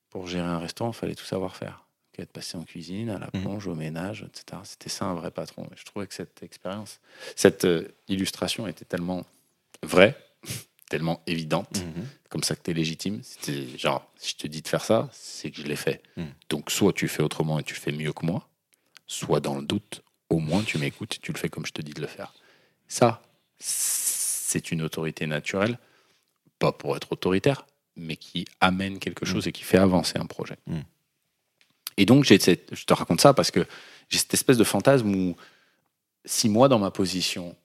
[0.09, 1.87] pour gérer un restaurant, il fallait tout savoir faire
[2.23, 3.43] être passé en cuisine, à la mhm.
[3.43, 4.63] plonge, au ménage, etc.
[4.65, 5.69] C'était ça un vrai patron.
[5.77, 7.01] je trouvais que cette expérience,
[7.35, 9.25] cette euh, illustration était tellement
[9.83, 10.17] vraie,
[10.91, 12.07] tellement évidente, mhm.
[12.29, 13.21] comme ça que tu es légitime.
[13.23, 16.03] C'était genre, si je te dis de faire ça, c'est que je l'ai fait.
[16.17, 16.33] Mhm.
[16.49, 18.49] Donc soit tu fais autrement et tu fais mieux que moi,
[19.07, 21.83] soit dans le doute, au moins tu m'écoutes et tu le fais comme je te
[21.83, 22.33] dis de le faire.
[22.89, 23.23] Ça,
[23.59, 25.79] c'est une autorité naturelle,
[26.59, 27.67] pas pour être autoritaire,
[27.97, 30.59] mais qui amène quelque chose et qui fait avancer un projet.
[31.97, 33.67] Et donc, j'ai je te raconte ça parce que
[34.09, 35.37] j'ai cette espèce de fantasme où,
[36.25, 37.57] si moi, dans ma position,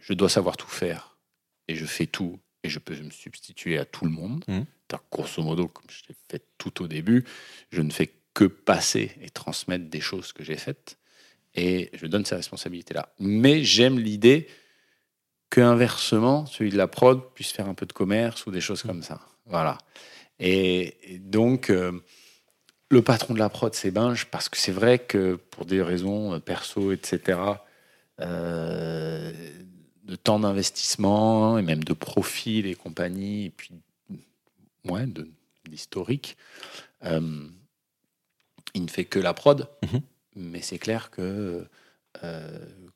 [0.00, 1.16] je dois savoir tout faire
[1.68, 4.60] et je fais tout et je peux me substituer à tout le monde, mmh.
[5.10, 7.24] grosso modo, comme je l'ai fait tout au début,
[7.70, 10.98] je ne fais que passer et transmettre des choses que j'ai faites
[11.54, 13.12] et je donne ces responsabilités-là.
[13.18, 14.48] Mais j'aime l'idée
[15.50, 18.82] que inversement, celui de la prod puisse faire un peu de commerce ou des choses
[18.82, 19.20] comme ça.
[19.46, 19.76] Voilà.
[20.38, 21.92] Et, donc, euh,
[22.90, 26.40] le patron de la prod, c'est Binge, parce que c'est vrai que pour des raisons
[26.40, 27.38] perso, etc.,
[28.20, 29.32] euh,
[30.04, 33.70] de temps d'investissement et même de profil et compagnie, et puis
[34.84, 35.28] ouais, de
[35.70, 36.36] l'historique,
[37.04, 37.48] euh,
[38.74, 39.68] il ne fait que la prod.
[39.82, 40.00] Mhm.
[40.36, 41.66] Mais c'est clair que,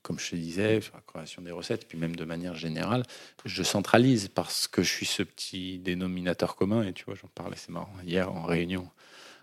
[0.02, 3.02] comme je te disais, sur la création des recettes, puis même de manière générale,
[3.44, 6.82] je centralise parce que je suis ce petit dénominateur commun.
[6.82, 8.88] Et tu vois, j'en parlais, c'est marrant, hier en réunion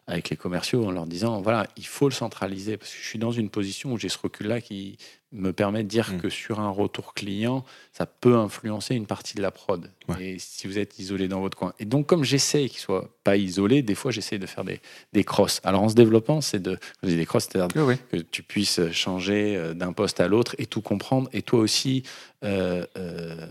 [0.08, 3.20] avec les commerciaux en leur disant voilà, il faut le centraliser parce que je suis
[3.20, 4.98] dans une position où j'ai ce recul-là qui
[5.34, 6.22] me permet de dire mm.
[6.22, 9.90] que sur un retour client, ça peut influencer une partie de la prod.
[10.20, 11.74] Et si vous êtes isolé dans votre coin.
[11.80, 14.80] Et donc, comme j'essaie qu'il soit pas isolé, des fois, j'essaie de faire des,
[15.12, 15.60] des crosses.
[15.64, 16.78] Alors, en se développant, c'est de.
[17.02, 21.30] des crosses, c'est-à-dire que tu puisses changer euh, d'un poste à l'autre et tout comprendre.
[21.34, 22.04] Et toi aussi,
[22.44, 23.48] euh, euh,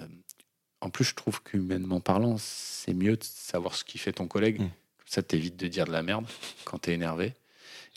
[0.81, 4.61] en plus, je trouve qu'humainement parlant, c'est mieux de savoir ce qui fait ton collègue.
[4.61, 4.71] Mm.
[5.13, 6.25] Ça t'évite de dire de la merde
[6.65, 7.35] quand t'es énervé.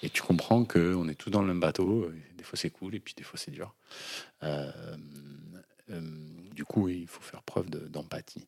[0.04, 2.12] Et tu comprends qu'on est tous dans le même bateau.
[2.38, 3.74] Des fois c'est cool et puis des fois c'est dur.
[4.44, 4.70] Euh,
[5.92, 6.02] euh,
[6.54, 8.46] du coup, il faut faire preuve d'empathie.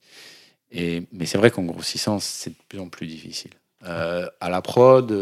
[0.73, 3.51] mais c'est vrai qu'en grossissant, c'est de plus en plus difficile.
[3.85, 5.13] Euh, à la prod,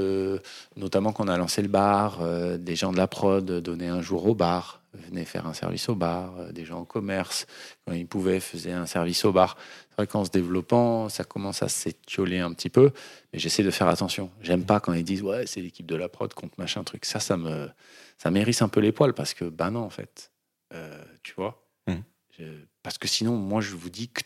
[0.76, 2.24] notamment quand on a lancé le bar,
[2.58, 5.94] des gens de la prod donnaient un jour au bar, venaient faire un service au
[5.94, 7.46] bar, des gens au commerce,
[7.86, 9.56] quand ils pouvaient, faisaient un service au bar.
[9.96, 12.92] C'est vrai qu'en se développant, ça commence à s'étioler un petit peu,
[13.32, 14.30] mais j'essaie de faire attention.
[14.42, 17.06] J'aime pas quand ils disent ouais, c'est l'équipe de la prod contre machin truc.
[17.06, 17.70] Ça, ça me,
[18.18, 20.34] ça mérisse un peu les poils parce que, bah non, en fait,
[20.74, 21.66] euh, tu vois?
[21.88, 22.44] Mmh.
[22.84, 24.22] parce que sinon, moi, je vous dis que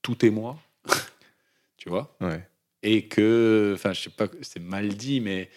[0.00, 0.56] tout est moi,
[1.76, 2.16] tu vois?
[2.82, 5.50] Et que, enfin, je sais pas, c'est mal dit, mais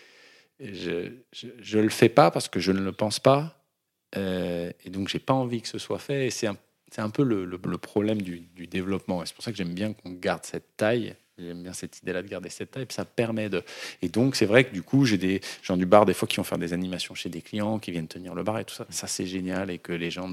[0.59, 3.63] je, je, le fais pas parce que je ne le pense pas.
[4.17, 6.27] Euh, et donc, j'ai pas envie que ce soit fait.
[6.27, 6.57] Et c'est un
[6.93, 9.25] c'est un peu le, problème du, développement.
[9.25, 11.15] C'est pour ça que j'aime bien qu'on garde cette taille.
[11.39, 12.85] J'aime bien cette idée-là de garder cette taille.
[12.89, 13.63] ça permet de.
[14.03, 16.37] Et donc, c'est vrai que du coup, j'ai des gens du bar, des fois, qui
[16.37, 18.85] vont faire des animations chez des clients, qui viennent tenir le bar et tout ça.
[18.91, 19.71] Ça, c'est génial.
[19.71, 20.31] Et que les gens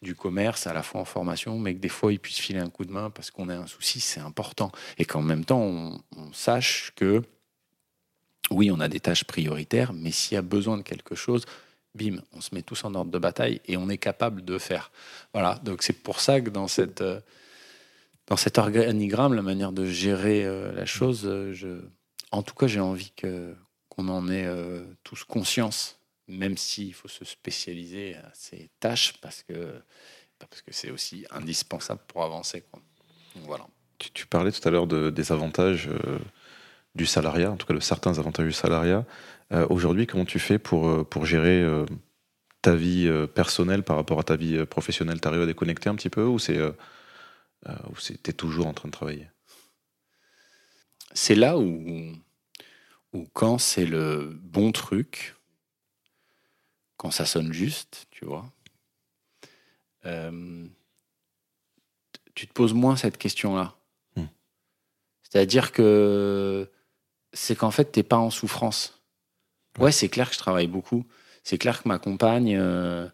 [0.00, 2.70] du commerce, à la fois en formation, mais que des fois, ils puissent filer un
[2.70, 4.72] coup de main parce qu'on a un souci, c'est important.
[4.96, 7.20] Et qu'en même temps, on, on sache que,
[8.50, 11.44] oui, on a des tâches prioritaires, mais s'il y a besoin de quelque chose,
[11.98, 14.90] bim, on se met tous en ordre de bataille et on est capable de faire.
[15.32, 17.20] Voilà, donc c'est pour ça que dans, cette, euh,
[18.26, 21.80] dans cet organigramme, la manière de gérer euh, la chose, euh, je,
[22.30, 23.54] en tout cas, j'ai envie que,
[23.88, 24.48] qu'on en ait
[25.02, 25.98] tous conscience,
[26.28, 29.72] même s'il faut se spécialiser à ces tâches, parce que,
[30.38, 32.64] bah, parce que c'est aussi indispensable pour avancer.
[33.36, 33.66] voilà.
[33.98, 35.88] Tu, parlais tout à l'heure de, des avantages
[36.98, 39.06] du salariat, en tout cas de certains avantages du salariat.
[39.52, 41.86] Euh, aujourd'hui, comment tu fais pour, euh, pour gérer euh,
[42.60, 45.20] ta vie personnelle par rapport à ta vie professionnelle?
[45.20, 46.60] Tu arrives à déconnecter un petit peu ou c'est
[48.04, 49.30] tu es toujours en train de travailler?
[51.12, 52.12] C'est là où,
[53.12, 55.36] où quand c'est le bon truc,
[56.96, 58.52] quand ça sonne juste, tu vois,
[62.34, 63.76] tu te poses moins cette question-là.
[64.16, 64.26] Hmm.
[65.22, 66.70] C'est-à-dire que
[67.38, 69.00] c'est qu'en fait, t'es pas en souffrance.
[69.78, 71.04] Ouais, c'est clair que je travaille beaucoup.
[71.44, 73.08] C'est clair que ma compagne, euh,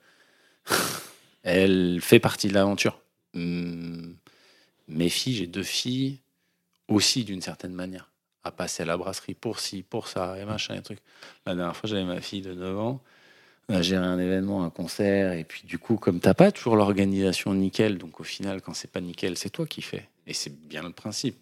[1.43, 3.01] elle fait partie de l'aventure.
[3.35, 4.17] Hum,
[4.89, 6.21] mes filles, j'ai deux filles
[6.89, 8.11] aussi d'une certaine manière
[8.45, 11.01] à passer à la brasserie pour ci, pour ça, et machin, et truc.
[11.47, 13.03] La dernière fois, j'avais ma fille de 9 ans.
[13.69, 17.55] A géré un événement, un concert, et puis du coup, comme t'as pas toujours l'organisation
[17.55, 20.09] nickel, donc au final, quand c'est pas nickel, c'est toi qui fais.
[20.27, 21.39] Et c'est bien le principe.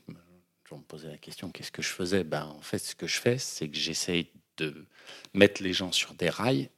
[0.73, 2.24] Je me posais la question, qu'est-ce que je faisais?
[2.24, 4.86] Ben, en fait, ce que je fais, c'est que j'essaye de
[5.35, 6.70] mettre les gens sur des rails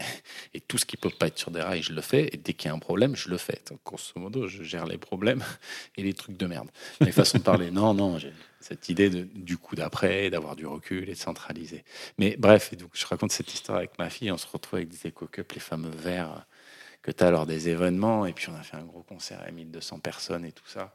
[0.55, 2.29] et tout ce qui peut pas être sur des rails, je le fais.
[2.33, 3.61] Et dès qu'il y a un problème, je le fais.
[3.69, 5.45] Donc, grosso modo, je gère les problèmes
[5.97, 6.71] et les trucs de merde.
[7.01, 11.09] Les façons de parler, non, non, j'ai cette idée du coup d'après, d'avoir du recul
[11.09, 11.85] et de centraliser.
[12.19, 14.33] Mais bref, je raconte cette histoire avec ma fille.
[14.33, 16.47] On se retrouve avec des éco-cups, les fameux verres
[17.03, 18.27] que tu as lors des événements.
[18.27, 20.95] Et puis, on a fait un gros concert à 1200 personnes et tout ça.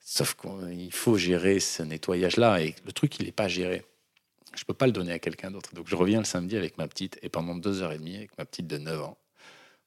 [0.00, 2.60] Sauf qu'il faut gérer ce nettoyage-là.
[2.62, 3.84] Et le truc, il n'est pas géré
[4.56, 5.74] je peux pas le donner à quelqu'un d'autre.
[5.74, 8.36] Donc je reviens le samedi avec ma petite et pendant deux heures et demie avec
[8.38, 9.18] ma petite de 9 ans,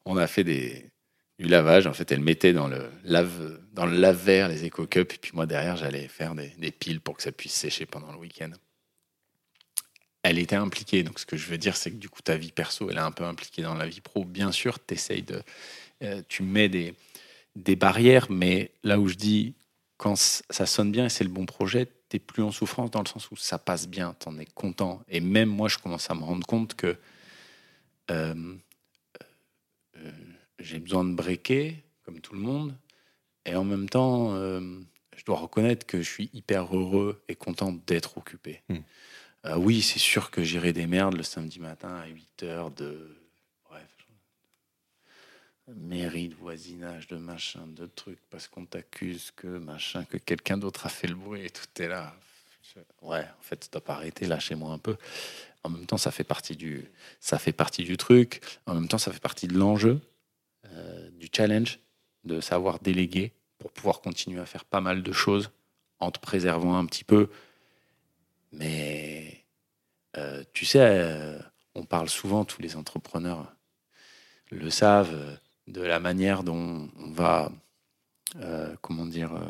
[0.06, 0.91] on a fait du
[1.40, 1.88] lavage.
[1.88, 5.31] En fait, elle mettait dans le lave dans le lave-verre les éco cups et puis
[5.34, 8.52] moi derrière j'allais faire des, piles pour que ça puisse sécher pendant le week-end.
[10.23, 11.03] Elle était impliquée.
[11.03, 13.02] Donc ce que je veux dire, c'est que du coup ta vie perso, elle est
[13.02, 14.23] un peu impliquée dans la vie pro.
[14.23, 15.41] Bien sûr, essayes de,
[16.03, 16.94] euh, tu mets des
[17.56, 19.53] des barrières, mais là où je dis
[20.03, 23.07] quand ça sonne bien et c'est le bon projet, t'es plus en souffrance dans le
[23.07, 25.01] sens où ça passe bien, t'en es content.
[25.07, 26.97] Et même moi, je commence à me rendre compte que
[28.11, 28.55] euh,
[29.95, 30.11] euh,
[30.59, 32.75] j'ai besoin de breaker, comme tout le monde,
[33.45, 34.59] et en même temps, euh,
[35.15, 38.61] je dois reconnaître que je suis hyper heureux et content d'être occupé.
[38.67, 38.80] Hmm.
[39.55, 43.22] oui, c'est sûr que j'irai des merdes le samedi matin à 8 heures de
[45.77, 50.85] mairie, de voisinage, de machin, de trucs, parce qu'on t'accuse que machin, que quelqu'un d'autre
[50.85, 52.15] a fait le bruit et tout est là.
[53.01, 54.97] Ouais, en fait, stop, arrêter, lâchez-moi un peu.
[55.63, 56.89] En même temps, ça fait partie du,
[57.19, 58.41] ça fait partie du truc.
[58.65, 60.01] En même temps, ça fait partie de l'enjeu,
[60.65, 61.79] euh, du challenge,
[62.23, 65.51] de savoir déléguer pour pouvoir continuer à faire pas mal de choses
[65.99, 67.29] en te préservant un petit peu.
[68.51, 69.45] Mais
[70.17, 71.39] euh, tu sais, euh,
[71.75, 73.53] on parle souvent, tous les entrepreneurs
[74.51, 77.52] le savent, de la manière dont on va,
[78.38, 79.45] euh, comment dire, euh,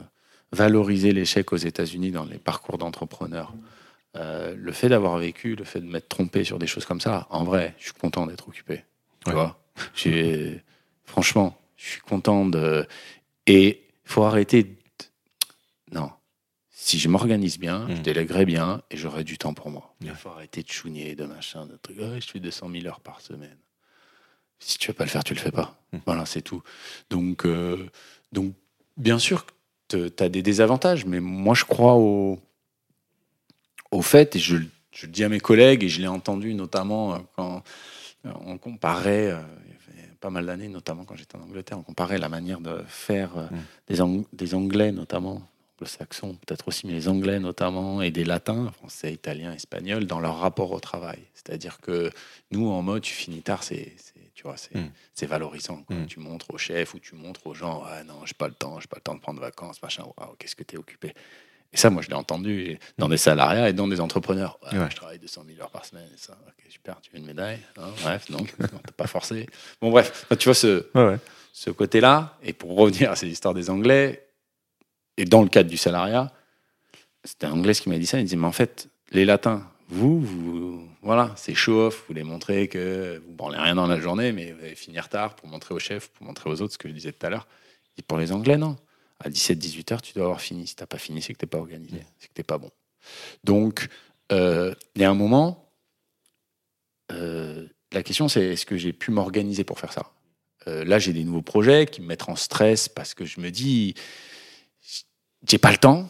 [0.51, 3.53] valoriser l'échec aux États-Unis dans les parcours d'entrepreneurs.
[4.15, 7.27] Euh, le fait d'avoir vécu, le fait de m'être trompé sur des choses comme ça,
[7.31, 8.83] en vrai, je suis content d'être occupé.
[9.25, 9.59] Tu vois?
[11.05, 12.87] Franchement, je suis content de.
[13.47, 14.77] Et il faut arrêter.
[15.91, 16.11] Non.
[16.69, 18.01] Si je m'organise bien, je hmm.
[18.01, 19.95] délèguerai bien et j'aurai du temps pour moi.
[20.01, 21.97] Il faut arrêter de chouiner, de machin, de trucs.
[21.97, 23.57] je fais 200 000 heures par semaine.
[24.65, 25.77] Si tu veux pas le faire, tu le fais pas.
[25.91, 25.97] Mmh.
[26.05, 26.63] Voilà, c'est tout.
[27.09, 27.89] Donc, euh,
[28.31, 28.53] donc,
[28.97, 29.45] bien sûr,
[29.89, 32.39] tu as des désavantages, mais moi, je crois au,
[33.91, 34.57] au fait, et je,
[34.91, 37.63] je le dis à mes collègues, et je l'ai entendu notamment euh, quand
[38.23, 39.41] on comparait, euh,
[39.95, 42.83] il y pas mal d'années, notamment quand j'étais en Angleterre, on comparait la manière de
[42.87, 43.93] faire mmh.
[43.93, 45.41] des, des Anglais, notamment,
[45.75, 50.39] anglo-saxons, peut-être aussi, mais les Anglais notamment, et des Latins, français, italien, espagnol, dans leur
[50.39, 51.19] rapport au travail.
[51.33, 52.11] C'est-à-dire que
[52.51, 53.93] nous, en mode, tu finis tard, c'est
[54.33, 55.27] tu vois, c'est mm.
[55.27, 55.83] valorisant.
[55.87, 56.07] Quand mm.
[56.07, 58.79] Tu montres au chef ou tu montres aux gens, ah non, j'ai pas le temps,
[58.79, 60.03] j'ai pas le temps de prendre vacances, machin,
[60.39, 61.13] qu'est-ce que tu es occupé?
[61.71, 64.59] Et ça, moi, je l'ai entendu dans des salariats et dans des entrepreneurs.
[64.71, 66.07] Je travaille 200 000 heures par semaine.
[66.13, 66.37] Et ça,
[66.69, 69.47] super, tu veux une médaille hein, Bref, non, t'as pas forcé.
[69.81, 70.85] Bon, bref, tu vois ce,
[71.51, 72.37] ce côté-là.
[72.43, 74.27] Et pour revenir à cette histoire des Anglais,
[75.17, 76.31] et dans le cadre du salariat,
[77.23, 78.19] c'était un Anglais qui m'a dit ça.
[78.19, 82.67] Il dit, mais en fait, les Latins, vous, vous voilà, c'est show-off, vous voulez montrer
[82.67, 85.79] que vous branlez rien dans la journée, mais vous allez finir tard pour montrer au
[85.79, 87.47] chef, pour montrer aux autres ce que je disais tout à l'heure.
[87.97, 88.75] Et pour les Anglais, non.
[89.19, 90.65] À 17-18 heures, tu dois avoir fini.
[90.65, 92.43] Si tu n'as pas fini, c'est que tu n'es pas organisé, c'est que tu n'es
[92.43, 92.71] pas bon.
[93.43, 93.87] Donc,
[94.31, 95.69] euh, il y a un moment,
[97.11, 100.11] euh, la question c'est est-ce que j'ai pu m'organiser pour faire ça?
[100.67, 103.51] Euh, Là, j'ai des nouveaux projets qui me mettent en stress parce que je me
[103.51, 103.93] dis,
[105.47, 106.09] j'ai pas le temps,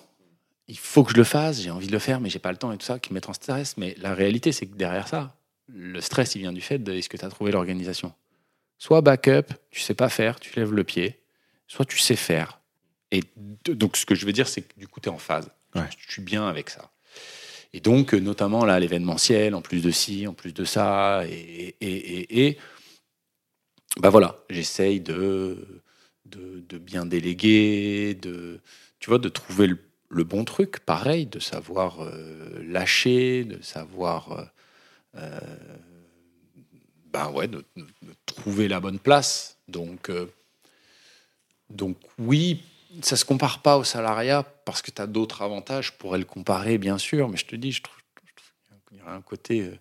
[0.67, 2.57] il faut que je le fasse, j'ai envie de le faire, mais j'ai pas le
[2.57, 3.77] temps et tout ça, qui me met en stress.
[3.77, 5.35] Mais la réalité, c'est que derrière ça,
[5.67, 8.13] le stress, il vient du fait de est-ce que tu as trouvé l'organisation
[8.77, 11.21] Soit backup, tu sais pas faire, tu lèves le pied,
[11.67, 12.59] soit tu sais faire.
[13.11, 13.21] Et
[13.65, 15.49] donc, ce que je veux dire, c'est que du coup, tu es en phase.
[15.75, 16.91] Je suis bien avec ça.
[17.73, 22.47] Et donc, notamment là, l'événementiel, en plus de ci, en plus de ça, et, et,
[22.47, 22.57] et,
[23.97, 25.81] bah voilà, j'essaye de,
[26.25, 28.61] de, de, bien déléguer, de,
[28.99, 29.79] tu vois, de trouver le
[30.13, 34.45] le bon truc, pareil, de savoir euh, lâcher, de savoir euh,
[35.15, 35.39] euh,
[37.11, 37.65] ben ouais, de,
[38.25, 39.57] trouver la bonne place.
[39.67, 40.11] Donc,
[41.69, 42.63] donc oui,
[43.01, 45.87] ça se compare pas au salariat parce que tu as d'autres avantages.
[45.87, 47.99] Je pourrais le comparer, bien sûr, mais je te dis, je trouve,
[48.91, 49.71] y a un côté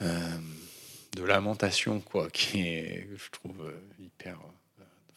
[0.00, 4.38] de lamentation, quoi, qui est, je trouve, hyper,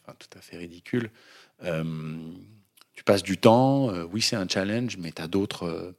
[0.03, 1.11] enfin, tout à fait ridicule.
[2.93, 5.95] Tu passes du temps, oui, c'est un challenge, mais tu as d'autres.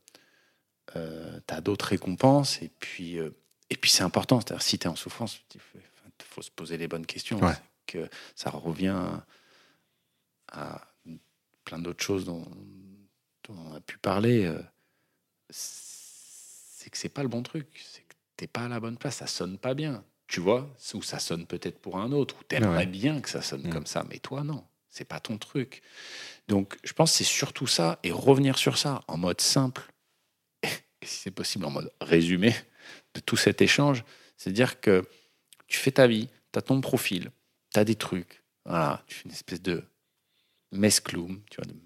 [0.94, 3.16] as d'autres récompenses et puis
[3.70, 5.60] et puis c'est important c'est-à-dire si tu es en souffrance il
[6.24, 7.40] faut, se poser les bonnes questions
[7.86, 9.02] que ça revient
[10.52, 10.82] à
[11.64, 12.44] plein d'autres choses dont,
[13.48, 14.62] on a pu parler, euh,
[15.50, 17.66] c'est que c'est pas le bon truc.
[17.84, 19.16] C'est que t'es pas à la bonne place.
[19.16, 20.04] Ça sonne pas bien.
[20.26, 20.74] Tu vois?
[20.94, 22.36] Ou ça sonne peut-être pour un autre.
[22.40, 23.70] Ou t'aimerais bien que ça sonne mm.
[23.70, 24.04] comme ça.
[24.08, 24.64] Mais toi, non.
[24.88, 25.82] C'est pas ton truc.
[26.48, 27.98] Donc, je pense que c'est surtout ça.
[28.02, 29.82] Et revenir sur ça en mode simple.
[30.62, 32.54] Et si c'est possible, en mode résumé
[33.14, 34.04] de tout cet échange.
[34.36, 35.04] C'est-à-dire que
[35.66, 37.30] tu fais ta vie, tu as ton profil,
[37.72, 38.42] tu as des trucs.
[38.64, 39.84] Voilà, tu fais une espèce de
[40.72, 41.78] mescloum, tu vois, de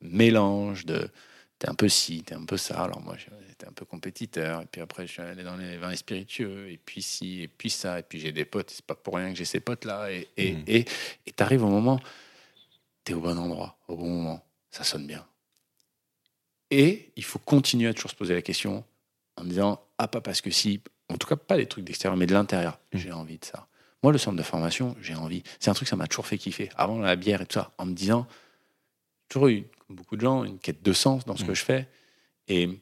[0.00, 1.10] mélange de
[1.58, 2.82] t'es un peu ci, t'es un peu ça.
[2.82, 3.16] Alors moi,
[3.48, 6.76] j'étais un peu compétiteur, et puis après, je suis allé dans les vins spiritueux, et
[6.76, 9.38] puis ci, et puis ça, et puis j'ai des potes, c'est pas pour rien que
[9.38, 10.84] j'ai ces potes-là, et et mmh.
[11.26, 12.00] et t'arrives au moment,
[13.06, 15.24] t'es au bon endroit, au bon moment, ça sonne bien.
[16.70, 18.84] Et il faut continuer à toujours se poser la question
[19.36, 22.26] en disant, ah, pas parce que si, en tout cas, pas des trucs d'extérieur, mais
[22.26, 22.98] de l'intérieur, mmh.
[22.98, 23.68] j'ai envie de ça.
[24.02, 25.44] Moi, le centre de formation, j'ai envie.
[25.60, 26.68] C'est un truc, ça m'a toujours fait kiffer.
[26.76, 28.26] Avant la bière et tout ça, en me disant,
[29.28, 31.56] toujours eu, comme beaucoup de gens, une quête de sens dans ce que mm.
[31.56, 31.88] je fais.
[32.48, 32.80] Et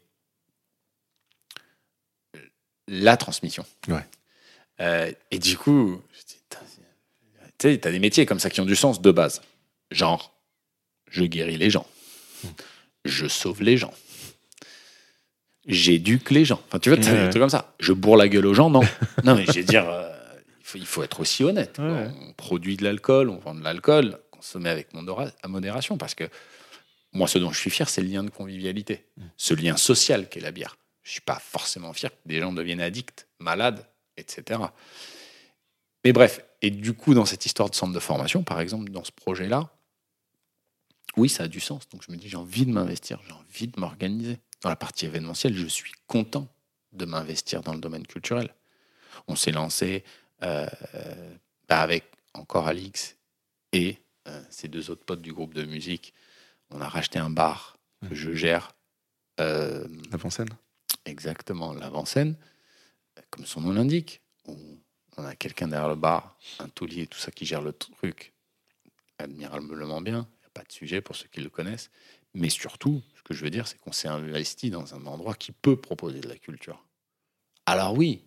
[2.88, 3.66] la transmission.
[3.88, 4.06] Ouais.
[4.80, 6.38] Euh, et du coup, tu
[7.58, 9.42] sais, tu as des métiers comme ça qui ont du sens de base.
[9.94, 10.34] Genre,
[11.08, 11.86] je guéris les gens.
[13.04, 13.94] Je sauve les gens.
[15.66, 16.60] J'éduque les gens.
[16.66, 17.74] Enfin, tu vois, as des trucs comme ça.
[17.78, 18.82] Je bourre la gueule aux gens, non.
[19.24, 19.88] non, mais je veux dire.
[19.88, 20.10] Euh,
[20.74, 21.78] il faut être aussi honnête.
[21.78, 24.88] On produit de l'alcool, on vend de l'alcool, consommer avec
[25.46, 26.24] modération, parce que
[27.12, 29.06] moi, ce dont je suis fier, c'est le lien de convivialité,
[29.36, 30.76] ce lien social qu'est la bière.
[31.04, 34.60] Je suis pas forcément fier que des gens deviennent addicts, malades, etc.
[36.04, 39.04] Mais bref, et du coup, dans cette histoire de centre de formation, par exemple, dans
[39.04, 39.70] ce projet-là,
[41.16, 41.88] oui, ça a du sens.
[41.88, 44.38] Donc je me dis, j'ai envie de m'investir, j'ai envie de m'organiser.
[44.62, 46.48] Dans la partie événementielle, je suis content
[46.92, 48.54] de m'investir dans le domaine culturel.
[49.26, 50.04] On s'est lancé
[50.42, 50.66] euh,
[51.68, 53.16] bah, avec encore Alix
[53.72, 56.14] et euh, ces deux autres potes du groupe de musique,
[56.70, 58.14] on a racheté un bar que mmh.
[58.14, 58.72] je gère.
[59.40, 60.48] Euh, L'avant-scène
[61.04, 62.36] Exactement, l'avant-scène.
[63.30, 64.56] Comme son nom l'indique, on,
[65.16, 68.32] on, a quelqu'un derrière le bar, un taulier, tout ça qui gère le truc
[69.18, 70.26] admirablement bien.
[70.54, 71.90] Pas de sujet pour ceux qui le connaissent.
[72.32, 75.52] Mais surtout, ce que je veux dire, c'est qu'on s'est investi dans un endroit qui
[75.52, 76.84] peut proposer de la culture.
[77.66, 78.24] Alors oui,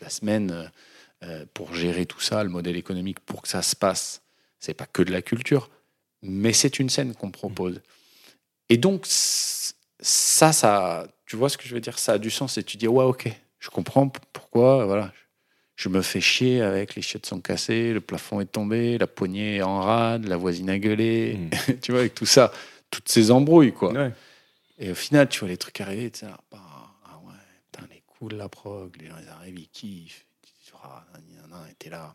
[0.00, 0.68] la semaine euh,
[1.22, 4.22] euh, pour gérer tout ça, le modèle économique, pour que ça se passe.
[4.58, 5.70] C'est pas que de la culture,
[6.22, 7.82] mais c'est une scène qu'on propose.
[8.68, 11.98] Et donc, ça, ça, tu vois ce que je veux dire?
[11.98, 15.12] Ça a du sens et tu dis, ouais, ok, je comprends pourquoi, voilà.
[15.76, 19.56] Je me fais chier avec les chiottes sont cassées, le plafond est tombé, la poignée
[19.56, 21.74] est en rade, la voisine a gueulé, mmh.
[21.82, 22.52] tu vois, avec tout ça,
[22.90, 23.92] toutes ces embrouilles, quoi.
[24.78, 26.60] Et au final, tu vois les trucs arriver, tu sais, bah,
[28.28, 30.26] de la prog, les gens ils arrivent, ils kiffent,
[30.82, 31.04] ah,
[31.70, 32.14] était là.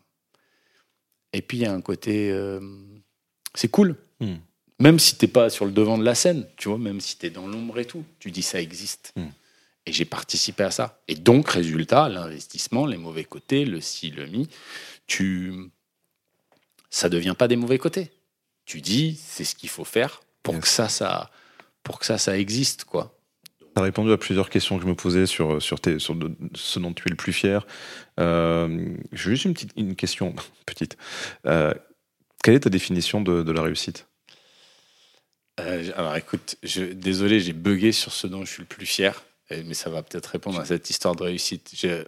[1.33, 2.59] Et puis il y a un côté, euh,
[3.53, 3.95] c'est cool.
[4.19, 4.37] Hmm.
[4.79, 7.25] Même si t'es pas sur le devant de la scène, tu vois, même si tu
[7.25, 9.13] es dans l'ombre et tout, tu dis ça existe.
[9.15, 9.27] Hmm.
[9.89, 11.01] Et j'ai participé à ça.
[11.07, 14.47] Et donc, résultat, l'investissement, les mauvais côtés, le si, le mi,
[15.07, 15.71] tu,
[16.91, 18.11] ça devient pas des mauvais côtés.
[18.65, 21.31] Tu dis, c'est ce qu'il faut faire pour que ça, ça,
[21.81, 23.17] pour que ça, ça existe, quoi.
[23.59, 26.15] Tu as répondu à plusieurs questions que je me posais sur, sur, tes, sur
[26.53, 27.65] ce dont tu es le plus fier.
[28.19, 30.35] Euh, J'ai juste une, petite, une question,
[30.67, 30.97] petite.
[31.47, 31.73] Euh,
[32.43, 34.05] quelle est ta définition de, de la réussite?
[35.59, 39.23] Euh, Alors écoute, je, désolé, j'ai bugué sur ce dont je suis le plus fier,
[39.51, 41.71] mais ça va peut-être répondre à cette histoire de réussite.
[41.75, 42.05] Je,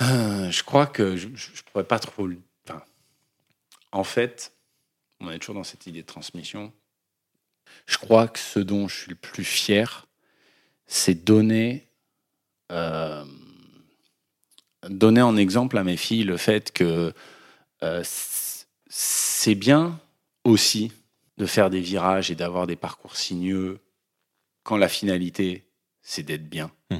[0.00, 2.28] euh, je crois que je ne pourrais pas trop...
[2.66, 2.82] Enfin,
[3.92, 4.52] en fait,
[5.20, 6.72] on est toujours dans cette idée de transmission.
[7.86, 10.06] Je crois que ce dont je suis le plus fier,
[10.86, 11.88] c'est donner,
[12.70, 13.24] euh,
[14.88, 17.12] donner en exemple à mes filles le fait que
[17.82, 18.02] euh,
[18.88, 20.00] c'est bien
[20.44, 20.92] aussi
[21.38, 23.80] de faire des virages et d'avoir des parcours sinueux
[24.64, 25.64] quand la finalité,
[26.02, 26.70] c'est d'être bien.
[26.90, 26.98] Hmm.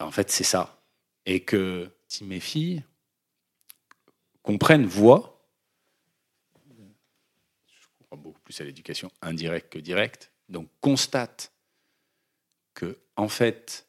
[0.00, 0.82] En fait, c'est ça.
[1.26, 2.84] Et que si mes filles
[4.42, 5.34] comprennent, voient,
[8.16, 11.52] beaucoup plus à l'éducation indirecte que directe, donc constate
[12.74, 13.86] que, en fait,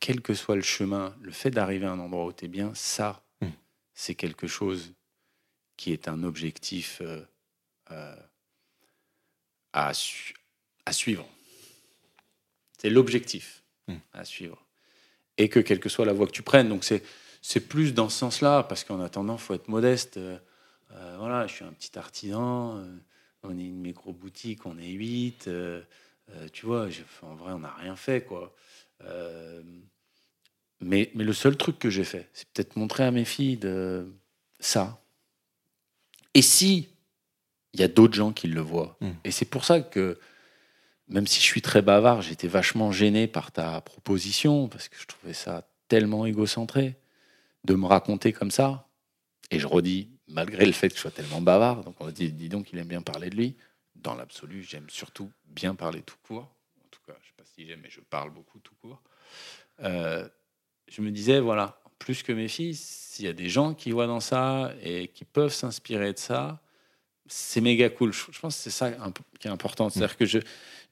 [0.00, 2.74] quel que soit le chemin, le fait d'arriver à un endroit où tu es bien,
[2.74, 3.50] ça, hmm.
[3.94, 4.94] c'est quelque chose
[5.76, 7.02] qui est un objectif
[7.86, 8.16] à,
[9.72, 11.28] à suivre.
[12.78, 13.96] C'est l'objectif hmm.
[14.12, 14.64] à suivre.
[15.36, 16.68] Et que quelle que soit la voie que tu prennes.
[16.68, 17.02] Donc c'est,
[17.42, 20.16] c'est plus dans ce sens-là, parce qu'en attendant, il faut être modeste.
[20.16, 20.38] Euh,
[20.92, 22.96] euh, voilà, je suis un petit artisan, euh,
[23.42, 25.48] on est une micro-boutique, on est huit.
[26.52, 26.88] tu vois,
[27.22, 28.54] en vrai, on n'a rien fait, quoi.
[30.80, 34.12] mais, mais le seul truc que j'ai fait, c'est peut-être montrer à mes filles de
[34.60, 35.00] ça.
[36.34, 36.88] Et si
[37.72, 38.96] il y a d'autres gens qui le voient.
[39.00, 39.12] Hmm.
[39.24, 40.18] Et c'est pour ça que
[41.08, 45.06] même si je suis très bavard, j'étais vachement gêné par ta proposition, parce que je
[45.06, 46.96] trouvais ça tellement égocentré
[47.64, 48.88] de me raconter comme ça.
[49.50, 52.48] Et je redis, malgré le fait que je sois tellement bavard, donc on dit, dis
[52.48, 53.56] donc, il aime bien parler de lui.
[53.96, 56.54] Dans l'absolu, j'aime surtout bien parler tout court.
[56.84, 59.02] En tout cas, je ne sais pas si j'aime, mais je parle beaucoup tout court.
[59.80, 60.28] Euh,
[60.88, 64.06] je me disais, voilà, plus que mes filles, s'il y a des gens qui voient
[64.06, 66.60] dans ça et qui peuvent s'inspirer de ça,
[67.26, 68.12] c'est méga cool.
[68.12, 68.90] Je, pense que c'est ça
[69.38, 69.90] qui est important.
[69.90, 70.38] C'est-à-dire que je,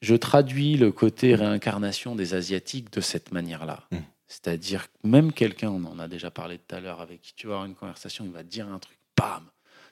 [0.00, 3.84] je traduis le côté réincarnation des Asiatiques de cette manière-là.
[3.90, 3.98] Mm.
[4.28, 7.54] C'est-à-dire même quelqu'un, on en a déjà parlé tout à l'heure, avec qui tu vas
[7.54, 9.44] avoir une conversation, il va te dire un truc, bam,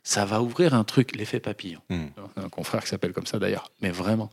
[0.02, 1.80] ça va ouvrir un truc, l'effet papillon.
[1.88, 2.06] Mm.
[2.36, 4.30] Un confrère qui s'appelle comme ça d'ailleurs, mais vraiment.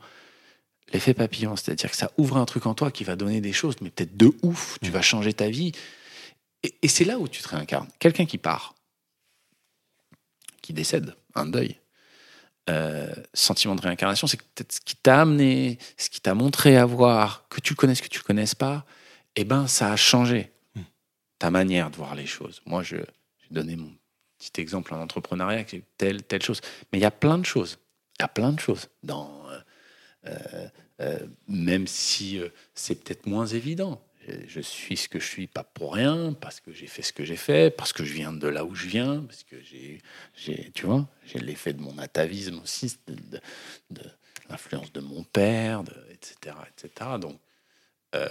[0.92, 3.76] L'effet papillon, c'est-à-dire que ça ouvre un truc en toi qui va donner des choses,
[3.82, 4.94] mais peut-être de ouf, tu mm.
[4.94, 5.72] vas changer ta vie.
[6.64, 7.88] Et, et c'est là où tu te réincarnes.
[8.00, 8.76] Quelqu'un qui part,
[10.62, 11.81] qui décède, un deuil,
[12.70, 16.86] euh, sentiment de réincarnation, c'est peut-être ce qui t'a amené, ce qui t'a montré à
[16.86, 18.86] voir, que tu le connaisses, que tu le connaisses pas,
[19.36, 20.82] eh ben, ça a changé hmm.
[21.40, 22.62] ta manière de voir les choses.
[22.66, 23.92] Moi, je, j'ai donné mon
[24.38, 25.66] petit exemple en entrepreneuriat,
[25.98, 26.62] telle, telle chose.
[26.92, 27.80] Mais il y a plein de choses.
[28.20, 29.44] Il y a plein de choses dans,
[30.26, 30.68] euh,
[31.00, 32.40] euh, même si
[32.76, 34.02] c'est peut-être moins évident
[34.48, 37.26] je suis ce que je suis pas pour rien, parce que j'ai fait ce que
[37.26, 40.02] j'ai fait, parce que je viens de là où je viens, parce que j'ai,
[40.74, 43.42] tu vois, j'ai l'effet de mon atavisme aussi, de,
[44.50, 47.12] l'influence de mon père, etc., etc.
[47.20, 47.40] Donc,
[48.16, 48.30] euh,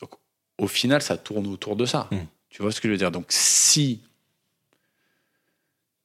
[0.00, 0.12] donc,
[0.58, 2.08] au final, ça tourne autour de ça.
[2.10, 2.18] Mmh.
[2.50, 3.10] Tu vois ce que je veux dire?
[3.10, 4.00] Donc, si,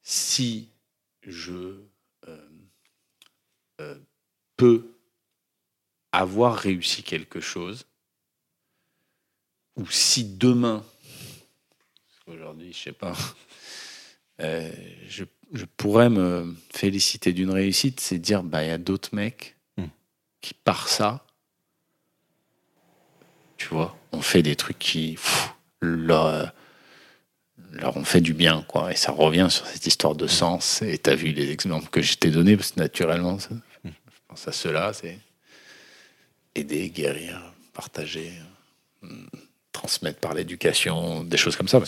[0.02, 0.68] si
[1.22, 1.80] je
[2.28, 2.48] euh,
[3.80, 3.98] euh,
[4.56, 4.92] peux
[6.10, 7.86] avoir réussi quelque chose,
[9.76, 10.84] ou si demain,
[12.26, 13.14] aujourd'hui, je sais pas,
[14.40, 14.70] euh,
[15.08, 15.24] je,
[15.76, 19.86] pourrais me féliciter d'une réussite, c'est dire, bah, il y a d'autres mecs hmm.
[20.40, 21.24] qui, par ça,
[23.56, 25.18] tu vois, ont fait des trucs qui
[25.80, 26.52] leur,
[27.70, 28.92] leur, ont fait du bien, quoi.
[28.92, 30.82] Et ça revient sur cette histoire de sens.
[30.82, 33.50] Et tu as vu les exemples que je t'ai donnés, parce que naturellement, ça,
[33.84, 33.90] je
[34.26, 35.18] pense à cela, c'est
[36.54, 37.40] aider, guérir,
[37.72, 38.32] partager.
[39.02, 39.26] Hmm
[39.72, 41.80] transmettre par l'éducation, des choses comme ça.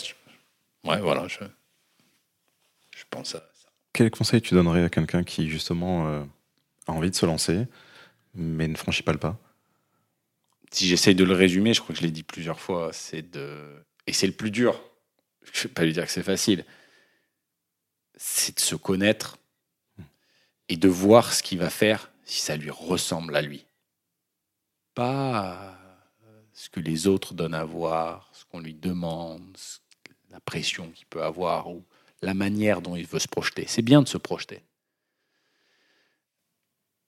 [0.84, 1.38] Ouais, voilà, je,
[2.96, 3.68] je pense à ça.
[3.92, 6.24] Quel conseil tu donnerais à quelqu'un qui, justement, euh,
[6.86, 7.66] a envie de se lancer,
[8.34, 9.38] mais ne franchit pas le pas?
[10.70, 13.84] Si j'essaye de le résumer, je crois que je l'ai dit plusieurs fois, c'est de.
[14.06, 14.82] Et c'est le plus dur.
[15.52, 16.64] Je ne vais pas lui dire que c'est facile.
[18.16, 19.38] C'est de se connaître
[20.68, 23.66] et de voir ce qu'il va faire si ça lui ressemble à lui.
[24.94, 25.78] Pas
[26.54, 29.56] ce que les autres donnent à voir, ce qu'on lui demande,
[30.30, 31.84] la pression qu'il peut avoir ou
[32.22, 33.66] la manière dont il veut se projeter.
[33.66, 34.62] C'est bien de se projeter.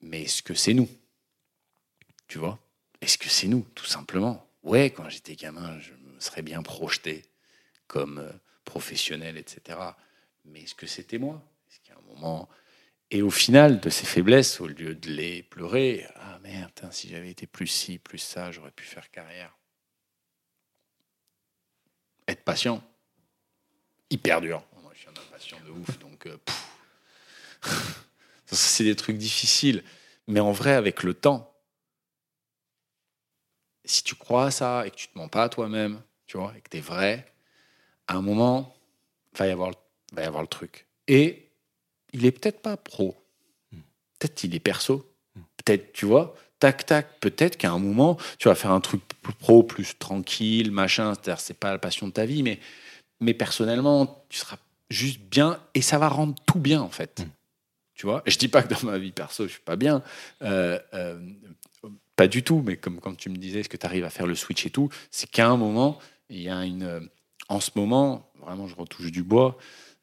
[0.01, 0.89] Mais est-ce que c'est nous?
[2.27, 2.59] Tu vois?
[3.01, 4.45] Est-ce que c'est nous, tout simplement?
[4.63, 7.23] Ouais, quand j'étais gamin, je me serais bien projeté
[7.87, 8.31] comme euh,
[8.65, 9.79] professionnel, etc.
[10.45, 11.41] Mais est-ce que c'était moi?
[11.69, 12.49] Est-ce a un moment
[13.09, 17.29] et au final, de ces faiblesses, au lieu de les pleurer, ah merde, si j'avais
[17.29, 19.57] été plus ci, plus ça, j'aurais pu faire carrière.
[22.27, 22.83] Être patient,
[24.09, 24.63] hyper dur.
[24.93, 26.37] Je suis un impatient de ouf, donc euh,
[28.45, 29.83] c'est des trucs difficiles.
[30.27, 31.55] Mais en vrai, avec le temps,
[33.85, 36.53] si tu crois à ça et que tu te mens pas à toi-même, tu vois,
[36.57, 37.31] et que tu es vrai,
[38.07, 38.75] à un moment,
[39.37, 39.71] va y avoir,
[40.11, 40.87] va y avoir le truc.
[41.07, 41.46] Et
[42.13, 43.15] il est peut-être pas pro.
[44.19, 45.11] Peut-être il est perso.
[45.57, 49.33] Peut-être, tu vois, tac, tac, peut-être qu'à un moment, tu vas faire un truc plus
[49.33, 51.13] pro, plus tranquille, machin.
[51.13, 52.59] C'est-à-dire, c'est pas la passion de ta vie, mais,
[53.19, 54.57] mais personnellement, tu seras
[54.89, 57.23] juste bien et ça va rendre tout bien, en fait.
[57.93, 60.01] Tu vois Je dis pas que dans ma vie perso, je suis pas bien.
[60.41, 61.19] Euh, euh,
[62.15, 64.25] pas du tout, mais comme quand tu me disais, est-ce que tu arrives à faire
[64.25, 67.09] le switch et tout C'est qu'à un moment, il y a une.
[67.49, 69.57] En ce moment, vraiment, je retouche du bois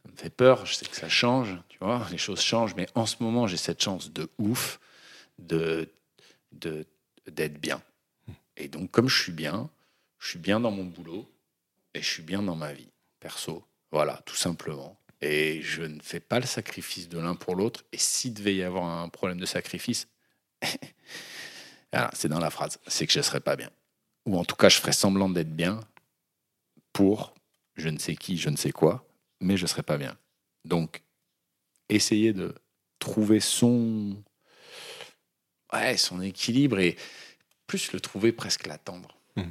[0.05, 3.07] ça me fait peur, je sais que ça change, vois, les choses changent, mais en
[3.07, 4.81] ce moment, j'ai cette chance de ouf
[5.39, 5.91] d'être
[7.61, 7.83] bien.
[8.57, 9.69] Et donc, comme je suis bien,
[10.19, 11.29] je suis bien dans mon boulot
[11.95, 12.89] et je suis bien dans ma vie
[13.21, 13.65] perso.
[13.91, 14.99] Voilà, tout simplement.
[15.21, 17.85] Et je ne fais pas le sacrifice de l'un pour l'autre.
[17.93, 20.09] Et s'il devait y avoir un problème de sacrifice,
[22.13, 23.71] c'est dans la phrase, c'est que je ne serais pas bien.
[24.27, 25.81] Ou en tout cas, je ferais semblant d'être bien
[26.93, 27.35] pour
[27.77, 29.07] je ne sais qui, je ne sais quoi,
[29.41, 30.17] mais je ne serais pas bien.
[30.65, 31.03] Donc,
[31.89, 32.55] essayer de
[32.99, 34.17] trouver son,
[35.73, 36.97] ouais, son équilibre et
[37.67, 39.17] plus le trouver, presque l'attendre.
[39.37, 39.43] Mmh.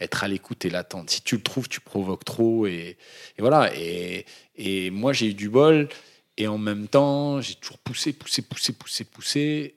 [0.00, 1.10] Être à l'écoute et l'attendre.
[1.10, 2.66] Si tu le trouves, tu provoques trop.
[2.66, 2.96] Et,
[3.38, 3.72] voilà.
[3.76, 4.26] Et,
[4.56, 5.88] et moi, j'ai eu du bol.
[6.36, 9.76] Et en même temps, j'ai toujours poussé, poussé, poussé, poussé, poussé.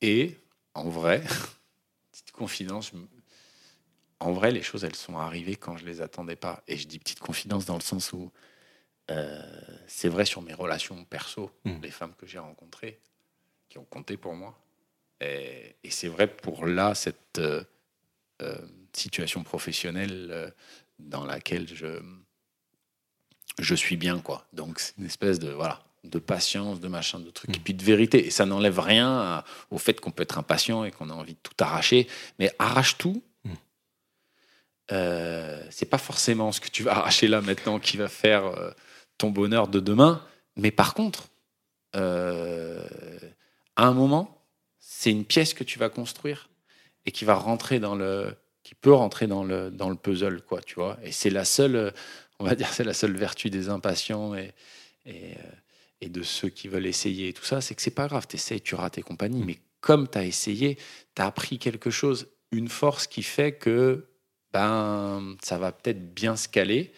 [0.00, 0.36] Et
[0.74, 1.22] en vrai,
[2.10, 2.92] petite confidence,
[4.18, 6.62] en vrai, les choses, elles sont arrivées quand je les attendais pas.
[6.66, 8.30] Et je dis petite confidence dans le sens où
[9.10, 9.42] euh,
[9.86, 11.80] c'est vrai sur mes relations perso, mmh.
[11.82, 12.98] les femmes que j'ai rencontrées,
[13.68, 14.58] qui ont compté pour moi.
[15.20, 17.62] Et, c'est vrai pour là, cette euh,
[18.42, 18.56] euh,
[18.92, 20.52] situation professionnelle
[20.98, 22.00] dans laquelle je,
[23.58, 24.20] je suis bien.
[24.20, 24.46] quoi.
[24.52, 27.62] Donc c'est une espèce de, voilà, de patience, de machin, de trucs, et mmh.
[27.62, 28.26] puis de vérité.
[28.26, 31.40] Et ça n'enlève rien au fait qu'on peut être impatient et qu'on a envie de
[31.42, 32.06] tout arracher.
[32.38, 33.22] Mais arrache tout.
[33.44, 33.54] Mmh.
[35.70, 38.74] c'est pas forcément ce que tu vas arracher là maintenant qui va faire
[39.20, 40.22] ton bonheur de demain.
[40.56, 41.28] Mais par contre,
[41.94, 42.00] à
[43.76, 44.44] un moment,
[44.78, 46.48] c'est une pièce que tu vas construire
[47.06, 50.60] et qui va rentrer dans le, qui peut rentrer dans le, dans le puzzle, quoi,
[50.60, 50.98] tu vois.
[51.02, 51.92] Et c'est la seule,
[52.38, 54.52] on va dire, c'est la seule vertu des impatients et,
[55.06, 55.34] et,
[56.04, 58.36] euh, de ceux qui veulent essayer et tout ça, c'est que c'est pas grave, tu
[58.36, 60.76] essayes, tu rates et compagnie, mais comme tu as essayé,
[61.14, 64.08] tu as appris quelque chose, une force qui fait que
[64.52, 66.92] ben, ça va peut-être bien se caler,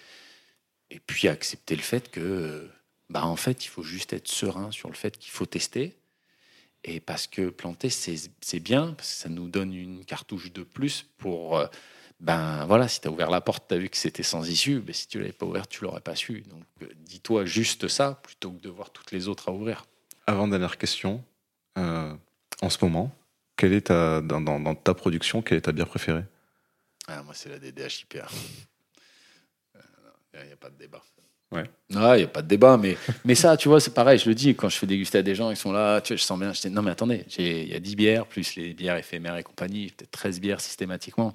[0.93, 2.69] et puis accepter le fait que,
[3.09, 5.97] ben, en fait, il faut juste être serein sur le fait qu'il faut tester,
[6.85, 11.07] et parce que planter, c'est bien, parce que ça nous donne une cartouche de plus
[11.17, 11.59] pour.
[11.59, 11.67] Euh,
[12.21, 14.83] ben voilà, si tu as ouvert la porte, tu as vu que c'était sans issue,
[14.87, 16.43] mais si tu l'avais pas ouvert, tu l'aurais pas su.
[16.43, 19.87] Donc euh, dis-toi juste ça plutôt que de voir toutes les autres à ouvrir.
[20.27, 21.25] Avant dernière question,
[21.79, 22.15] euh,
[22.61, 23.13] en ce moment,
[23.57, 26.25] quelle est ta, dans, dans, ta production, quelle est ta bière préférée?
[27.09, 28.29] Ah, Moi, c'est la DDH IPA.
[30.35, 31.03] Il n'y a pas de débat.
[31.51, 31.69] Ouais.
[31.91, 34.29] Non, il n'y a pas de débat, mais, mais ça, tu vois, c'est pareil, je
[34.29, 36.23] le dis, quand je fais déguster à des gens, ils sont là, tu vois, je
[36.23, 38.97] sens bien, je dis, non mais attendez, il y a 10 bières, plus les bières
[38.97, 41.35] éphémères et compagnie, peut-être 13 bières systématiquement.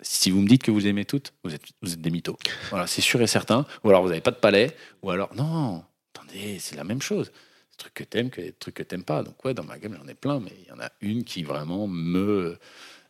[0.00, 2.38] Si vous me dites que vous aimez toutes, vous êtes, vous êtes des mythos.
[2.70, 3.66] Voilà, c'est sûr et certain.
[3.82, 5.82] Ou alors vous n'avez pas de palais, ou alors, non,
[6.14, 7.32] attendez, c'est la même chose.
[7.72, 9.24] Des trucs que t'aimes, que des trucs que t'aimes pas.
[9.24, 11.42] Donc ouais, dans ma gamme, j'en ai plein, mais il y en a une qui
[11.42, 12.58] vraiment me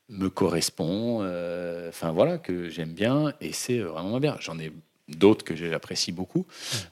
[0.08, 4.36] me correspond, euh, enfin voilà, que j'aime bien, et c'est vraiment bien.
[4.40, 4.72] J'en ai
[5.16, 6.46] d'autres que j'apprécie beaucoup,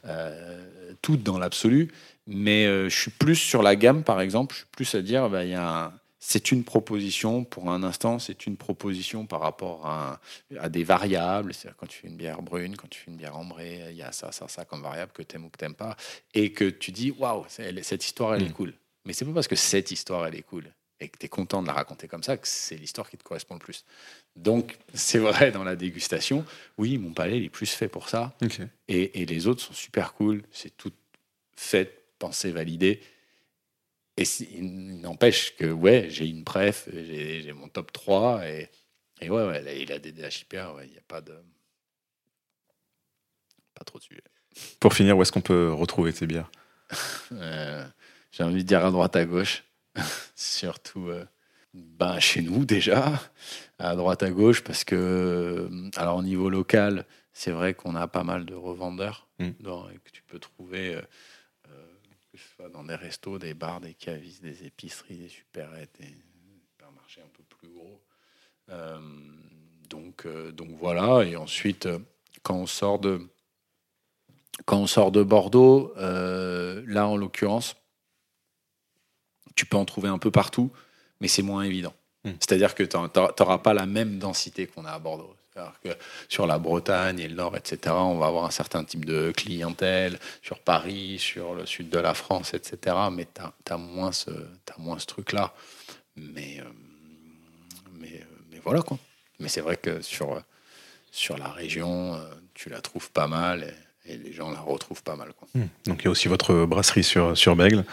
[0.06, 0.64] euh,
[1.02, 1.90] toutes dans l'absolu.
[2.26, 5.28] Mais euh, je suis plus sur la gamme, par exemple, je suis plus à dire,
[5.28, 5.92] bah, il y a
[6.22, 10.20] c'est une proposition pour un instant, c'est une proposition par rapport à,
[10.58, 11.54] à des variables.
[11.54, 14.02] C'est-à-dire quand tu fais une bière brune, quand tu fais une bière ambrée, il y
[14.02, 15.96] a ça, ça, ça comme variable que tu aimes ou que tu n'aimes pas.
[16.34, 18.52] Et que tu dis, waouh, cette histoire, elle est mm.
[18.52, 18.74] cool.
[19.06, 21.62] Mais c'est pas parce que cette histoire, elle est cool et que tu es content
[21.62, 23.84] de la raconter comme ça que c'est l'histoire qui te correspond le plus.
[24.36, 26.44] Donc, c'est vrai dans la dégustation,
[26.78, 28.36] oui, mon palais il est plus fait pour ça.
[28.88, 30.42] Et, les autres sont super cool.
[30.50, 30.92] C'est tout
[31.56, 33.00] fait, pensé, validé.
[34.16, 38.46] Et il n'empêche que, ouais, j'ai une préf, j'ai mon top 3.
[38.46, 38.68] Et,
[39.22, 41.34] et ouais, ouais, il a des DHIPR, il n'y a pas de.
[43.74, 44.22] Pas trop de sujet.
[44.80, 46.50] Pour finir, où est-ce qu'on peut retrouver tes bières?
[47.32, 47.86] Euh,
[48.32, 49.62] J'ai envie de dire à droite, à gauche.
[50.34, 51.08] Surtout.
[51.08, 51.24] Euh,
[51.72, 53.20] ben, chez nous déjà,
[53.78, 58.24] à droite à gauche, parce que, alors au niveau local, c'est vrai qu'on a pas
[58.24, 59.50] mal de revendeurs mm.
[59.50, 61.02] que tu peux trouver, euh,
[61.68, 61.86] euh,
[62.32, 66.12] que ce soit dans des restos, des bars, des cavistes, des épiceries, des supérettes, des
[66.72, 68.02] supermarchés un peu plus gros.
[68.70, 68.98] Euh,
[69.88, 71.88] donc, donc voilà, et ensuite,
[72.42, 73.20] quand on sort de,
[74.64, 77.76] quand on sort de Bordeaux, là en l'occurrence,
[79.54, 80.70] tu peux en trouver un peu partout
[81.20, 81.92] mais c'est moins évident.
[82.24, 82.32] Hmm.
[82.40, 85.34] C'est-à-dire que tu n'auras pas la même densité qu'on a à Bordeaux.
[85.84, 85.90] Que
[86.30, 90.18] sur la Bretagne et le Nord, etc., on va avoir un certain type de clientèle,
[90.40, 95.06] sur Paris, sur le sud de la France, etc., mais tu as, moins ce, ce
[95.06, 95.52] truc-là.
[96.16, 96.64] Mais, euh,
[97.92, 98.96] mais, mais, voilà, quoi.
[99.38, 100.40] Mais c'est vrai que sur,
[101.10, 102.20] sur la région, euh,
[102.54, 103.74] tu la trouves pas mal
[104.06, 105.34] et, les gens la retrouvent pas mal.
[105.34, 105.46] Quoi.
[105.54, 105.68] Hmm.
[105.84, 107.84] Donc il y a aussi votre brasserie sur, sur Bègle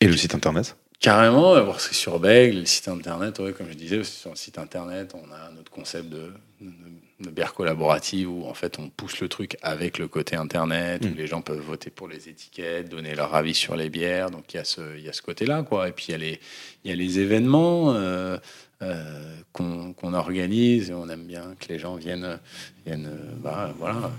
[0.00, 4.04] et le site internet Carrément, voir ce sur Bègle, le site internet, comme je disais,
[4.04, 8.78] sur le site internet, on a notre concept de, de, bière collaborative où en fait
[8.78, 11.14] on pousse le truc avec le côté internet, où mm.
[11.14, 14.58] les gens peuvent voter pour les étiquettes, donner leur avis sur les bières, donc il
[14.58, 15.88] y a ce, il y a ce côté-là, quoi.
[15.88, 16.40] Et puis il y a les,
[16.84, 18.36] y a les événements euh,
[18.82, 22.38] euh, qu'on organise, et on aime bien que les gens viennent,
[22.84, 23.10] viennent
[23.42, 24.10] bah, voilà,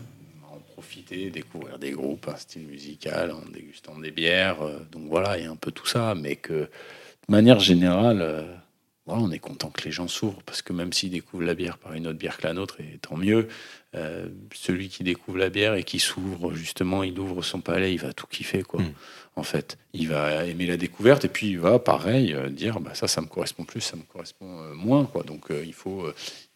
[0.82, 4.58] profiter, découvrir des groupes, un style musical, en dégustant des bières.
[4.92, 8.61] donc voilà, il y a un peu tout ça, mais que de manière générale,
[9.08, 11.94] on est content que les gens s'ouvrent, parce que même s'ils découvrent la bière par
[11.94, 13.48] une autre bière que la nôtre, et tant mieux,
[13.96, 18.00] euh, celui qui découvre la bière et qui s'ouvre, justement, il ouvre son palais, il
[18.00, 18.82] va tout kiffer, quoi.
[18.82, 18.94] Hmm.
[19.36, 22.94] En fait, il va aimer la découverte et puis il va, pareil, euh, dire bah,
[22.94, 25.24] ça, ça me correspond plus, ça me correspond euh, moins, quoi.
[25.24, 26.06] Donc il, faut,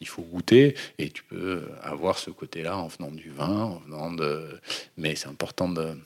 [0.00, 4.12] il faut goûter et tu peux avoir ce côté-là en venant du vin, en venant
[4.12, 4.60] de.
[4.96, 5.96] Mais c'est important de,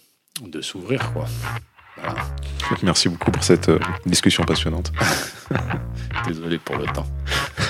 [0.43, 1.27] de s'ouvrir, quoi.
[2.83, 3.71] Merci beaucoup pour cette
[4.07, 4.93] discussion passionnante.
[6.27, 7.07] Désolé pour le temps.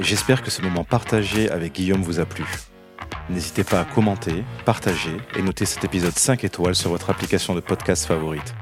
[0.00, 2.44] J'espère que ce moment partagé avec Guillaume vous a plu.
[3.30, 7.60] N'hésitez pas à commenter, partager et noter cet épisode 5 étoiles sur votre application de
[7.60, 8.54] podcast favorite.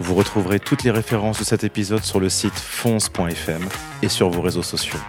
[0.00, 3.68] Vous retrouverez toutes les références de cet épisode sur le site fonce.fm
[4.02, 5.00] et sur vos réseaux sociaux.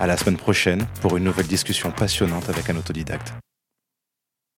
[0.00, 3.32] À la semaine prochaine pour une nouvelle discussion passionnante avec un autodidacte.